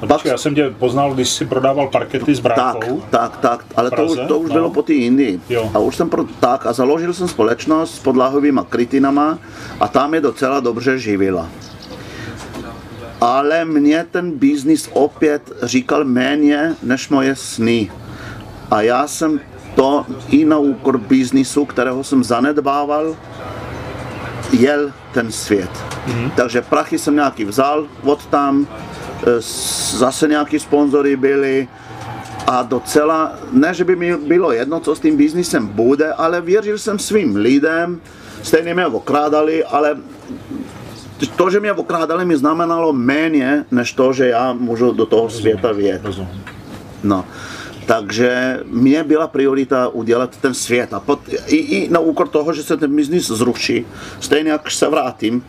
Pak, 0.07 0.25
já 0.25 0.37
jsem 0.37 0.55
tě 0.55 0.69
poznal, 0.79 1.13
když 1.13 1.29
jsi 1.29 1.45
prodával 1.45 1.87
parkety 1.87 2.35
s 2.35 2.39
tak, 2.41 2.85
tak, 3.09 3.37
tak, 3.37 3.65
ale 3.75 3.91
to, 3.91 4.05
už- 4.05 4.19
to 4.27 4.39
už 4.39 4.49
No. 4.49 4.53
bylo 4.53 4.69
po 4.69 4.81
té 4.81 4.93
Indii. 4.93 5.39
Jo. 5.49 5.71
A 5.73 5.79
už 5.79 5.95
jsem 5.95 6.09
pro, 6.09 6.23
tak 6.39 6.65
a 6.65 6.73
založil 6.73 7.13
jsem 7.13 7.27
společnost 7.27 7.95
s 7.95 7.99
podlahovými 7.99 8.61
krytinama 8.69 9.37
a 9.79 9.87
tam 9.87 10.13
je 10.13 10.21
docela 10.21 10.59
dobře 10.59 10.99
živila. 10.99 11.49
Ale 13.21 13.65
mě 13.65 14.05
ten 14.11 14.31
biznis 14.31 14.89
opět 14.93 15.51
říkal 15.63 16.03
méně 16.05 16.75
než 16.83 17.09
moje 17.09 17.35
sny. 17.35 17.91
A 18.71 18.81
já 18.81 19.07
jsem 19.07 19.39
to 19.75 20.05
i 20.29 20.45
na 20.45 20.57
úkor 20.57 20.97
biznisu, 20.97 21.65
kterého 21.65 22.03
jsem 22.03 22.23
zanedbával, 22.23 23.15
jel 24.51 24.91
ten 25.13 25.31
svět. 25.31 25.69
Takže 26.35 26.61
prachy 26.61 26.99
jsem 26.99 27.15
nějaký 27.15 27.45
vzal 27.45 27.85
od 28.03 28.25
tam, 28.25 28.67
zase 29.97 30.27
nějaký 30.27 30.59
sponzory 30.59 31.15
byli 31.15 31.67
a 32.47 32.63
docela, 32.63 33.31
ne 33.51 33.73
že 33.73 33.83
by 33.83 33.95
mi 33.95 34.17
bylo 34.17 34.51
jedno, 34.51 34.79
co 34.79 34.95
s 34.95 34.99
tím 34.99 35.17
biznisem 35.17 35.67
bude, 35.67 36.13
ale 36.13 36.41
věřil 36.41 36.77
jsem 36.77 36.99
svým 36.99 37.35
lidem, 37.35 38.01
stejně 38.41 38.73
mě 38.73 38.87
okrádali, 38.87 39.63
ale 39.63 39.97
to, 41.35 41.49
že 41.49 41.59
mě 41.59 41.73
okrádali, 41.73 42.25
mi 42.25 42.37
znamenalo 42.37 42.93
méně, 42.93 43.65
než 43.71 43.93
to, 43.93 44.13
že 44.13 44.27
já 44.27 44.53
můžu 44.53 44.91
do 44.91 45.05
toho 45.05 45.29
světa. 45.29 45.69
Rozumím. 46.03 46.43
No. 47.03 47.25
Takže 47.85 48.59
mě 48.65 49.03
byla 49.03 49.27
priorita 49.27 49.87
udělat 49.87 50.37
ten 50.37 50.53
svět 50.53 50.93
a 50.93 50.99
pot, 50.99 51.19
i, 51.47 51.55
i 51.55 51.89
na 51.89 51.99
úkor 51.99 52.27
toho, 52.27 52.53
že 52.53 52.63
se 52.63 52.77
ten 52.77 52.95
biznis 52.95 53.27
zruší, 53.27 53.85
stejně 54.19 54.51
jak 54.51 54.71
se 54.71 54.89
vrátím, 54.89 55.45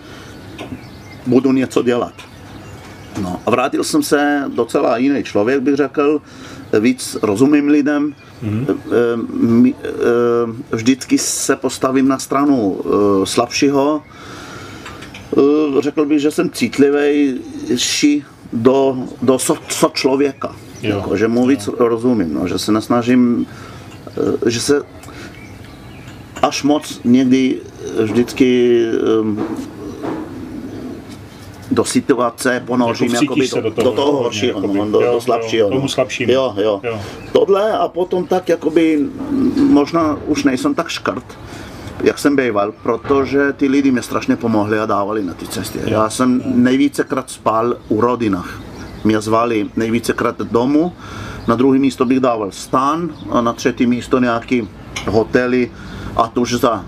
budu 1.27 1.53
něco 1.53 1.83
dělat. 1.83 2.15
No 3.23 3.41
a 3.47 3.51
vrátil 3.51 3.85
jsem 3.85 4.03
se 4.03 4.45
docela 4.55 4.97
jiný 4.97 5.25
člověk, 5.25 5.61
bych 5.61 5.75
řekl, 5.75 6.23
víc 6.81 7.17
rozumím 7.23 7.69
lidem, 7.69 8.15
mm-hmm. 8.43 9.75
vždycky 10.73 11.19
se 11.19 11.57
postavím 11.57 12.09
na 12.09 12.19
stranu 12.19 12.81
slabšího, 13.25 14.03
řekl 15.81 16.05
bych, 16.05 16.21
že 16.21 16.31
jsem 16.31 16.51
citlivejší 16.51 18.25
do, 18.53 18.97
do 19.23 19.39
so, 19.39 19.63
so 19.69 19.95
člověka. 19.95 20.57
Jo. 20.83 20.97
Jako, 20.97 21.17
že 21.17 21.29
mu 21.29 21.47
víc 21.47 21.69
rozumím, 21.79 22.35
no, 22.35 22.49
že 22.49 22.59
se 22.59 22.73
nesnažím, 22.73 23.47
že 24.47 24.61
se 24.61 24.83
až 26.43 26.63
moc 26.63 27.01
někdy 27.05 27.61
vždycky 28.03 28.81
do 31.75 31.85
situace 31.85 32.63
ponořím 32.67 33.15
Jako 33.15 33.25
jakoby 33.25 33.49
do, 33.49 33.61
do 33.61 33.71
toho 33.71 33.91
do 33.91 33.97
toho 33.97 34.13
horšího, 34.23 34.59
jakoby. 34.61 34.79
no, 34.79 34.85
do, 34.91 35.01
Jo, 35.01 35.07
do 35.07 35.13
jo, 35.13 35.21
slabšího. 35.21 35.69
tomu 35.69 35.81
no. 35.81 35.89
slabšímu. 35.89 36.33
Jo, 36.33 36.55
jo, 36.57 36.81
Jo. 36.85 37.01
Tohle 37.33 37.73
a 37.79 37.89
potom 37.89 38.27
tak 38.27 38.49
jakoby, 38.49 39.07
možná 39.57 40.19
už 40.27 40.45
nejsem 40.45 40.75
tak 40.75 40.89
škrt, 40.89 41.25
jak 42.05 42.19
jsem 42.19 42.37
býval, 42.37 42.73
protože 42.83 43.53
ty 43.53 43.69
lidi 43.69 43.91
mě 43.91 44.03
strašně 44.03 44.37
pomohli 44.37 44.79
a 44.81 44.87
dávali 44.87 45.23
na 45.25 45.35
ty 45.35 45.47
cesty. 45.47 45.79
Já 45.85 46.11
jsem 46.11 46.43
nejvícekrát 46.47 47.31
spal 47.31 47.77
u 47.89 48.01
rodinách. 48.01 48.61
Mě 49.05 49.21
zvali 49.21 49.67
nejvícekrát 49.77 50.39
domů, 50.39 50.93
na 51.49 51.55
druhé 51.57 51.79
místo 51.79 52.05
bych 52.05 52.21
dával 52.21 52.51
stan 52.51 53.11
a 53.31 53.41
na 53.41 53.53
třetí 53.53 53.87
místo 53.87 54.19
nějaký 54.19 54.69
hotely 55.09 55.71
a 56.17 56.29
to 56.29 56.41
už 56.41 56.55
za 56.55 56.85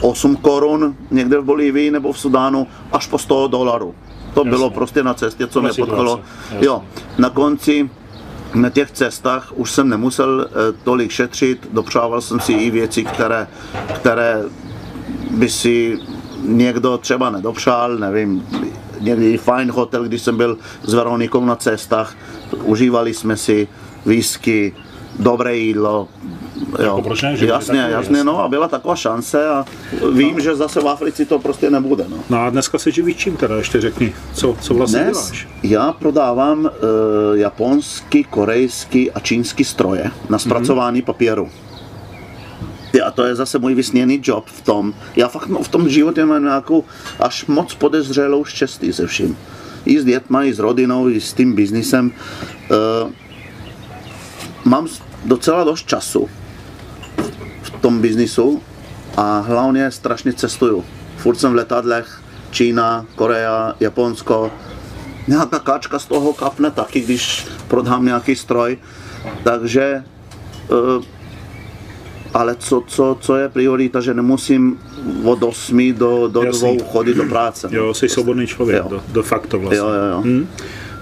8 0.00 0.36
korun 0.36 0.96
někde 1.10 1.38
v 1.38 1.44
Bolívii 1.44 1.90
nebo 1.90 2.12
v 2.12 2.18
Sudánu 2.18 2.66
až 2.92 3.06
po 3.06 3.18
100 3.18 3.48
dolarů. 3.48 3.94
To 4.34 4.44
bylo 4.44 4.70
prostě 4.70 5.02
na 5.02 5.14
cestě, 5.14 5.46
co 5.46 5.62
mě 5.62 5.70
potkalo. 5.72 6.20
jasně. 6.50 6.66
Jo, 6.66 6.84
na 7.18 7.30
konci 7.30 7.90
na 8.54 8.70
těch 8.70 8.90
cestách 8.90 9.52
už 9.54 9.70
jsem 9.70 9.88
nemusel 9.88 10.46
eh, 10.46 10.72
tolik 10.84 11.10
šetřit, 11.10 11.68
dopřával 11.72 12.20
jsem 12.20 12.40
si 12.40 12.52
i 12.52 12.70
věci, 12.70 13.04
které, 13.04 13.46
které 13.94 14.42
by 15.30 15.48
si 15.48 15.98
někdo 16.42 16.98
třeba 16.98 17.30
nedopřál, 17.30 17.98
nevím, 17.98 18.46
někdy 19.00 19.32
i 19.32 19.36
fajn 19.36 19.70
hotel, 19.70 20.04
když 20.04 20.22
jsem 20.22 20.36
byl 20.36 20.58
s 20.82 20.94
Veronikou 20.94 21.44
na 21.44 21.56
cestách, 21.56 22.14
užívali 22.64 23.14
jsme 23.14 23.36
si 23.36 23.68
whisky, 24.06 24.74
dobré 25.18 25.56
jídlo. 25.56 26.08
Jo. 26.84 27.00
proč 27.04 27.22
ne, 27.22 27.36
že 27.36 27.46
jasně, 27.46 27.78
jasně, 27.78 27.94
jasně. 27.94 28.24
no 28.24 28.44
a 28.44 28.48
byla 28.48 28.68
taková 28.68 28.96
šance 28.96 29.48
a 29.48 29.64
vím, 30.12 30.40
že 30.40 30.56
zase 30.56 30.80
v 30.80 30.88
Africe 30.88 31.24
to 31.24 31.38
prostě 31.38 31.70
nebude. 31.70 32.04
No. 32.08 32.16
No 32.30 32.42
a 32.42 32.50
dneska 32.50 32.78
se 32.78 32.90
živíš 32.90 33.16
čím 33.16 33.36
teda, 33.36 33.56
ještě 33.56 33.80
řekni, 33.80 34.14
co, 34.34 34.56
co 34.60 34.74
vlastně 34.74 35.00
Dnes 35.04 35.30
děláš? 35.30 35.48
já 35.62 35.92
prodávám 35.92 36.58
uh, 36.64 36.70
japonský, 37.34 38.24
korejský 38.24 39.10
a 39.10 39.20
čínský 39.20 39.64
stroje 39.64 40.10
na 40.28 40.38
zpracování 40.38 40.98
Mhm. 40.98 41.06
papíru. 41.06 41.48
A 43.06 43.10
to 43.10 43.24
je 43.24 43.34
zase 43.34 43.58
můj 43.58 43.74
vysněný 43.74 44.20
job 44.24 44.44
v 44.46 44.60
tom. 44.62 44.94
Já 45.16 45.28
fakt 45.28 45.48
v 45.62 45.68
tom 45.68 45.88
životě 45.88 46.24
mám 46.24 46.42
nějakou 46.44 46.84
až 47.20 47.46
moc 47.46 47.74
podezřelou 47.74 48.44
štěstí 48.44 48.92
se 48.92 49.06
vším. 49.06 49.36
I 49.84 50.00
s 50.00 50.04
dětma, 50.04 50.44
i 50.44 50.54
s 50.54 50.58
rodinou, 50.58 51.08
i 51.08 51.20
s 51.20 51.32
tím 51.32 51.52
biznisem. 51.54 52.12
Uh, 53.04 53.10
mám 54.64 54.86
docela 55.24 55.64
dost 55.64 55.86
času 55.86 56.28
tom 57.82 58.00
biznisu 58.00 58.62
a 59.16 59.38
hlavně 59.40 59.90
strašně 59.90 60.32
cestuju. 60.32 60.84
Furt 61.16 61.36
jsem 61.36 61.52
v 61.52 61.54
letadlech, 61.54 62.22
Čína, 62.50 63.06
Korea, 63.14 63.74
Japonsko. 63.80 64.50
Nějaká 65.28 65.58
kačka 65.58 65.98
z 65.98 66.06
toho 66.06 66.32
kapne 66.32 66.70
taky, 66.70 67.00
když 67.00 67.46
prodám 67.68 68.04
nějaký 68.04 68.36
stroj. 68.36 68.78
Takže, 69.44 70.02
eh, 70.70 71.04
ale 72.34 72.56
co, 72.58 72.82
co, 72.86 73.16
co 73.20 73.36
je 73.36 73.48
priorita, 73.48 74.00
že 74.00 74.14
nemusím 74.14 74.78
od 75.24 75.42
8 75.42 75.92
do, 75.92 76.28
do 76.28 76.42
dvou 76.52 76.78
chodit 76.78 77.14
do 77.14 77.24
práce. 77.24 77.68
no. 77.72 77.78
Jo, 77.78 77.94
jsi 77.94 78.08
svobodný 78.08 78.46
člověk, 78.46 78.82
Jo. 78.82 78.88
de, 78.88 79.12
de 79.12 79.22
facto 79.22 79.58
vlastně. 79.58 79.78
jo, 79.78 79.88
jo, 79.88 80.04
jo. 80.12 80.22
Hm? 80.24 80.48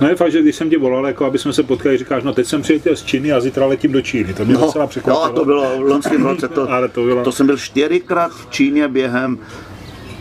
No 0.01 0.09
je 0.09 0.17
fakt, 0.17 0.33
že 0.33 0.43
když 0.43 0.57
jsem 0.57 0.71
tě 0.71 0.79
volal, 0.79 1.07
jako 1.07 1.25
aby 1.25 1.39
jsme 1.39 1.53
se 1.53 1.63
potkali, 1.63 1.99
říkáš, 1.99 2.23
no 2.23 2.33
teď 2.33 2.47
jsem 2.47 2.63
přijetel 2.63 2.97
z 2.97 3.03
Číny 3.03 3.33
a 3.33 3.41
zítra 3.41 3.67
letím 3.67 3.93
do 3.93 4.01
Číny. 4.03 4.35
To 4.35 4.45
mě 4.45 4.55
No, 4.55 4.61
docela 4.61 4.87
překvapilo. 4.87 5.27
no, 5.29 5.33
to 5.33 5.45
bylo 5.45 5.79
v 5.79 5.81
loňském 5.83 6.25
roce. 6.27 6.49
To, 6.49 6.71
Ale 6.71 6.89
to 6.89 7.05
bylo- 7.05 7.25
to 7.25 7.33
jsem 7.33 7.47
byl 7.47 7.57
čtyřikrát 7.59 8.33
v 8.33 8.51
Číně 8.51 8.89
během 8.89 9.39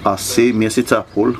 asi 0.06 0.54
měsíce 0.54 0.98
a 0.98 1.06
půl. 1.14 1.36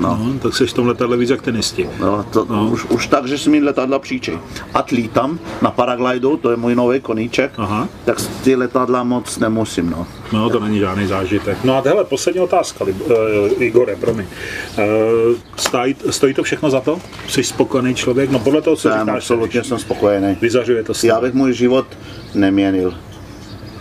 No. 0.00 0.20
No, 0.24 0.38
tak 0.38 0.56
jsi 0.56 0.66
v 0.66 0.72
tom 0.72 0.86
letadle 0.86 1.16
víc 1.16 1.30
jak 1.30 1.42
tenisti. 1.42 1.88
No, 2.00 2.24
to, 2.32 2.46
No. 2.50 2.68
už, 2.70 2.84
už 2.84 3.06
tak, 3.06 3.26
že 3.26 3.38
si 3.38 3.50
mi 3.50 3.60
letadla 3.62 3.98
příčej. 3.98 4.38
A 4.74 4.84
lítám 4.92 5.38
na 5.62 5.70
paraglidu, 5.70 6.36
to 6.36 6.50
je 6.50 6.56
můj 6.56 6.74
nový 6.74 7.00
koníček, 7.00 7.52
Aha. 7.56 7.88
tak 8.04 8.16
ty 8.44 8.56
letadla 8.56 9.02
moc 9.04 9.38
nemusím. 9.38 9.90
No. 9.90 10.06
No, 10.32 10.50
to 10.50 10.60
není 10.60 10.78
žádný 10.78 11.06
zážitek. 11.06 11.58
No 11.64 11.74
a 11.76 11.82
hele, 11.86 12.04
poslední 12.04 12.40
otázka, 12.40 12.84
Lib- 12.84 13.06
uh, 13.56 13.62
Igore, 13.62 13.96
promiň. 13.96 14.26
Uh, 14.78 15.36
stojí, 15.56 15.96
stojí 16.10 16.34
to 16.34 16.42
všechno 16.42 16.70
za 16.70 16.80
to? 16.80 16.98
Jsi 17.28 17.44
spokojený 17.44 17.94
člověk? 17.94 18.30
No 18.30 18.38
podle 18.38 18.62
toho, 18.62 18.76
co 18.76 18.88
Jsem 18.88 19.00
říkáš, 19.00 19.16
absolutně 19.16 19.64
jsem 19.64 19.78
spokojený. 19.78 20.36
vyzařuje 20.40 20.82
to 20.84 20.92
Já 20.92 20.94
stav. 21.14 21.22
bych 21.22 21.34
můj 21.34 21.52
život 21.54 21.86
neměnil. 22.34 22.94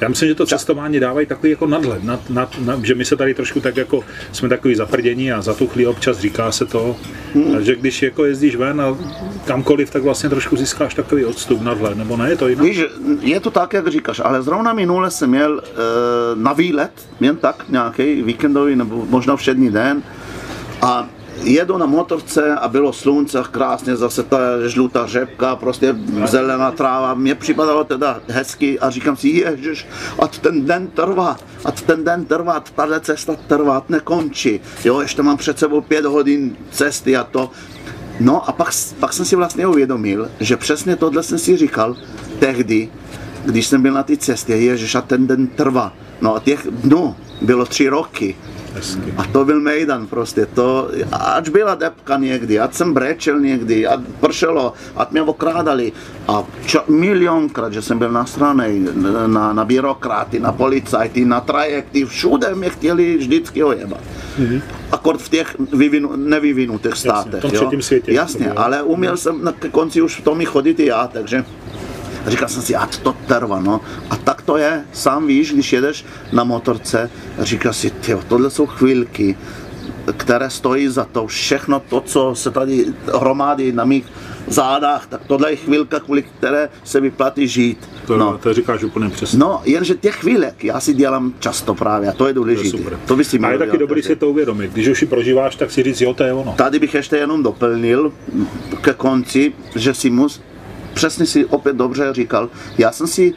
Já 0.01 0.07
myslím, 0.09 0.29
že 0.29 0.35
to 0.35 0.45
cestování 0.45 0.99
dávají 0.99 1.27
takový 1.27 1.49
jako 1.49 1.67
nadhled, 1.67 2.03
nad, 2.03 2.29
nad, 2.29 2.59
nad, 2.65 2.85
že 2.85 2.95
my 2.95 3.05
se 3.05 3.15
tady 3.15 3.33
trošku 3.33 3.59
tak 3.59 3.77
jako, 3.77 4.03
jsme 4.31 4.49
takový 4.49 4.75
zaprdění 4.75 5.31
a 5.31 5.41
zatuchlí 5.41 5.85
občas, 5.85 6.19
říká 6.19 6.51
se 6.51 6.65
to, 6.65 6.95
Hmm. 7.33 7.55
a 7.55 7.61
že 7.61 7.75
když 7.75 8.01
jako 8.03 8.25
jezdíš 8.25 8.55
ven 8.55 8.81
a 8.81 8.97
kamkoliv, 9.45 9.89
tak 9.89 10.03
vlastně 10.03 10.29
trošku 10.29 10.55
získáš 10.55 10.93
takový 10.93 11.25
odstup, 11.25 11.61
nadhled, 11.61 11.97
nebo 11.97 12.17
ne, 12.17 12.29
je 12.29 12.37
to 12.37 12.47
jinak? 12.47 12.65
Víš, 12.65 12.81
je 13.21 13.39
to 13.39 13.51
tak, 13.51 13.73
jak 13.73 13.87
říkáš, 13.87 14.21
ale 14.23 14.41
zrovna 14.41 14.73
minule 14.73 15.11
jsem 15.11 15.29
měl 15.29 15.61
e, 15.61 15.71
na 16.35 16.53
výlet, 16.53 16.91
jen 17.19 17.35
tak, 17.35 17.65
nějaký 17.69 18.21
víkendový 18.21 18.75
nebo 18.75 19.05
možná 19.09 19.35
všední 19.35 19.71
den 19.71 20.03
a 20.81 21.09
jedu 21.43 21.77
na 21.77 21.85
motorce 21.85 22.55
a 22.55 22.67
bylo 22.67 22.93
slunce, 22.93 23.43
krásně 23.51 23.95
zase 23.95 24.23
ta 24.23 24.37
žlutá 24.67 25.05
řepka, 25.05 25.55
prostě 25.55 25.95
zelená 26.25 26.71
tráva. 26.71 27.13
Mně 27.13 27.35
připadalo 27.35 27.83
teda 27.83 28.21
hezky 28.27 28.79
a 28.79 28.89
říkám 28.89 29.17
si, 29.17 29.27
ježiš, 29.27 29.87
ať 30.19 30.39
ten 30.39 30.65
den 30.65 30.87
trvá, 30.87 31.37
ať 31.65 31.81
ten 31.81 32.03
den 32.03 32.25
trvá, 32.25 32.63
tahle 32.75 32.99
cesta 32.99 33.35
trvat 33.47 33.89
nekončí. 33.89 34.59
Jo, 34.85 35.01
ještě 35.01 35.23
mám 35.23 35.37
před 35.37 35.59
sebou 35.59 35.81
pět 35.81 36.05
hodin 36.05 36.57
cesty 36.71 37.17
a 37.17 37.23
to. 37.23 37.51
No 38.19 38.49
a 38.49 38.51
pak, 38.51 38.69
pak 38.99 39.13
jsem 39.13 39.25
si 39.25 39.35
vlastně 39.35 39.67
uvědomil, 39.67 40.29
že 40.39 40.57
přesně 40.57 40.95
tohle 40.95 41.23
jsem 41.23 41.37
si 41.37 41.57
říkal 41.57 41.95
tehdy, 42.39 42.89
když 43.45 43.67
jsem 43.67 43.81
byl 43.81 43.93
na 43.93 44.03
té 44.03 44.17
cestě, 44.17 44.55
ježiš, 44.55 44.95
a 44.95 45.01
ten 45.01 45.27
den 45.27 45.47
trvá. 45.47 45.93
No 46.21 46.35
a 46.35 46.39
těch 46.39 46.67
dnů 46.71 47.15
bylo 47.41 47.65
tři 47.65 47.89
roky. 47.89 48.35
Hezky. 48.73 49.13
A 49.17 49.23
to 49.23 49.45
byl 49.45 49.61
Mejdan 49.61 50.07
prostě, 50.07 50.45
to, 50.45 50.89
ať 51.11 51.49
byla 51.49 51.75
depka 51.75 52.17
někdy, 52.17 52.59
ať 52.59 52.73
jsem 52.73 52.93
brečel 52.93 53.39
někdy, 53.39 53.87
ať 53.87 53.99
pršelo, 54.19 54.73
ať 54.95 55.11
mě 55.11 55.21
okrádali. 55.21 55.91
A 56.27 56.43
čo, 56.65 56.83
milionkrát, 56.87 57.73
že 57.73 57.81
jsem 57.81 57.99
byl 57.99 58.11
nasranej 58.11 58.85
na, 59.27 59.53
na 59.53 59.65
byrokraty, 59.65 60.39
na 60.39 60.51
policajty, 60.51 61.25
na 61.25 61.41
trajekty, 61.41 62.05
všude 62.05 62.55
mě 62.55 62.69
chtěli 62.69 63.17
vždycky 63.17 63.63
ojebat. 63.63 64.01
Mm-hmm. 64.39 64.61
Akord 64.91 65.21
v 65.21 65.29
těch 65.29 65.55
vyvinu, 65.73 66.15
nevyvinutých 66.15 66.95
státech. 66.95 67.41
tom 67.41 67.51
jo? 67.53 67.81
světě. 67.81 68.13
Jasně, 68.13 68.51
ale 68.51 68.83
uměl 68.83 69.17
jsem 69.17 69.43
na 69.43 69.53
konci 69.71 70.01
už 70.01 70.15
v 70.19 70.23
tom 70.23 70.41
i 70.41 70.45
chodit 70.45 70.79
i 70.79 70.85
já, 70.85 71.07
takže 71.07 71.45
a 72.25 72.29
říkal 72.29 72.47
jsem 72.49 72.61
si, 72.61 72.75
ať 72.75 72.97
to 72.97 73.15
trvá, 73.27 73.59
no. 73.59 73.81
A 74.09 74.15
tak 74.15 74.41
to 74.41 74.57
je, 74.57 74.83
sám 74.93 75.27
víš, 75.27 75.53
když 75.53 75.73
jedeš 75.73 76.05
na 76.31 76.43
motorce, 76.43 77.09
a 77.41 77.43
říkáš 77.43 77.77
si, 77.77 77.89
tyjo, 77.89 78.21
tohle 78.27 78.49
jsou 78.49 78.65
chvílky, 78.65 79.37
které 80.17 80.49
stojí 80.49 80.87
za 80.87 81.05
to, 81.05 81.27
všechno 81.27 81.79
to, 81.79 82.01
co 82.01 82.35
se 82.35 82.51
tady 82.51 82.85
hromádí 83.19 83.71
na 83.71 83.85
mých 83.85 84.05
zádách, 84.47 85.07
tak 85.07 85.21
tohle 85.27 85.51
je 85.51 85.55
chvílka, 85.55 85.99
kvůli 85.99 86.23
které 86.23 86.69
se 86.83 86.99
vyplatí 87.01 87.47
žít. 87.47 87.89
To, 88.07 88.17
No. 88.17 88.37
to 88.37 88.53
říkáš 88.53 88.83
úplně 88.83 89.09
přesně. 89.09 89.39
No, 89.39 89.61
jenže 89.65 89.95
těch 89.95 90.15
chvílek 90.15 90.63
já 90.63 90.79
si 90.79 90.93
dělám 90.93 91.33
často 91.39 91.75
právě 91.75 92.09
a 92.09 92.11
to 92.11 92.13
je 92.13 92.17
to 92.17 92.27
je 92.27 92.33
důležité. 92.33 92.97
To 93.05 93.15
by 93.15 93.23
si 93.23 93.39
a 93.39 93.51
je 93.51 93.57
taky 93.57 93.71
dělat 93.71 93.79
dobrý 93.79 94.01
si 94.03 94.15
to 94.15 94.29
uvědomit. 94.29 94.71
Když 94.73 94.87
už 94.87 95.01
ji 95.01 95.07
prožíváš, 95.07 95.55
tak 95.55 95.71
si 95.71 95.83
říct, 95.83 96.01
jo, 96.01 96.13
to 96.13 96.23
je 96.23 96.33
ono. 96.33 96.53
Tady 96.57 96.79
bych 96.79 96.93
ještě 96.93 97.15
jenom 97.17 97.43
doplnil 97.43 98.11
ke 98.81 98.93
konci, 98.93 99.53
že 99.75 99.93
si 99.93 100.09
mus, 100.09 100.41
přesně 100.99 101.25
si 101.25 101.45
opět 101.45 101.75
dobře 101.75 102.13
říkal, 102.13 102.49
já 102.77 102.91
jsem, 102.91 103.07
si, 103.07 103.33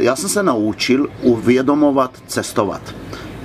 já 0.00 0.16
jsem 0.16 0.28
se 0.28 0.42
naučil 0.42 1.08
uvědomovat 1.22 2.10
cestovat. 2.26 2.80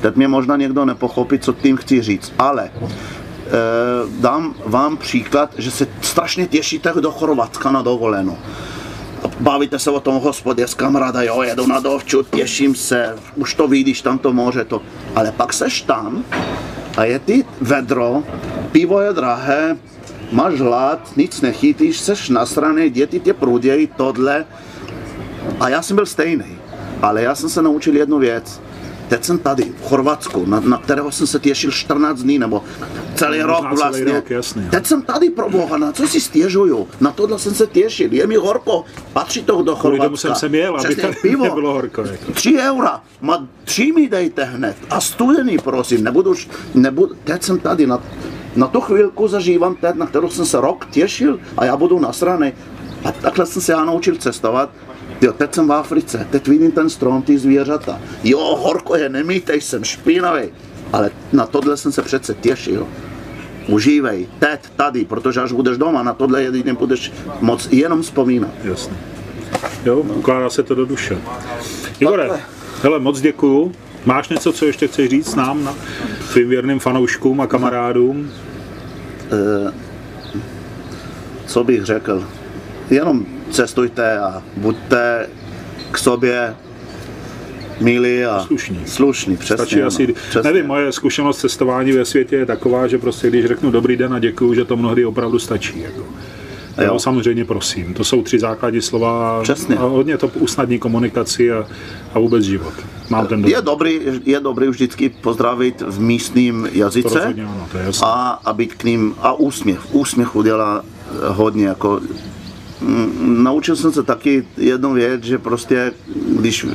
Teď 0.01 0.15
mě 0.15 0.27
možná 0.27 0.55
někdo 0.57 0.85
nepochopí, 0.85 1.39
co 1.39 1.53
tím 1.53 1.77
chci 1.77 2.01
říct, 2.01 2.33
ale 2.39 2.71
eh, 2.71 3.51
dám 4.19 4.55
vám 4.65 4.97
příklad, 4.97 5.51
že 5.57 5.71
se 5.71 5.87
strašně 6.01 6.47
těšíte 6.47 6.93
do 6.99 7.11
Chorvatska 7.11 7.71
na 7.71 7.81
dovolenou. 7.81 8.37
Bavíte 9.39 9.79
se 9.79 9.91
o 9.91 9.99
tom 9.99 10.15
hospodě 10.23 10.67
s 10.67 10.73
kamaráda, 10.73 11.21
jo, 11.21 11.41
jedu 11.41 11.67
na 11.67 11.79
dovču, 11.79 12.23
těším 12.23 12.75
se, 12.75 13.15
už 13.35 13.53
to 13.53 13.67
vidíš, 13.67 14.01
tam 14.01 14.17
to 14.17 14.33
moře, 14.33 14.65
to. 14.65 14.81
Ale 15.15 15.31
pak 15.31 15.53
seš 15.53 15.81
tam 15.81 16.23
a 16.97 17.03
je 17.03 17.19
ty 17.19 17.45
vedro, 17.61 18.23
pivo 18.71 19.01
je 19.01 19.13
drahé, 19.13 19.77
máš 20.31 20.59
hlad, 20.59 21.11
nic 21.17 21.41
nechytíš, 21.41 21.99
seš 21.99 22.29
nasraný, 22.29 22.89
děti 22.89 23.19
tě 23.19 23.33
prudějí, 23.33 23.89
tohle. 23.97 24.45
A 25.59 25.69
já 25.69 25.81
jsem 25.81 25.95
byl 25.95 26.05
stejný, 26.05 26.57
ale 27.01 27.21
já 27.23 27.35
jsem 27.35 27.49
se 27.49 27.61
naučil 27.61 27.95
jednu 27.97 28.19
věc. 28.19 28.61
Teď 29.09 29.23
jsem 29.23 29.37
tady, 29.39 29.63
v 29.63 29.89
Chorvatsku, 29.89 30.45
na, 30.45 30.59
na 30.59 30.77
kterého 30.77 31.11
jsem 31.11 31.27
se 31.27 31.39
těšil 31.39 31.71
14 31.71 32.19
dní, 32.21 32.39
nebo 32.39 32.63
celý 33.15 33.39
No, 33.39 33.47
rok 33.47 33.61
možná 33.69 33.75
celý 33.91 34.03
vlastně. 34.03 34.13
rok, 34.13 34.29
jasně. 34.29 34.67
Teď 34.71 34.85
jsem 34.85 35.01
tady 35.01 35.29
pro 35.29 35.49
Boha, 35.49 35.77
na 35.77 35.91
co 35.91 36.07
si 36.07 36.21
stěžuju? 36.21 36.87
Na 37.01 37.11
tohle 37.11 37.39
jsem 37.39 37.53
se 37.53 37.67
těšil, 37.67 38.13
je 38.13 38.27
mi 38.27 38.35
horko, 38.35 38.85
patří 39.13 39.43
to 39.43 39.61
do 39.61 39.75
Kvůli 39.75 39.75
Chorvatska. 39.75 40.05
tomu 40.05 40.17
jsem 40.17 40.35
sem 40.35 40.55
jel, 40.55 40.77
aby 40.79 40.95
tady 40.95 41.15
pivo, 41.21 41.43
nebylo 41.43 41.73
horko. 41.73 42.01
Jako. 42.01 42.31
3 42.31 42.57
eura, 42.59 43.01
ma 43.21 43.47
tři 43.63 43.91
mi 43.91 44.09
dejte 44.09 44.43
hned 44.43 44.75
a 44.89 45.01
studený 45.01 45.57
prosím, 45.57 46.03
nebudu, 46.03 46.33
nebudu, 46.73 47.15
teď 47.23 47.43
jsem 47.43 47.59
tady 47.59 47.87
na, 47.87 47.99
na 48.55 48.67
tu 48.67 48.81
chvilku 48.81 49.27
zažívám 49.27 49.75
teď, 49.75 49.95
na 49.95 50.05
kterou 50.05 50.29
jsem 50.29 50.45
se 50.45 50.61
rok 50.61 50.87
těšil 50.91 51.39
a 51.57 51.65
já 51.65 51.77
budu 51.77 51.99
nasraný. 51.99 52.53
A 53.05 53.11
takhle 53.11 53.45
jsem 53.45 53.61
se 53.61 53.71
já 53.71 53.85
naučil 53.85 54.15
cestovat. 54.15 54.69
Jo, 55.21 55.33
teď 55.33 55.55
jsem 55.55 55.67
v 55.67 55.71
Africe, 55.71 56.27
teď 56.31 56.47
vidím 56.47 56.71
ten 56.71 56.89
strom, 56.89 57.21
ty 57.21 57.37
zvířata. 57.37 57.99
Jo, 58.23 58.39
horko 58.39 58.95
je, 58.95 59.09
nemítej, 59.09 59.61
jsem 59.61 59.83
špinavý. 59.83 60.49
Ale 60.93 61.11
na 61.33 61.45
tohle 61.45 61.77
jsem 61.77 61.91
se 61.91 62.01
přece 62.01 62.33
těšil. 62.33 62.87
Užívej, 63.67 64.27
teď, 64.39 64.59
tady, 64.75 65.05
protože 65.05 65.41
až 65.41 65.51
budeš 65.51 65.77
doma, 65.77 66.03
na 66.03 66.13
tohle 66.13 66.43
jedině 66.43 66.73
budeš 66.73 67.11
moc 67.41 67.67
jenom 67.71 68.01
vzpomínat. 68.01 68.51
Jasně. 68.63 68.97
Jo, 69.85 69.97
ukládá 69.97 70.49
se 70.49 70.63
to 70.63 70.75
do 70.75 70.85
duše. 70.85 71.17
Igore, 71.99 72.29
hele, 72.81 72.99
moc 72.99 73.21
děkuju. 73.21 73.71
Máš 74.05 74.29
něco, 74.29 74.53
co 74.53 74.65
ještě 74.65 74.87
chceš 74.87 75.09
říct 75.09 75.35
nám, 75.35 75.63
na 75.63 75.75
tvým 76.33 76.49
věrným 76.49 76.79
fanouškům 76.79 77.41
a 77.41 77.47
kamarádům? 77.47 78.31
co 81.45 81.63
bych 81.63 81.83
řekl, 81.85 82.27
jenom 82.89 83.25
cestujte 83.51 84.19
a 84.19 84.43
buďte 84.57 85.27
k 85.91 85.97
sobě 85.97 86.55
milí 87.81 88.25
a 88.25 88.39
Slušní. 88.39 88.81
slušní 88.85 89.37
přesně, 89.37 89.55
Stačí 89.65 89.79
no, 89.79 89.87
asi, 89.87 90.13
přesně. 90.29 90.51
nevím, 90.51 90.67
moje 90.67 90.91
zkušenost 90.91 91.37
cestování 91.39 91.91
ve 91.91 92.05
světě 92.05 92.35
je 92.35 92.45
taková, 92.45 92.87
že 92.87 92.97
prostě 92.97 93.27
když 93.29 93.45
řeknu 93.45 93.71
dobrý 93.71 93.97
den 93.97 94.13
a 94.13 94.19
děkuju, 94.19 94.53
že 94.53 94.65
to 94.65 94.77
mnohdy 94.77 95.05
opravdu 95.05 95.39
stačí. 95.39 95.79
Jako. 95.81 96.03
Jo. 96.79 96.87
Jo. 96.93 96.99
samozřejmě 96.99 97.45
prosím. 97.45 97.93
To 97.93 98.03
jsou 98.03 98.23
tři 98.23 98.39
základní 98.39 98.81
slova 98.81 99.39
Přesně. 99.43 99.75
a 99.75 99.81
hodně 99.85 100.17
to 100.17 100.27
usnadní 100.27 100.79
komunikaci 100.79 101.51
a, 101.51 101.67
a 102.13 102.19
vůbec 102.19 102.43
život. 102.43 102.73
Mám 103.09 103.27
ten 103.27 103.39
Je 103.39 103.43
dojem. 103.51 103.65
dobrý, 103.65 103.99
je 104.25 104.39
dobrý 104.39 104.67
vždycky 104.67 105.09
pozdravit 105.09 105.81
v 105.81 105.99
místním 106.01 106.67
To 106.71 106.77
jazyce 106.77 107.09
rozhodně 107.19 107.43
ano, 107.43 107.67
to 107.71 107.77
je 107.77 107.85
a, 108.03 108.39
a 108.45 108.53
být 108.53 108.73
k 108.73 108.83
ním, 108.83 109.15
a 109.19 109.33
úsměv, 109.33 109.87
úsměch 109.91 110.35
udělá 110.35 110.83
eh, 110.83 111.11
hodně, 111.27 111.67
jako 111.67 112.01
mm, 112.81 113.43
naučil 113.43 113.75
jsem 113.75 113.91
se 113.91 114.03
taky 114.03 114.45
jednu 114.57 114.93
věc, 114.93 115.23
že 115.23 115.37
prostě 115.37 115.91
když 116.39 116.65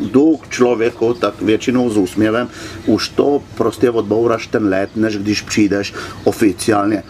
jdu 0.00 0.36
k 0.36 0.48
člověku, 0.48 1.14
tak 1.14 1.42
většinou 1.42 1.90
s 1.90 1.96
úsměvem, 1.96 2.48
už 2.86 3.08
to 3.08 3.42
prostě 3.54 3.90
odbouraš 3.90 4.46
ten 4.46 4.68
let, 4.68 4.90
než 4.96 5.16
když 5.18 5.40
přijdeš 5.40 5.94
oficiálně. 6.24 7.02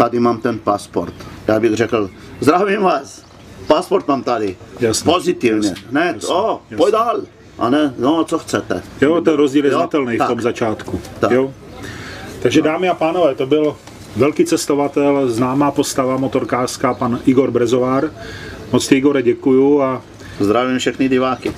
Tady 0.00 0.20
mám 0.20 0.40
ten 0.40 0.58
pasport. 0.58 1.14
Já 1.48 1.60
bych 1.60 1.74
řekl, 1.74 2.10
zdravím 2.40 2.82
vás, 2.82 3.24
pasport 3.66 4.08
mám 4.08 4.22
tady. 4.22 4.56
Jasně, 4.80 5.12
Pozitivně. 5.12 5.68
jasně, 5.68 5.84
Hned, 5.90 6.14
jasně, 6.14 6.34
o, 6.34 6.60
jasně. 6.62 6.76
pojď 6.76 6.92
dál. 6.92 7.20
A 7.58 7.70
ne, 7.70 7.94
no, 7.98 8.24
co 8.24 8.38
chcete. 8.38 8.82
Jo, 9.00 9.20
ten 9.20 9.34
rozdíl 9.34 9.64
je 9.64 9.70
znatelný 9.70 10.14
v 10.14 10.18
tak. 10.18 10.28
tom 10.28 10.40
začátku. 10.40 11.00
Tak. 11.20 11.30
Jo? 11.30 11.54
Takže 12.42 12.62
dámy 12.62 12.88
a 12.88 12.94
pánové, 12.94 13.34
to 13.34 13.46
byl 13.46 13.76
velký 14.16 14.44
cestovatel, 14.44 15.28
známá 15.28 15.70
postava 15.70 16.16
motorkářská, 16.16 16.94
pan 16.94 17.20
Igor 17.26 17.50
Brezovár. 17.50 18.10
Moc 18.72 18.88
ti, 18.88 18.94
Igore, 18.96 19.22
děkuju 19.22 19.82
a 19.82 20.02
Zdravím 20.40 20.78
všechny 20.78 21.08
diváky. 21.08 21.52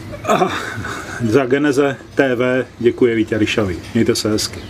za 1.28 1.47
Geneze 1.47 1.97
TV 2.14 2.66
děkuje 2.78 3.14
Vítě 3.14 3.38
Ryšavi. 3.38 3.78
Mějte 3.95 4.14
se 4.14 4.30
hezky. 4.30 4.61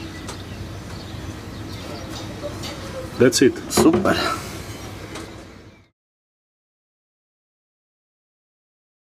That's 3.23 3.41
it. 3.41 3.57
Super. 3.71 4.52